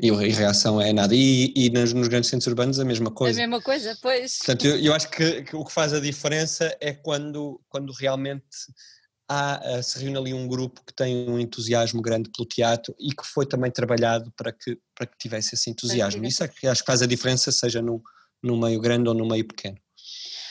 e 0.00 0.10
a 0.10 0.16
reação 0.16 0.80
é 0.80 0.92
nada. 0.92 1.12
E, 1.12 1.52
e 1.56 1.70
nos, 1.70 1.92
nos, 1.92 2.06
grandes 2.06 2.30
centros 2.30 2.46
urbanos 2.46 2.78
a 2.78 2.84
mesma 2.84 3.10
coisa. 3.10 3.40
A 3.40 3.42
mesma 3.42 3.60
coisa, 3.60 3.98
pois. 4.00 4.38
Portanto, 4.38 4.64
eu, 4.64 4.78
eu 4.78 4.94
acho 4.94 5.10
que, 5.10 5.42
que, 5.42 5.56
o 5.56 5.64
que 5.64 5.72
faz 5.72 5.92
a 5.92 5.98
diferença 5.98 6.76
é 6.80 6.92
quando, 6.92 7.60
quando 7.68 7.92
realmente 7.92 8.46
há, 9.30 9.60
eh, 9.62 9.82
se 9.82 10.00
reúne 10.00 10.18
ali 10.18 10.34
um 10.34 10.48
grupo 10.48 10.82
que 10.84 10.92
tem 10.92 11.30
um 11.30 11.38
entusiasmo 11.38 12.02
grande 12.02 12.28
pelo 12.30 12.48
teatro 12.48 12.92
e 12.98 13.14
que 13.14 13.24
foi 13.24 13.46
também 13.46 13.70
trabalhado 13.70 14.32
para 14.36 14.52
que, 14.52 14.76
para 14.92 15.06
que 15.06 15.16
tivesse 15.16 15.54
esse 15.54 15.70
entusiasmo. 15.70 16.24
Isso 16.26 16.42
é 16.42 16.48
que 16.48 16.66
acho 16.66 16.82
que 16.82 16.86
faz 16.86 17.00
a 17.00 17.06
diferença, 17.06 17.52
seja 17.52 17.80
no, 17.80 18.02
no 18.42 18.58
meio 18.58 18.80
grande 18.80 19.08
ou 19.08 19.14
no 19.14 19.24
meio 19.24 19.46
pequeno. 19.46 19.78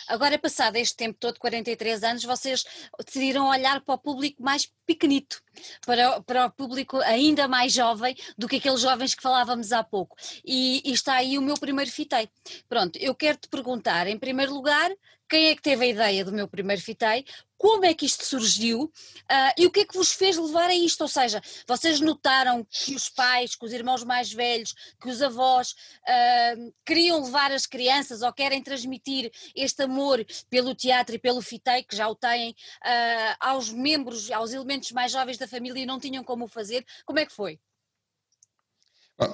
Agora, 0.07 0.39
passado 0.39 0.77
este 0.77 0.95
tempo 0.95 1.17
todo, 1.19 1.37
43 1.37 2.03
anos, 2.03 2.23
vocês 2.23 2.63
decidiram 3.05 3.47
olhar 3.47 3.81
para 3.81 3.93
o 3.93 3.97
público 3.97 4.41
mais 4.41 4.67
pequenito, 4.85 5.39
para, 5.85 6.21
para 6.21 6.45
o 6.45 6.51
público 6.51 6.97
ainda 7.01 7.47
mais 7.47 7.73
jovem 7.73 8.15
do 8.37 8.47
que 8.47 8.57
aqueles 8.57 8.81
jovens 8.81 9.15
que 9.15 9.23
falávamos 9.23 9.71
há 9.71 9.83
pouco. 9.83 10.15
E, 10.45 10.81
e 10.85 10.93
está 10.93 11.15
aí 11.15 11.37
o 11.37 11.41
meu 11.41 11.55
primeiro 11.55 11.91
fitei. 11.91 12.29
Pronto, 12.67 12.97
eu 12.97 13.15
quero 13.15 13.37
te 13.37 13.47
perguntar, 13.47 14.07
em 14.07 14.17
primeiro 14.17 14.53
lugar, 14.53 14.91
quem 15.29 15.49
é 15.49 15.55
que 15.55 15.61
teve 15.61 15.85
a 15.85 15.87
ideia 15.87 16.25
do 16.25 16.31
meu 16.31 16.47
primeiro 16.47 16.81
fitei, 16.81 17.23
como 17.59 17.85
é 17.85 17.93
que 17.93 18.05
isto 18.05 18.25
surgiu 18.25 18.83
uh, 18.83 19.53
e 19.57 19.67
o 19.67 19.71
que 19.71 19.81
é 19.81 19.85
que 19.85 19.97
vos 19.97 20.13
fez 20.13 20.37
levar 20.37 20.69
a 20.69 20.73
isto? 20.73 21.01
Ou 21.01 21.09
seja, 21.09 21.41
vocês 21.67 21.99
notaram 21.99 22.65
que 22.67 22.95
os 22.95 23.09
pais, 23.09 23.53
que 23.53 23.65
os 23.65 23.73
irmãos 23.73 24.01
mais 24.01 24.31
velhos, 24.31 24.73
que 24.99 25.09
os 25.09 25.21
avós 25.21 25.71
uh, 25.71 26.73
queriam 26.85 27.21
levar 27.21 27.51
as 27.51 27.65
crianças 27.65 28.21
ou 28.21 28.31
querem 28.31 28.63
transmitir 28.63 29.29
este 29.53 29.83
amor 29.83 30.25
pelo 30.49 30.73
teatro 30.73 31.15
e 31.15 31.19
pelo 31.19 31.41
fitei, 31.41 31.83
que 31.83 31.97
já 31.97 32.07
o 32.07 32.15
têm, 32.15 32.51
uh, 32.51 33.35
aos 33.41 33.69
membros, 33.69 34.31
aos 34.31 34.53
elementos 34.53 34.93
mais 34.93 35.11
jovens 35.11 35.37
da 35.37 35.47
família 35.49 35.83
e 35.83 35.85
não 35.85 35.99
tinham 35.99 36.23
como 36.23 36.45
o 36.45 36.47
fazer? 36.47 36.85
Como 37.05 37.19
é 37.19 37.25
que 37.25 37.33
foi? 37.33 37.59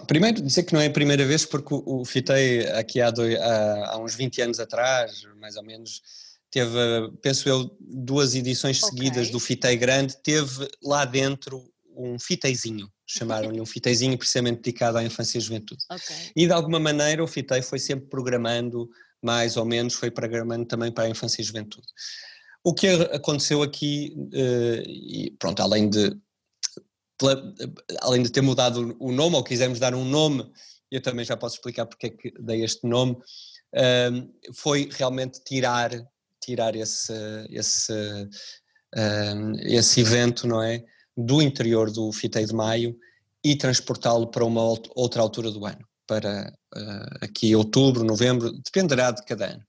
Primeiro 0.08 0.42
dizer 0.42 0.64
que 0.64 0.74
não 0.74 0.82
é 0.82 0.88
a 0.88 0.92
primeira 0.92 1.24
vez, 1.26 1.46
porque 1.46 1.74
o, 1.74 2.02
o 2.02 2.06
Fitei 2.06 2.68
aqui 2.70 3.00
há, 3.00 3.12
dois, 3.12 3.40
há, 3.40 3.92
há, 3.92 3.98
uns 4.00 4.16
20 4.16 4.42
anos 4.42 4.60
atrás, 4.60 5.24
mais 5.40 5.56
ou 5.56 5.64
menos, 5.64 6.02
teve, 6.50 6.72
penso 7.22 7.48
eu, 7.48 7.78
duas 7.80 8.34
edições 8.34 8.82
okay. 8.82 8.90
seguidas 8.90 9.30
do 9.30 9.40
Fitei 9.40 9.78
Grande, 9.78 10.18
teve 10.24 10.68
lá 10.82 11.06
dentro 11.06 11.72
um 11.96 12.18
fiteizinho, 12.18 12.92
chamaram-lhe 13.06 13.62
um 13.62 13.66
fiteizinho 13.66 14.18
precisamente 14.18 14.62
dedicado 14.64 14.98
à 14.98 15.04
infância 15.04 15.38
e 15.38 15.42
juventude. 15.42 15.84
Okay. 15.90 16.32
E 16.36 16.48
de 16.48 16.52
alguma 16.52 16.80
maneira 16.80 17.24
o 17.24 17.28
Fitei 17.28 17.62
foi 17.62 17.78
sempre 17.78 18.08
programando, 18.08 18.90
mais 19.22 19.56
ou 19.56 19.66
menos, 19.66 19.94
foi 19.94 20.10
programando 20.10 20.66
também 20.66 20.92
para 20.92 21.04
a 21.04 21.10
infância 21.10 21.42
e 21.42 21.46
juventude. 21.46 21.88
O 22.68 22.74
que 22.74 22.88
aconteceu 22.88 23.62
aqui, 23.62 24.18
eh, 24.34 24.84
e 24.88 25.36
pronto, 25.38 25.62
além 25.62 25.88
de 25.88 26.20
além 28.02 28.24
de 28.24 28.32
ter 28.32 28.42
mudado 28.42 28.98
o 29.00 29.12
nome, 29.12 29.36
ou 29.36 29.44
quisermos 29.44 29.80
dar 29.80 29.94
um 29.94 30.04
nome, 30.04 30.52
eu 30.92 31.00
também 31.00 31.24
já 31.24 31.38
posso 31.38 31.56
explicar 31.56 31.86
porque 31.86 32.08
é 32.08 32.10
que 32.10 32.34
dei 32.40 32.64
este 32.64 32.88
nome, 32.88 33.16
um, 34.12 34.34
foi 34.54 34.90
realmente 34.92 35.44
tirar, 35.44 35.92
tirar 36.42 36.76
esse, 36.76 37.14
esse, 37.50 37.94
um, 38.96 39.54
esse 39.60 40.02
evento, 40.02 40.48
não 40.48 40.62
é, 40.62 40.84
do 41.16 41.44
interior 41.44 41.92
do 41.92 42.12
Fitei 42.12 42.46
de 42.46 42.54
Maio 42.54 42.98
e 43.44 43.56
transportá-lo 43.56 44.28
para 44.28 44.44
uma 44.44 44.64
outra 44.96 45.22
altura 45.22 45.52
do 45.52 45.66
ano, 45.66 45.88
para 46.08 46.52
uh, 46.76 47.18
aqui 47.22 47.56
outubro, 47.56 48.04
novembro, 48.04 48.52
dependerá 48.52 49.12
de 49.12 49.24
cada 49.24 49.52
ano. 49.54 49.64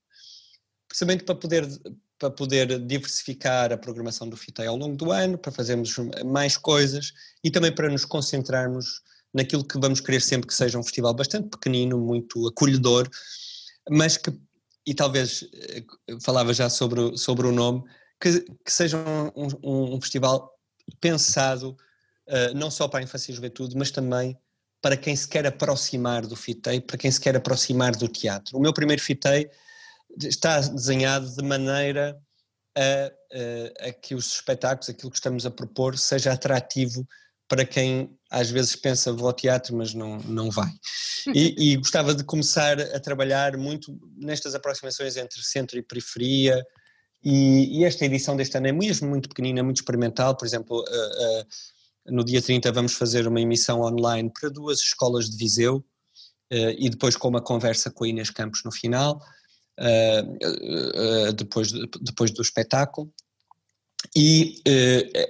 Precisamente 0.87 1.23
para 1.23 1.35
poder 1.35 1.67
para 2.19 2.31
poder 2.31 2.79
diversificar 2.79 3.71
a 3.71 3.77
programação 3.77 4.27
do 4.27 4.35
FITEI 4.35 4.67
ao 4.67 4.77
longo 4.77 4.95
do 4.95 5.11
ano, 5.11 5.37
para 5.37 5.51
fazermos 5.51 5.95
mais 6.25 6.57
coisas 6.57 7.13
e 7.43 7.51
também 7.51 7.71
para 7.71 7.89
nos 7.89 8.05
concentrarmos 8.05 9.01
naquilo 9.33 9.63
que 9.63 9.79
vamos 9.79 9.99
querer 9.99 10.21
sempre 10.21 10.47
que 10.47 10.53
seja 10.53 10.79
um 10.79 10.83
festival 10.83 11.13
bastante 11.13 11.49
pequenino, 11.49 11.97
muito 11.97 12.47
acolhedor, 12.47 13.07
mas 13.89 14.17
que, 14.17 14.31
e 14.85 14.93
talvez 14.93 15.47
eh, 15.53 15.83
falava 16.23 16.53
já 16.53 16.69
sobre, 16.69 17.15
sobre 17.17 17.45
o 17.45 17.51
nome, 17.51 17.83
que, 18.19 18.41
que 18.41 18.71
seja 18.71 18.97
um, 18.97 19.47
um, 19.63 19.95
um, 19.95 20.01
festival 20.01 20.51
pensado 20.99 21.77
uh, 22.27 22.55
não 22.55 22.71
só 22.71 22.87
para 22.87 22.99
a 22.99 23.03
infância 23.03 23.31
e 23.31 23.35
juventude, 23.35 23.75
mas 23.75 23.91
também 23.91 24.37
para 24.81 24.97
quem 24.97 25.15
se 25.15 25.27
quer 25.27 25.45
aproximar 25.45 26.25
do 26.25 26.35
FITEI, 26.35 26.81
para 26.81 26.97
quem 26.97 27.11
se 27.11 27.19
quer 27.19 27.35
aproximar 27.35 27.95
do 27.95 28.07
teatro. 28.07 28.57
O 28.57 28.61
meu 28.61 28.73
primeiro 28.73 29.01
FITEI 29.01 29.49
está 30.23 30.59
desenhado 30.59 31.29
de 31.35 31.43
maneira 31.43 32.17
a, 32.75 33.81
a, 33.83 33.89
a, 33.89 33.93
que 33.93 34.15
os 34.15 34.33
espetáculos, 34.33 34.89
aquilo 34.89 35.11
que 35.11 35.17
estamos 35.17 35.45
a 35.45 35.51
propor, 35.51 35.97
seja 35.97 36.31
atrativo 36.31 37.07
para 37.47 37.65
quem 37.65 38.09
às 38.29 38.49
vezes 38.49 38.75
pensa 38.75 39.13
vou 39.13 39.27
ao 39.27 39.33
teatro, 39.33 39.75
mas 39.75 39.93
não, 39.93 40.17
não 40.19 40.51
vai. 40.51 40.69
E, 41.35 41.73
e 41.73 41.75
gostava 41.75 42.15
de 42.15 42.23
começar 42.23 42.79
a 42.79 43.01
trabalhar 43.01 43.57
muito 43.57 43.99
nestas 44.15 44.55
aproximações 44.55 45.17
entre 45.17 45.43
centro 45.43 45.77
e 45.77 45.83
periferia, 45.83 46.65
e, 47.21 47.79
e, 47.79 47.83
esta 47.83 48.05
edição 48.05 48.37
deste 48.37 48.55
ano 48.57 48.67
é 48.67 48.71
mesmo 48.71 49.09
muito 49.09 49.27
pequenina, 49.27 49.61
muito 49.61 49.75
experimental. 49.77 50.37
Por 50.37 50.45
exemplo, 50.45 50.79
uh, 50.79 51.41
uh, 51.41 51.45
no 52.13 52.23
dia 52.23 52.41
30 52.41 52.71
vamos 52.71 52.93
fazer 52.93 53.27
uma 53.27 53.41
emissão 53.41 53.81
online 53.81 54.31
para 54.39 54.49
duas 54.49 54.79
escolas 54.79 55.29
de 55.29 55.35
Viseu, 55.35 55.77
uh, 55.77 56.73
e 56.77 56.89
depois 56.89 57.17
com 57.17 57.27
uma 57.27 57.41
conversa 57.41 57.91
com 57.91 58.05
a 58.05 58.07
Inês 58.07 58.29
Campos 58.29 58.63
no 58.63 58.71
final 58.71 59.21
uh, 59.79 61.33
depois, 61.33 61.71
depois 62.01 62.31
do 62.31 62.41
espetáculo. 62.41 63.11
E 64.15 64.61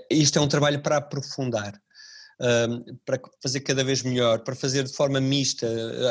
isto 0.10 0.38
é 0.38 0.42
um 0.42 0.48
trabalho 0.48 0.82
para 0.82 0.98
aprofundar. 0.98 1.82
para 3.06 3.20
fazer 3.42 3.62
cada 3.62 3.84
vez 3.84 4.04
melhor, 4.04 4.44
para 4.44 4.56
fazer 4.56 4.84
de 4.84 4.94
forma 4.94 5.20
mista. 5.20 5.68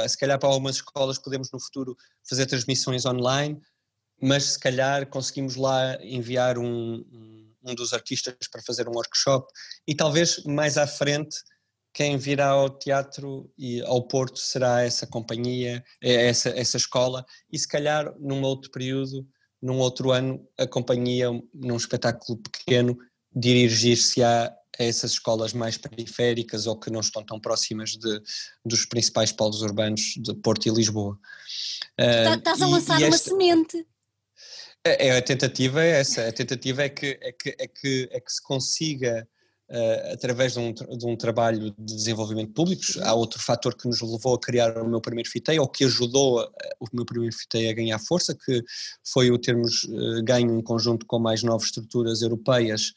se 0.09 0.18
calhar 0.18 0.38
para 0.38 0.49
algumas 0.49 0.77
escolas 0.77 1.18
podemos 1.18 1.51
no 1.53 1.61
futuro 1.61 1.96
fazer 2.29 2.46
transmissões 2.46 3.05
online, 3.05 3.61
mas 4.21 4.52
se 4.52 4.58
calhar 4.58 5.06
conseguimos 5.06 5.54
lá 5.56 5.96
enviar 6.02 6.58
um, 6.58 7.04
um 7.67 7.75
dos 7.75 7.92
artistas 7.92 8.35
para 8.50 8.63
fazer 8.63 8.88
um 8.88 8.92
workshop 8.92 9.46
e 9.87 9.94
talvez 9.94 10.42
mais 10.44 10.79
à 10.79 10.87
frente 10.87 11.37
quem 11.97 12.19
virá 12.19 12.49
ao 12.49 12.69
teatro 12.69 13.51
e 13.57 13.81
ao 13.81 14.03
Porto 14.03 14.38
será 14.38 14.83
essa 14.83 15.07
companhia, 15.07 15.83
é 16.03 16.27
essa, 16.27 16.51
essa 16.51 16.77
escola, 16.77 17.25
e 17.51 17.59
se 17.59 17.67
calhar 17.67 18.15
num 18.21 18.42
outro 18.42 18.71
período, 18.71 19.27
num 19.63 19.79
outro 19.79 20.11
ano, 20.11 20.47
a 20.59 20.67
companhia, 20.67 21.29
num 21.55 21.77
espetáculo 21.77 22.37
pequeno, 22.37 22.99
dirigir-se 23.35 24.23
a 24.23 24.55
essas 24.79 25.13
escolas 25.13 25.55
mais 25.55 25.79
periféricas 25.79 26.67
ou 26.67 26.79
que 26.79 26.90
não 26.90 27.01
estão 27.01 27.25
tão 27.25 27.40
próximas 27.40 27.92
de, 27.92 28.21
dos 28.63 28.85
principais 28.85 29.33
polos 29.33 29.63
urbanos 29.63 30.03
de 30.19 30.35
Porto 30.35 30.67
e 30.67 30.71
Lisboa. 30.71 31.19
Tá, 31.97 32.35
estás 32.35 32.61
a 32.61 32.67
lançar 32.67 33.01
uma 33.01 33.17
semente. 33.17 33.87
É, 34.85 35.09
é, 35.09 35.17
a 35.17 35.23
tentativa 35.23 35.83
é 35.83 36.01
essa, 36.01 36.29
a 36.29 36.33
tentativa 36.33 36.83
é 36.83 36.90
que, 36.90 37.19
é 37.23 37.33
que, 37.33 37.57
é 37.59 37.67
que, 37.67 38.09
é 38.13 38.21
que 38.21 38.31
se 38.31 38.42
consiga 38.42 39.27
uh, 39.71 40.12
através 40.12 40.54
de 40.54 40.58
um, 40.58 40.73
de 40.73 41.06
um, 41.06 41.17
trabalho 41.17 41.71
de 41.79 41.94
desenvolvimento 41.94 42.52
público. 42.52 42.83
Há 43.02 43.14
outro 43.14 43.40
fator 43.40 43.75
que 43.75 43.87
nos 43.87 44.00
levou 44.00 44.35
a 44.35 44.40
criar 44.40 44.77
o 44.79 44.88
meu 44.88 45.00
primeiro 45.00 45.29
FITEI, 45.29 45.58
ou 45.58 45.69
que 45.69 45.85
ajudou 45.85 46.40
a, 46.40 46.50
o 46.81 46.87
meu 46.92 47.04
primeiro 47.04 47.35
FITEI 47.35 47.71
a 47.71 47.75
ganhar 47.75 47.98
força, 47.98 48.35
que 48.35 48.62
foi 49.04 49.31
o 49.31 49.38
termos 49.38 49.85
uh, 49.85 50.23
ganho 50.23 50.58
em 50.58 50.62
conjunto 50.62 51.06
com 51.06 51.19
mais 51.19 51.42
novas 51.42 51.67
estruturas 51.67 52.23
europeias, 52.23 52.92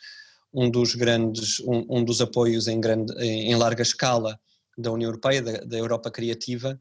um 0.54 0.70
dos 0.70 0.96
grandes, 0.96 1.60
um, 1.62 1.86
um 1.90 2.04
dos 2.04 2.22
apoios 2.22 2.68
em, 2.68 2.80
grande, 2.80 3.14
em, 3.22 3.52
em, 3.52 3.56
larga 3.56 3.84
escala 3.84 4.40
da 4.78 4.92
União 4.92 5.10
Europeia, 5.10 5.42
da, 5.42 5.52
da, 5.60 5.78
Europa 5.78 6.10
Criativa, 6.10 6.80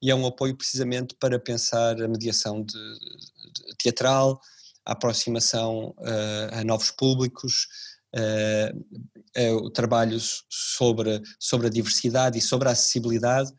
e 0.00 0.10
é 0.10 0.14
um 0.14 0.26
apoio 0.26 0.56
precisamente 0.56 1.14
para 1.18 1.38
pensar 1.38 2.00
a 2.00 2.08
mediação 2.08 2.62
de, 2.62 2.72
de 2.72 3.76
teatral, 3.78 4.40
a 4.84 4.92
aproximação 4.92 5.94
uh, 5.98 6.58
a 6.58 6.64
novos 6.64 6.90
públicos, 6.90 7.66
uh, 8.14 9.70
trabalhos 9.70 10.44
sobre, 10.48 11.20
sobre 11.38 11.66
a 11.66 11.70
diversidade 11.70 12.38
e 12.38 12.42
sobre 12.42 12.68
a 12.68 12.72
acessibilidade, 12.72 13.50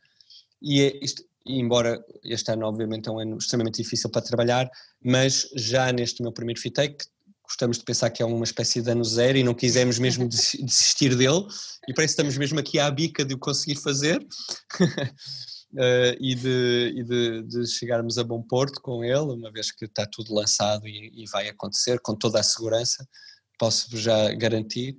e 0.62 0.82
é 0.82 1.00
isto, 1.04 1.24
embora 1.46 2.04
este 2.24 2.52
ano 2.52 2.66
obviamente 2.66 3.10
é 3.10 3.12
um 3.12 3.20
ano 3.20 3.38
extremamente 3.38 3.82
difícil 3.82 4.10
para 4.10 4.22
trabalhar, 4.22 4.70
mas 5.04 5.50
já 5.56 5.92
neste 5.92 6.22
meu 6.22 6.32
primeiro 6.32 6.60
FITEC 6.60 7.06
gostamos 7.44 7.78
de 7.78 7.84
pensar 7.84 8.10
que 8.10 8.24
é 8.24 8.26
uma 8.26 8.46
espécie 8.46 8.82
de 8.82 8.90
ano 8.90 9.04
zero 9.04 9.38
e 9.38 9.44
não 9.44 9.54
quisemos 9.54 10.00
mesmo 10.00 10.28
desistir 10.30 11.16
dele, 11.16 11.46
e 11.88 11.94
parece 11.94 12.16
que 12.16 12.22
estamos 12.22 12.38
mesmo 12.38 12.60
aqui 12.60 12.80
à 12.80 12.90
bica 12.90 13.26
de 13.26 13.34
o 13.34 13.38
conseguir 13.38 13.76
fazer. 13.76 14.26
Uh, 15.74 16.16
e, 16.20 16.36
de, 16.36 16.94
e 16.96 17.04
de, 17.04 17.44
de, 17.44 17.68
chegarmos 17.68 18.18
a 18.18 18.24
bom 18.24 18.42
porto 18.42 18.82
com 18.82 19.04
ele, 19.04 19.34
uma 19.34 19.52
vez 19.52 19.72
que 19.72 19.86
está 19.86 20.06
tudo 20.06 20.34
lançado 20.34 20.88
e, 20.88 21.24
e 21.24 21.26
vai 21.30 21.50
acontecer 21.50 22.00
com 22.00 22.16
toda 22.16 22.40
a 22.40 22.44
segurança 22.44 23.06
posso 23.62 23.96
já 23.96 24.34
garantir. 24.34 24.98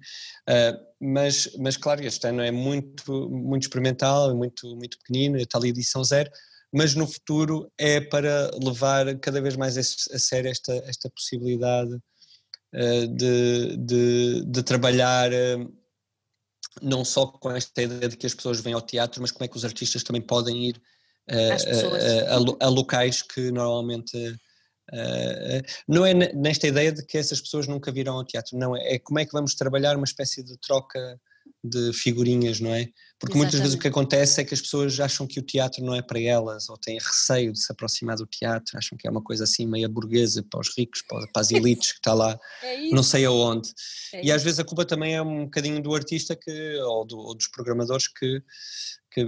Uh, 0.49 0.79
mas, 1.01 1.51
mas 1.59 1.77
claro, 1.77 2.01
este 2.05 2.29
ano 2.29 2.43
é 2.43 2.53
muito, 2.53 3.29
muito 3.29 3.65
experimental, 3.65 4.31
é 4.31 4.35
muito, 4.35 4.77
muito 4.77 4.97
pequenino, 4.99 5.37
é 5.37 5.45
tal 5.45 5.65
edição 5.67 6.05
zero, 6.05 6.31
mas 6.73 6.95
no 6.95 7.09
futuro 7.09 7.69
é 7.77 8.01
para 8.01 8.53
levar 8.63 9.19
cada 9.19 9.41
vez 9.41 9.57
mais 9.57 9.77
a, 9.77 9.83
sério 9.83 10.49
esta, 10.49 10.73
esta 10.87 11.11
possibilidade 11.11 11.93
uh, 11.93 13.09
de, 13.09 13.77
de, 13.79 14.45
de, 14.47 14.63
trabalhar. 14.63 15.33
Uh, 15.33 15.83
não 16.81 17.05
só 17.05 17.27
com 17.27 17.51
esta 17.51 17.83
ideia 17.83 18.09
de 18.09 18.17
que 18.17 18.27
as 18.27 18.33
pessoas 18.33 18.61
vêm 18.61 18.73
ao 18.73 18.81
teatro, 18.81 19.21
mas 19.21 19.33
como 19.33 19.45
é 19.45 19.49
que 19.49 19.57
os 19.57 19.65
artistas 19.65 20.05
também 20.05 20.23
podem 20.23 20.69
ir 20.69 20.81
a, 21.29 22.35
a, 22.35 22.67
a, 22.67 22.69
locais 22.69 23.21
que 23.23 23.51
normalmente 23.53 24.17
não 25.89 26.05
é 26.05 26.13
nesta 26.13 26.67
ideia 26.67 26.93
de 26.93 27.05
que 27.05 27.17
essas 27.17 27.41
pessoas 27.41 27.67
nunca 27.67 27.91
virão 27.91 28.17
ao 28.17 28.25
teatro, 28.25 28.59
não, 28.59 28.77
é, 28.77 28.95
é 28.95 28.99
como 28.99 29.19
é 29.19 29.25
que 29.25 29.33
vamos 29.33 29.55
trabalhar 29.55 29.97
uma 29.97 30.05
espécie 30.05 30.43
de 30.43 30.57
troca 30.59 31.21
de 31.65 31.93
figurinhas, 31.93 32.59
não 32.59 32.75
é? 32.75 32.89
Porque 33.19 33.37
Exatamente. 33.37 33.37
muitas 33.37 33.61
vezes 33.61 33.75
o 33.77 33.79
que 33.79 33.87
acontece 33.87 34.41
é 34.41 34.45
que 34.45 34.53
as 34.53 34.61
pessoas 34.61 34.99
acham 34.99 35.29
que 35.29 35.39
o 35.39 35.43
teatro 35.43 35.85
não 35.85 35.95
é 35.95 36.03
para 36.03 36.21
elas, 36.21 36.69
ou 36.69 36.77
têm 36.77 36.99
receio 36.99 37.53
de 37.53 37.61
se 37.61 37.71
aproximar 37.71 38.17
do 38.17 38.27
teatro, 38.27 38.77
acham 38.77 38.99
que 38.99 39.07
é 39.07 39.11
uma 39.11 39.23
coisa 39.23 39.45
assim 39.45 39.65
meia 39.65 39.89
burguesa 39.89 40.45
para 40.51 40.59
os 40.59 40.77
ricos, 40.77 41.03
para, 41.03 41.25
as 41.37 41.53
elites 41.53 41.93
que 41.93 41.99
está 41.99 42.15
lá, 42.15 42.37
é 42.63 42.89
não 42.91 43.03
sei 43.05 43.25
aonde. 43.25 43.73
É 44.13 44.27
e 44.27 44.33
às 44.33 44.43
vezes 44.43 44.59
a 44.59 44.65
culpa 44.65 44.85
também 44.85 45.15
é 45.15 45.23
um 45.23 45.45
bocadinho 45.45 45.81
do 45.81 45.95
artista 45.95 46.35
que, 46.35 46.77
ou, 46.81 47.05
do, 47.05 47.17
ou 47.17 47.35
dos 47.35 47.47
programadores 47.47 48.09
que, 48.09 48.43
que, 49.13 49.25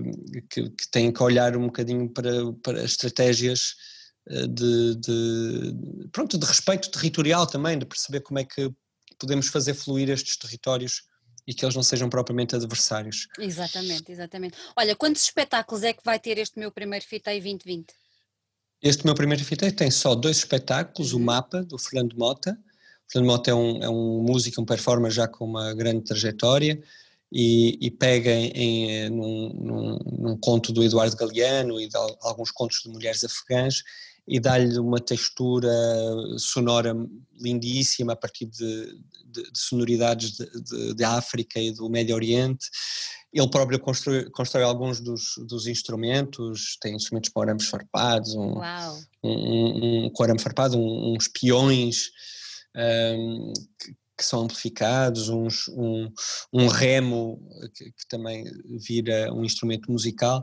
que, 0.51 0.71
que, 0.71 0.91
têm 0.91 1.13
que 1.13 1.23
olhar 1.23 1.57
um 1.57 1.67
bocadinho 1.67 2.09
para, 2.09 2.53
para 2.65 2.83
estratégias 2.83 3.61
eh, 3.71 3.94
de, 4.27 4.95
de, 4.97 6.09
pronto, 6.11 6.39
de 6.39 6.47
respeito 6.47 6.91
territorial 6.91 7.47
também, 7.47 7.79
de 7.79 7.85
perceber 7.85 8.21
como 8.21 8.39
é 8.39 8.45
que 8.45 8.73
podemos 9.19 9.49
fazer 9.49 9.75
fluir 9.75 10.09
estes 10.09 10.37
territórios 10.37 11.03
e 11.47 11.53
que 11.53 11.65
eles 11.65 11.75
não 11.75 11.83
sejam 11.83 12.09
propriamente 12.09 12.57
adversários. 12.57 13.29
Exatamente, 13.39 14.11
exatamente. 14.11 14.57
Olha, 14.77 14.97
quantos 14.97 15.23
espetáculos 15.25 15.83
é 15.83 15.93
que 15.93 16.03
vai 16.05 16.19
ter 16.19 16.39
este 16.39 16.59
meu 16.59 16.73
primeiro 16.73 17.05
FITEI 17.05 17.41
2020? 17.41 17.93
Este 18.83 19.05
meu 19.05 19.15
primeiro 19.15 19.45
FITEI 19.45 19.73
tem 19.73 19.91
só 19.91 20.15
dois 20.15 20.39
espetáculos, 20.39 21.13
o 21.13 21.17
uhum. 21.17 21.25
Mapa, 21.25 21.63
do 21.63 21.79
Fernando 21.79 22.17
Mota. 22.17 22.59
O 23.07 23.13
Fernando 23.13 23.31
Mota 23.31 23.51
é 23.51 23.55
um, 23.55 23.83
é 23.83 23.89
um 23.89 24.23
músico, 24.23 24.61
um 24.61 24.65
performer 24.65 25.11
já 25.11 25.29
com 25.29 25.45
uma 25.45 25.75
grande 25.75 26.05
trajetória 26.05 26.83
e, 27.31 27.79
e 27.81 27.91
pega 27.91 28.31
em, 28.31 28.91
em 28.91 29.11
num, 29.11 29.53
num, 29.55 29.99
num, 30.19 30.37
conto 30.39 30.73
do 30.73 30.83
Eduardo 30.83 31.17
Galeano 31.17 31.81
e 31.81 31.89
de 31.89 31.97
alguns 32.21 32.51
contos 32.51 32.83
de 32.83 32.89
mulheres 32.89 33.25
afegãs 33.25 33.83
e 34.27 34.41
dá-lhe 34.41 34.79
uma 34.79 35.01
textura 35.01 35.71
sonora 36.39 36.95
lindíssima 37.39 38.15
a 38.15 38.17
partir 38.17 38.47
de, 38.47 38.99
de, 39.27 39.43
de 39.43 39.59
sonoridades 39.59 40.33
de, 40.33 40.95
de, 40.95 41.05
África 41.05 41.61
e 41.61 41.73
do 41.73 41.91
Médio 41.91 42.15
Oriente. 42.15 42.67
Ele 43.33 43.51
próprio 43.51 43.79
constrói, 43.79 44.31
constrói 44.31 44.63
alguns 44.63 45.01
dos, 45.01 45.35
dos, 45.47 45.67
instrumentos, 45.67 46.79
tem 46.81 46.95
instrumentos 46.95 47.31
com 47.31 47.43
arames 47.43 47.67
farpados, 47.67 48.35
um, 48.35 48.61
um, 49.23 50.07
um, 50.07 50.11
com 50.11 50.23
arame 50.23 50.41
farpado, 50.41 50.79
um, 50.79 51.15
uns 51.15 51.29
peões 51.29 52.11
um, 52.77 53.53
que, 53.79 53.93
que, 54.17 54.25
são 54.25 54.43
amplificados, 54.43 55.29
uns, 55.29 55.69
um, 55.69 56.09
um 56.53 56.69
remo 56.69 57.43
que, 57.75 57.87
que 57.87 58.09
também 58.09 58.45
vira 58.79 59.33
um 59.35 59.45
instrumento 59.45 59.91
musical 59.91 60.43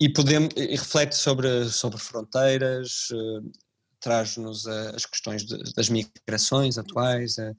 e, 0.00 0.08
podemos, 0.08 0.48
e 0.56 0.70
reflete 0.70 1.14
sobre, 1.14 1.68
sobre 1.68 2.00
fronteiras, 2.00 3.10
uh, 3.12 3.52
traz-nos 4.00 4.66
as 4.66 5.04
questões 5.04 5.44
de, 5.44 5.58
das 5.74 5.90
migrações 5.90 6.78
atuais. 6.78 7.36
Uh, 7.36 7.54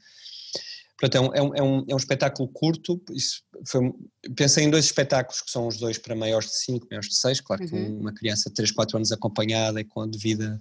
portanto, 0.99 1.15
é 1.15 1.21
um, 1.21 1.35
é, 1.35 1.41
um, 1.41 1.55
é, 1.55 1.61
um, 1.61 1.85
é 1.89 1.93
um 1.93 1.97
espetáculo 1.97 2.49
curto. 2.49 2.99
Isso 3.11 3.43
foi, 3.67 3.93
pensei 4.35 4.63
em 4.63 4.71
dois 4.71 4.85
espetáculos 4.85 5.41
que 5.41 5.51
são 5.51 5.67
os 5.67 5.77
dois 5.77 5.99
para 5.99 6.15
maiores 6.15 6.47
de 6.47 6.57
5, 6.57 6.87
maiores 6.89 7.09
de 7.09 7.15
6. 7.15 7.41
Claro 7.41 7.67
que 7.67 7.75
uhum. 7.75 7.99
uma 7.99 8.13
criança 8.13 8.49
de 8.49 8.55
3, 8.55 8.71
4 8.71 8.97
anos 8.97 9.11
acompanhada 9.11 9.79
e 9.79 9.83
com 9.83 10.01
a 10.01 10.07
devida. 10.07 10.59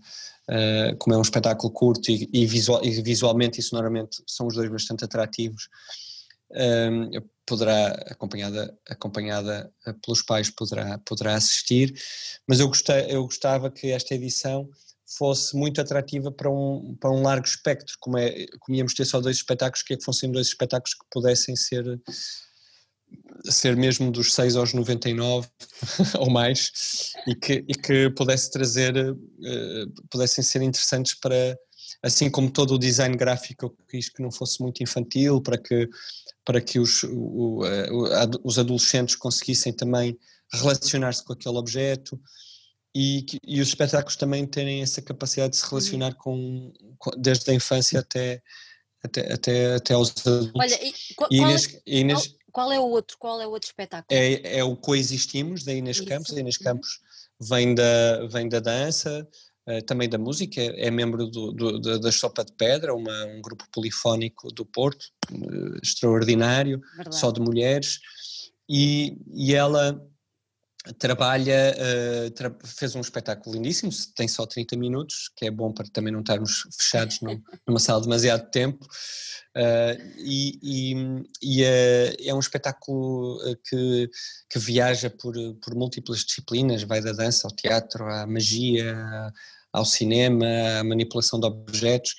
Uh, 0.51 0.97
como 0.99 1.15
é 1.15 1.19
um 1.19 1.23
espetáculo 1.23 1.73
curto 1.73 2.11
e, 2.11 2.29
e, 2.33 2.45
visual, 2.45 2.85
e 2.85 3.01
visualmente 3.01 3.61
e 3.61 3.63
sonoramente 3.63 4.21
são 4.27 4.49
os 4.49 4.55
dois 4.57 4.69
bastante 4.69 5.05
atrativos 5.05 5.69
um, 6.53 7.11
poderá, 7.47 7.89
acompanhada, 8.09 8.79
acompanhada 8.89 9.73
eh, 9.87 9.93
pelos 10.05 10.23
pais, 10.23 10.51
poderá, 10.51 10.99
poderá 10.99 11.35
assistir, 11.35 11.93
mas 12.47 12.61
eu, 12.61 12.69
gostei, 12.69 13.07
eu 13.09 13.25
gostava 13.25 13.71
que 13.71 13.91
esta 13.91 14.15
edição 14.15 14.69
fosse 15.19 15.57
muito 15.57 15.81
atrativa 15.81 16.31
para 16.31 16.49
um, 16.49 16.97
para 17.01 17.11
um 17.11 17.23
largo 17.23 17.47
espectro, 17.47 17.97
como, 17.99 18.17
é, 18.17 18.47
como 18.61 18.77
íamos 18.77 18.95
ter 18.95 19.05
só 19.05 19.21
dois 19.21 19.37
espetáculos, 19.39 19.83
que, 19.83 19.95
é 19.95 19.97
que 19.97 20.05
fossem 20.05 20.31
dois 20.31 20.47
espetáculos 20.47 20.95
que 20.95 21.05
pudessem 21.11 21.57
ser 21.57 22.01
ser 23.45 23.77
mesmo 23.77 24.11
dos 24.11 24.35
6 24.35 24.55
aos 24.55 24.73
99 24.73 25.49
ou 26.19 26.31
mais 26.31 27.13
e 27.27 27.35
que, 27.35 27.65
e 27.67 27.75
que 27.75 28.11
pudesse 28.11 28.51
trazer 28.51 28.95
uh, 28.97 30.05
pudessem 30.11 30.45
ser 30.45 30.63
interessantes 30.63 31.15
para 31.15 31.59
assim 32.03 32.31
como 32.31 32.51
todo 32.51 32.75
o 32.75 32.79
design 32.79 33.17
gráfico 33.17 33.67
eu 33.67 33.77
quis 33.89 34.09
que 34.09 34.23
não 34.23 34.31
fosse 34.31 34.63
muito 34.63 34.83
infantil 34.83 35.41
para 35.41 35.59
que 35.59 35.89
para 36.45 36.61
que 36.61 36.79
os, 36.79 37.05
o, 37.05 37.61
os 38.43 38.59
adolescentes 38.59 39.15
conseguissem 39.15 39.73
também 39.73 40.19
relacionar-se 40.53 41.25
com 41.25 41.33
aquele 41.33 41.57
objeto 41.57 42.21
e, 42.95 43.25
e 43.47 43.61
os 43.61 43.69
espetáculos 43.69 44.17
também 44.17 44.47
terem 44.47 44.83
essa 44.83 45.01
capacidade 45.01 45.53
de 45.53 45.59
se 45.59 45.69
relacionar 45.69 46.15
com, 46.15 46.73
com 46.99 47.11
desde 47.17 47.51
a 47.51 47.55
infância 47.55 48.01
até, 48.01 48.43
até, 49.03 49.33
até, 49.33 49.75
até 49.75 49.95
aos 49.95 50.11
adultos. 50.27 50.53
Olha, 50.57 50.85
e, 50.85 50.93
qual, 51.15 51.29
e 51.31 51.37
Inês, 51.37 51.67
qual, 51.67 51.83
é, 51.87 51.99
Inês, 51.99 52.35
qual, 52.51 52.73
é 52.73 52.81
o 52.81 52.89
outro, 52.89 53.17
qual 53.19 53.41
é 53.41 53.47
o 53.47 53.51
outro 53.51 53.69
espetáculo? 53.69 54.07
É, 54.11 54.59
é 54.59 54.65
o 54.65 54.77
Coexistimos, 54.77 55.63
da 55.65 55.73
Inês 55.73 55.99
Isso. 55.99 56.07
Campos. 56.07 56.33
A 56.33 56.41
Inês 56.41 56.57
uhum. 56.57 56.65
Campos 56.65 57.01
vem 57.41 57.75
da, 57.75 58.27
vem 58.27 58.49
da 58.49 58.59
dança, 58.59 59.27
eh, 59.67 59.81
também 59.83 60.09
da 60.09 60.19
música, 60.19 60.61
é, 60.61 60.87
é 60.87 60.91
membro 60.91 61.27
do, 61.27 61.53
do, 61.53 61.99
da 62.01 62.11
Sopa 62.11 62.45
de 62.45 62.53
Pedra, 62.53 62.95
uma, 62.95 63.25
um 63.27 63.41
grupo 63.43 63.65
polifónico 63.73 64.49
do 64.53 64.65
Porto, 64.65 65.05
uh, 65.31 65.77
extraordinário, 65.83 66.81
Verdade. 66.97 67.17
só 67.17 67.31
de 67.31 67.41
mulheres, 67.41 68.01
e, 68.69 69.19
e 69.33 69.55
ela 69.55 70.01
trabalha, 70.99 71.77
uh, 71.77 72.31
tra 72.31 72.55
fez 72.65 72.95
um 72.95 73.01
espetáculo 73.01 73.55
lindíssimo, 73.55 73.91
tem 74.15 74.27
só 74.27 74.47
30 74.47 74.77
minutos, 74.77 75.31
que 75.37 75.47
é 75.47 75.51
bom 75.51 75.73
para 75.73 75.87
também 75.93 76.13
não 76.13 76.21
estarmos 76.21 76.67
fechados 76.77 77.21
num, 77.21 77.41
numa 77.69 77.79
sala 77.79 78.01
demasiado 78.01 78.51
tempo, 78.51 78.85
uh, 78.85 80.03
e, 80.17 80.59
e, 80.63 80.95
e 81.43 81.63
uh, 81.63 82.17
é 82.29 82.35
um 82.35 82.41
espetáculo 82.41 83.39
que, 83.69 84.11
que 84.49 84.59
viaja 84.59 85.11
por, 85.11 85.35
por 85.63 85.75
múltiplas 85.75 86.25
disciplinas, 86.25 86.83
vai 86.83 87.03
da 87.03 87.13
dança 87.13 87.47
ao 87.47 87.55
teatro, 87.55 88.05
à 88.07 88.27
magia, 88.27 88.97
ao 89.73 89.85
cinema, 89.85 90.47
à 90.79 90.85
manipulação 90.85 91.39
de 91.39 91.47
objetos, 91.47 92.15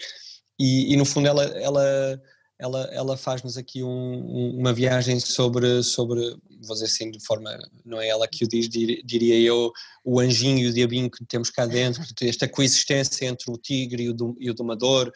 e, 0.60 0.94
e 0.94 0.98
no 0.98 1.06
fundo 1.06 1.28
ela, 1.28 1.44
ela, 1.44 2.22
ela, 2.62 2.84
ela 2.92 3.18
faz-nos 3.18 3.58
aqui 3.58 3.82
um, 3.84 4.60
uma 4.60 4.72
viagem 4.72 5.20
sobre, 5.20 5.82
sobre, 5.82 6.22
vou 6.62 6.76
dizer 6.76 6.86
assim, 6.86 7.10
de 7.10 7.20
forma, 7.26 7.58
não 7.84 8.00
é 8.00 8.08
ela 8.08 8.28
que 8.28 8.46
o 8.46 8.48
diz, 8.48 8.70
diria 8.70 9.40
eu, 9.40 9.72
o 10.06 10.20
anjinho 10.20 10.60
e 10.60 10.68
o 10.68 10.74
diabinho 10.74 11.10
que 11.10 11.26
temos 11.26 11.50
cá 11.50 11.66
dentro, 11.66 12.04
esta 12.22 12.48
coexistência 12.48 13.26
entre 13.26 13.52
o 13.52 13.58
tigre 13.58 14.04
e 14.04 14.10
o, 14.12 14.38
e 14.40 14.52
o 14.52 14.54
domador, 14.54 15.12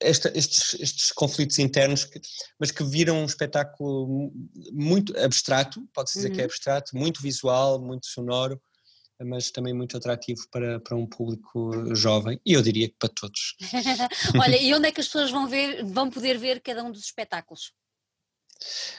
esta, 0.00 0.36
estes, 0.36 0.74
estes, 0.80 1.12
conflitos 1.12 1.60
internos, 1.60 2.04
que, 2.04 2.20
mas 2.58 2.72
que 2.72 2.82
viram 2.82 3.22
um 3.22 3.26
espetáculo 3.26 4.32
muito 4.72 5.16
abstrato, 5.20 5.80
pode-se 5.94 6.18
dizer 6.18 6.30
uhum. 6.30 6.34
que 6.34 6.40
é 6.40 6.44
uhum. 6.44 6.50
abstrato, 6.50 6.96
muito 6.96 7.22
visual, 7.22 7.80
muito 7.80 8.06
sonoro, 8.06 8.60
mas 9.24 9.50
também 9.50 9.74
muito 9.74 9.96
atrativo 9.96 10.42
para, 10.50 10.80
para 10.80 10.96
um 10.96 11.06
público 11.06 11.94
jovem 11.94 12.40
e 12.44 12.54
eu 12.54 12.62
diria 12.62 12.88
que 12.88 12.96
para 12.98 13.08
todos. 13.08 13.56
Olha, 14.40 14.60
e 14.60 14.72
onde 14.74 14.88
é 14.88 14.92
que 14.92 15.00
as 15.00 15.06
pessoas 15.06 15.30
vão, 15.30 15.46
ver, 15.46 15.84
vão 15.84 16.10
poder 16.10 16.38
ver 16.38 16.60
cada 16.60 16.82
um 16.82 16.90
dos 16.90 17.04
espetáculos? 17.04 17.72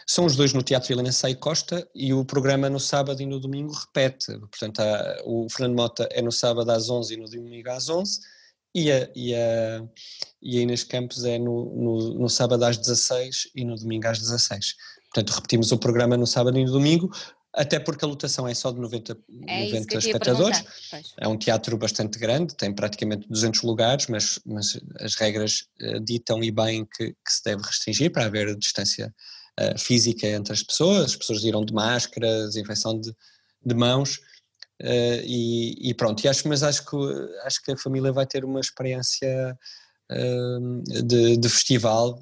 São 0.07 0.25
os 0.25 0.35
dois 0.35 0.53
no 0.53 0.63
Teatro 0.63 0.91
Helena 0.91 1.11
Sei 1.11 1.35
Costa 1.35 1.87
e 1.93 2.13
o 2.13 2.25
programa 2.25 2.69
no 2.69 2.79
sábado 2.79 3.21
e 3.21 3.25
no 3.25 3.39
domingo 3.39 3.73
repete. 3.73 4.37
Portanto, 4.39 4.79
há, 4.79 5.21
o 5.25 5.47
Fernando 5.49 5.75
Mota 5.75 6.09
é 6.11 6.21
no 6.21 6.31
sábado 6.31 6.69
às 6.71 6.89
11 6.89 7.13
e 7.13 7.17
no 7.17 7.29
domingo 7.29 7.69
às 7.69 7.87
11 7.87 8.19
e 8.73 8.91
a, 8.91 9.09
e 9.15 9.35
a, 9.35 9.83
e 10.41 10.57
a 10.57 10.61
Inês 10.61 10.83
Campos 10.83 11.25
é 11.25 11.37
no, 11.37 11.65
no, 11.75 12.13
no 12.15 12.29
sábado 12.29 12.63
às 12.63 12.77
16 12.77 13.51
e 13.55 13.63
no 13.63 13.75
domingo 13.75 14.07
às 14.07 14.19
16. 14.19 14.75
Portanto, 15.13 15.35
repetimos 15.35 15.71
o 15.71 15.77
programa 15.77 16.15
no 16.15 16.25
sábado 16.25 16.57
e 16.57 16.65
no 16.65 16.71
domingo, 16.71 17.11
até 17.53 17.79
porque 17.79 18.05
a 18.05 18.07
lotação 18.07 18.47
é 18.47 18.53
só 18.53 18.71
de 18.71 18.79
90, 18.79 19.17
é 19.47 19.65
90 19.65 19.97
espectadores. 19.97 20.63
É 21.19 21.27
um 21.27 21.37
teatro 21.37 21.77
bastante 21.77 22.17
grande, 22.17 22.55
tem 22.55 22.73
praticamente 22.73 23.27
200 23.27 23.61
lugares, 23.63 24.07
mas, 24.07 24.39
mas 24.45 24.79
as 24.99 25.15
regras 25.15 25.65
uh, 25.81 25.99
ditam 25.99 26.41
e 26.43 26.49
bem 26.49 26.85
que, 26.85 27.09
que, 27.09 27.33
se 27.33 27.43
deve 27.43 27.61
restringir 27.61 28.11
para 28.11 28.25
haver 28.25 28.55
distância 28.55 29.13
uh, 29.59 29.77
física 29.77 30.27
entre 30.27 30.53
as 30.53 30.63
pessoas, 30.63 31.05
as 31.07 31.15
pessoas 31.15 31.43
irão 31.43 31.65
de 31.65 31.73
máscara, 31.73 32.47
desinfecção 32.47 32.97
de, 32.99 33.13
de 33.65 33.75
mãos. 33.75 34.17
Uh, 34.81 35.21
e, 35.25 35.89
e, 35.89 35.93
pronto, 35.93 36.23
e 36.23 36.29
acho, 36.29 36.47
mas 36.47 36.63
acho 36.63 36.85
que, 36.85 36.95
acho 37.43 37.61
que 37.63 37.71
a 37.73 37.77
família 37.77 38.13
vai 38.13 38.25
ter 38.25 38.45
uma 38.45 38.59
experiência 38.59 39.57
de, 41.05 41.37
de, 41.37 41.47
festival 41.47 42.19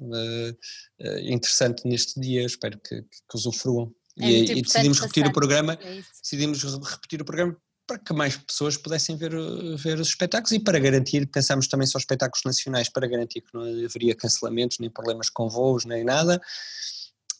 interessante 1.24 1.88
neste 1.88 2.20
dia, 2.20 2.44
espero 2.44 2.78
que, 2.78 3.02
que 3.02 3.34
usufruam. 3.34 3.92
É 4.20 4.28
e, 4.28 4.58
e 4.58 4.62
decidimos 4.62 5.00
repetir 5.00 5.26
o 5.26 5.32
programa, 5.32 5.78
é 5.80 6.02
decidimos 6.22 6.62
repetir 6.62 7.20
o 7.22 7.24
programa 7.24 7.56
para 7.86 7.98
que 7.98 8.12
mais 8.12 8.36
pessoas 8.36 8.76
pudessem 8.76 9.16
ver, 9.16 9.32
ver 9.76 9.98
os 9.98 10.08
espetáculos 10.08 10.52
e 10.52 10.60
para 10.60 10.78
garantir, 10.78 11.26
pensamos 11.26 11.66
também 11.66 11.88
só 11.88 11.98
espetáculos 11.98 12.44
nacionais, 12.44 12.88
para 12.88 13.08
garantir 13.08 13.40
que 13.40 13.52
não 13.52 13.62
haveria 13.62 14.14
cancelamentos, 14.14 14.78
nem 14.78 14.88
problemas 14.88 15.28
com 15.28 15.48
voos, 15.48 15.84
nem 15.84 16.04
nada, 16.04 16.40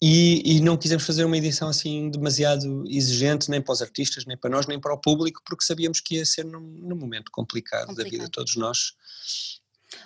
e, 0.03 0.57
e, 0.57 0.61
não 0.61 0.79
quisemos 0.79 1.05
fazer 1.05 1.25
uma 1.25 1.37
edição 1.37 1.69
assim 1.69 2.11
demasiado 2.11 2.85
exigente, 2.89 3.51
nem 3.51 3.61
para 3.61 3.73
os 3.73 3.83
artistas, 3.83 4.25
nem 4.25 4.35
para 4.35 4.49
nós, 4.49 4.67
nem 4.67 4.81
para 4.81 4.95
o 4.95 4.99
público, 4.99 5.43
porque 5.45 5.63
sabíamos 5.63 6.01
que 6.01 6.17
ia 6.17 6.25
ser 6.25 6.45
num, 6.45 6.59
num 6.59 6.97
momento 6.97 7.31
complicado, 7.31 7.89
complicado, 7.89 8.05
da 8.05 8.11
vida 8.11 8.25
de 8.25 8.31
todos 8.31 8.57
nós. 8.57 8.95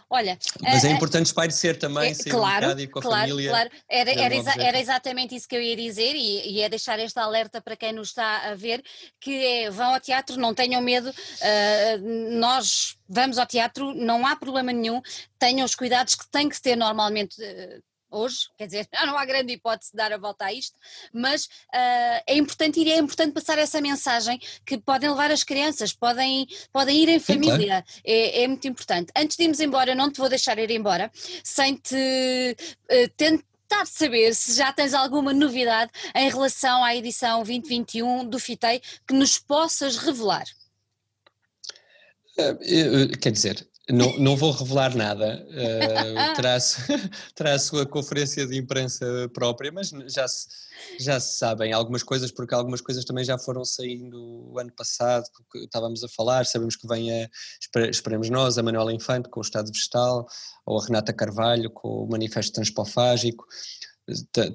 Olha, 0.08 0.38
mas 0.62 0.84
é 0.84 0.90
importante 0.90 1.26
espairecer 1.26 1.78
também, 1.78 2.12
é, 2.12 2.30
claro, 2.30 2.78
e 2.78 2.86
com 2.86 2.98
a 2.98 3.02
claro, 3.02 3.28
família. 3.28 3.50
Claro, 3.50 3.70
era, 3.88 4.10
era, 4.12 4.34
exa 4.34 4.54
era, 4.58 4.78
exatamente 4.78 5.34
isso 5.34 5.48
que 5.48 5.56
eu 5.56 5.60
ia 5.60 5.76
dizer 5.76 6.14
e, 6.14 6.52
e, 6.52 6.60
é 6.62 6.68
deixar 6.68 6.98
esta 6.98 7.22
alerta 7.22 7.60
para 7.60 7.76
quem 7.76 7.92
nos 7.92 8.08
está 8.08 8.50
a 8.50 8.54
ver, 8.54 8.82
que 9.20 9.44
é, 9.44 9.70
vão 9.70 9.94
ao 9.94 10.00
teatro, 10.00 10.36
não 10.38 10.54
tenham 10.54 10.80
medo, 10.80 11.10
uh, 11.10 12.38
nós 12.38 12.96
vamos 13.08 13.38
ao 13.38 13.46
teatro, 13.46 13.94
não 13.94 14.26
há 14.26 14.36
problema 14.36 14.72
nenhum, 14.72 15.00
tenham 15.38 15.64
os 15.64 15.74
cuidados 15.74 16.14
que 16.14 16.26
têm 16.28 16.48
que 16.48 16.60
ter 16.60 16.76
normalmente. 16.76 17.36
Hoje, 18.14 18.48
quer 18.56 18.66
dizer, 18.66 18.88
já 18.94 19.06
não 19.06 19.18
há 19.18 19.24
grande 19.24 19.52
hipótese 19.52 19.90
de 19.90 19.96
dar 19.96 20.12
a 20.12 20.18
volta 20.18 20.44
a 20.44 20.52
isto, 20.52 20.78
mas 21.12 21.46
uh, 21.46 22.22
é 22.26 22.36
importante 22.36 22.80
ir, 22.80 22.88
é 22.88 22.98
importante 22.98 23.32
passar 23.32 23.58
essa 23.58 23.80
mensagem 23.80 24.38
que 24.64 24.78
podem 24.78 25.10
levar 25.10 25.30
as 25.30 25.42
crianças, 25.42 25.92
podem, 25.92 26.46
podem 26.72 27.02
ir 27.02 27.08
em 27.08 27.18
família, 27.18 27.82
claro. 27.82 28.02
é, 28.04 28.42
é, 28.42 28.48
muito 28.48 28.68
importante. 28.68 29.12
Antes 29.16 29.36
de 29.36 29.42
irmos 29.42 29.60
embora, 29.60 29.94
não 29.94 30.10
te 30.10 30.18
vou 30.18 30.28
deixar 30.28 30.58
ir 30.58 30.70
embora, 30.70 31.10
sem 31.42 31.76
te 31.76 32.56
uh, 32.90 33.08
tentar 33.16 33.86
saber 33.86 34.34
se 34.34 34.54
já 34.56 34.72
tens 34.72 34.94
alguma 34.94 35.32
novidade 35.32 35.90
em 36.14 36.30
relação 36.30 36.84
à 36.84 36.94
edição 36.94 37.42
2021 37.42 38.28
do 38.28 38.38
FITEI 38.38 38.80
que 39.06 39.14
nos 39.14 39.38
possas 39.38 39.96
revelar. 39.96 40.44
Uh, 42.38 43.18
quer 43.18 43.30
dizer, 43.30 43.68
não, 43.90 44.18
não 44.18 44.36
vou 44.36 44.50
revelar 44.50 44.96
nada, 44.96 45.46
uh, 45.46 46.36
terá, 46.36 46.56
terá 47.34 47.54
a 47.54 47.58
sua 47.58 47.84
conferência 47.84 48.46
de 48.46 48.56
imprensa 48.56 49.04
própria, 49.34 49.70
mas 49.70 49.90
já 50.08 50.26
se, 50.26 50.48
já 50.98 51.20
se 51.20 51.36
sabem 51.36 51.72
algumas 51.72 52.02
coisas, 52.02 52.30
porque 52.30 52.54
algumas 52.54 52.80
coisas 52.80 53.04
também 53.04 53.24
já 53.24 53.36
foram 53.36 53.62
saindo 53.64 54.18
o 54.50 54.58
ano 54.58 54.72
passado, 54.72 55.24
que 55.52 55.58
estávamos 55.58 56.02
a 56.02 56.08
falar, 56.08 56.46
sabemos 56.46 56.76
que 56.76 56.88
vem 56.88 57.12
a, 57.12 57.30
esperemos 57.90 58.30
nós, 58.30 58.56
a 58.56 58.62
Manuela 58.62 58.92
Infante 58.92 59.28
com 59.28 59.40
o 59.40 59.42
Estado 59.42 59.70
Vegetal, 59.70 60.26
ou 60.64 60.80
a 60.80 60.84
Renata 60.84 61.12
Carvalho 61.12 61.70
com 61.70 62.04
o 62.04 62.08
Manifesto 62.08 62.54
Transpofágico, 62.54 63.44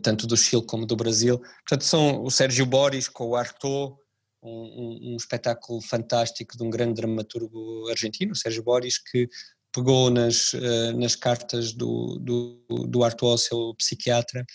tanto 0.02 0.26
do 0.26 0.38
Chile 0.38 0.66
como 0.66 0.88
do 0.88 0.96
Brasil, 0.96 1.40
portanto 1.40 1.84
são 1.84 2.24
o 2.24 2.32
Sérgio 2.32 2.66
Boris 2.66 3.08
com 3.08 3.28
o 3.28 3.36
Artaud, 3.36 3.96
um, 4.42 5.14
um, 5.14 5.16
espetáculo 5.16 5.82
fantástico 5.82 6.58
de 6.58 6.64
um 6.64 6.70
grande 6.70 6.96
dramaturgo 6.96 7.88
argentino, 7.90 8.36
Sérgio 8.36 8.64
Boris, 8.64 8.98
que 8.98 9.28
pegou 9.72 10.10
nas, 10.10 10.54
uh, 10.54 10.98
nas 10.98 11.16
cartas 11.16 11.74
do, 11.74 12.18
do, 12.20 12.88
do 12.88 13.04
Arthur, 13.04 13.38
seu 13.38 13.76
psiquiatra, 13.76 14.46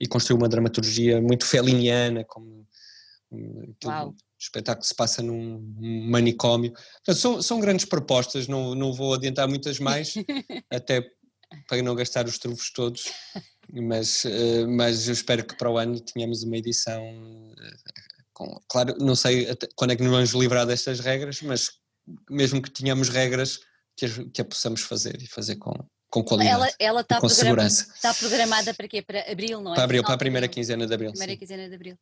e 0.00 0.06
construiu 0.06 0.38
uma 0.38 0.48
dramaturgia 0.48 1.20
muito 1.20 1.46
feliniana, 1.46 2.24
como 2.24 2.66
um, 3.30 3.74
espetáculo 4.38 4.84
se 4.84 4.94
passa 4.94 5.22
num 5.22 5.60
manicômio. 6.08 6.72
Portanto, 6.72 7.16
são, 7.16 7.42
são 7.42 7.60
grandes 7.60 7.84
propostas, 7.84 8.48
não, 8.48 8.74
não 8.74 8.92
vou 8.92 9.14
adiantar 9.14 9.48
muitas 9.48 9.78
mais, 9.78 10.14
até 10.70 11.06
para 11.68 11.82
não 11.82 11.94
gastar 11.94 12.26
os 12.26 12.38
trufos 12.38 12.70
todos, 12.72 13.04
mas, 13.72 14.24
uh, 14.24 14.68
mas 14.68 15.06
eu 15.06 15.12
espero 15.14 15.44
que 15.44 15.56
para 15.56 15.70
o 15.70 15.78
ano 15.78 16.00
tenhamos 16.00 16.42
uma 16.42 16.56
edição 16.56 17.02
uh, 17.02 18.13
com, 18.34 18.60
claro, 18.68 18.94
não 18.98 19.14
sei 19.14 19.48
quando 19.74 19.92
é 19.92 19.96
que 19.96 20.02
nos 20.02 20.12
vamos 20.12 20.30
livrar 20.32 20.66
destas 20.66 21.00
regras, 21.00 21.40
mas 21.40 21.70
mesmo 22.28 22.60
que 22.60 22.70
tenhamos 22.70 23.08
regras, 23.08 23.60
que, 23.96 24.28
que 24.30 24.42
a 24.42 24.44
possamos 24.44 24.82
fazer 24.82 25.22
e 25.22 25.26
fazer 25.26 25.56
com, 25.56 25.72
com 26.10 26.22
qualidade, 26.22 26.54
ela, 26.54 26.70
ela 26.78 27.00
está 27.00 27.20
com 27.20 27.28
segurança. 27.28 27.90
Está 27.94 28.12
programada 28.12 28.74
para 28.74 28.88
quê? 28.88 29.00
Para 29.00 29.30
abril, 29.30 29.60
não 29.60 29.72
é? 29.72 29.74
Para 29.74 29.84
abril, 29.84 30.02
para 30.02 30.14
a 30.14 30.18
primeira 30.18 30.48
quinzena 30.48 30.86
de 30.86 30.92
abril. 30.92 31.10
Primeira 31.10 31.32
sim. 31.32 31.38
quinzena 31.38 31.68
de 31.68 31.74
abril. 31.74 31.98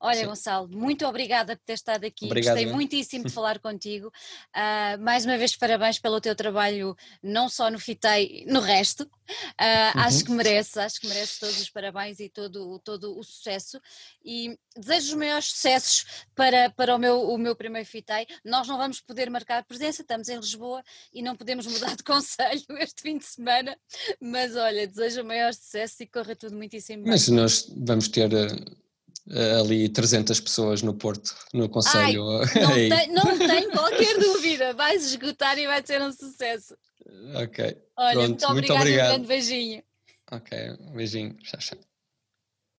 Olha, 0.00 0.20
Sim. 0.20 0.26
Gonçalo, 0.26 0.68
muito 0.68 1.06
obrigada 1.06 1.56
por 1.56 1.64
ter 1.64 1.74
estado 1.74 2.04
aqui. 2.04 2.26
Obrigado, 2.26 2.54
Gostei 2.54 2.72
muitíssimo 2.72 3.24
de 3.24 3.32
falar 3.32 3.58
contigo. 3.58 4.08
Uh, 4.08 5.00
mais 5.02 5.24
uma 5.24 5.38
vez, 5.38 5.56
parabéns 5.56 5.98
pelo 5.98 6.20
teu 6.20 6.34
trabalho, 6.34 6.96
não 7.22 7.48
só 7.48 7.70
no 7.70 7.78
FITEI, 7.78 8.44
no 8.46 8.60
resto. 8.60 9.04
Uh, 9.04 9.96
uhum. 9.96 10.02
Acho 10.02 10.24
que 10.24 10.30
mereces, 10.30 10.76
acho 10.76 11.00
que 11.00 11.08
mereces 11.08 11.38
todos 11.38 11.58
os 11.60 11.70
parabéns 11.70 12.20
e 12.20 12.28
todo, 12.28 12.78
todo 12.80 13.18
o 13.18 13.22
sucesso. 13.24 13.80
E 14.22 14.58
desejo 14.76 15.08
os 15.08 15.14
maiores 15.14 15.46
sucessos 15.46 16.04
para, 16.34 16.70
para 16.70 16.94
o, 16.94 16.98
meu, 16.98 17.22
o 17.22 17.38
meu 17.38 17.56
primeiro 17.56 17.88
FITEI. 17.88 18.26
Nós 18.44 18.68
não 18.68 18.76
vamos 18.76 19.00
poder 19.00 19.30
marcar 19.30 19.64
presença, 19.64 20.02
estamos 20.02 20.28
em 20.28 20.36
Lisboa 20.36 20.82
e 21.12 21.22
não 21.22 21.34
podemos 21.34 21.66
mudar 21.66 21.96
de 21.96 22.02
conselho 22.04 22.64
este 22.78 23.00
fim 23.00 23.16
de 23.16 23.24
semana. 23.24 23.76
Mas 24.20 24.54
olha, 24.54 24.86
desejo 24.86 25.22
o 25.22 25.24
maior 25.24 25.54
sucesso 25.54 26.02
e 26.02 26.06
corra 26.06 26.36
tudo 26.36 26.54
muitíssimo 26.54 27.04
bem. 27.04 27.12
Mas 27.12 27.28
nós 27.28 27.72
vamos 27.74 28.08
ter 28.08 28.32
eh, 28.32 28.83
ali 29.60 29.88
300 29.88 30.38
pessoas 30.40 30.82
no 30.82 30.94
Porto, 30.94 31.34
no 31.52 31.68
Conselho. 31.68 32.28
Ai, 32.40 32.60
não, 32.60 32.72
tem, 32.98 33.12
não 33.12 33.38
tenho 33.38 33.70
qualquer 33.70 34.18
dúvida, 34.18 34.74
vais 34.74 35.04
esgotar 35.04 35.58
e 35.58 35.66
vai 35.66 35.82
ser 35.84 36.02
um 36.02 36.12
sucesso. 36.12 36.76
Ok. 37.42 37.76
Olha, 37.96 38.12
Pronto, 38.12 38.28
muito, 38.28 38.44
obrigado, 38.46 38.52
muito 38.52 38.72
obrigado. 38.72 39.06
Um 39.06 39.12
grande 39.12 39.26
beijinho. 39.26 39.82
Ok, 40.30 40.58
um 40.80 40.92
beijinho. 40.92 41.34
Tchau, 41.42 41.60
tchau. 41.60 41.93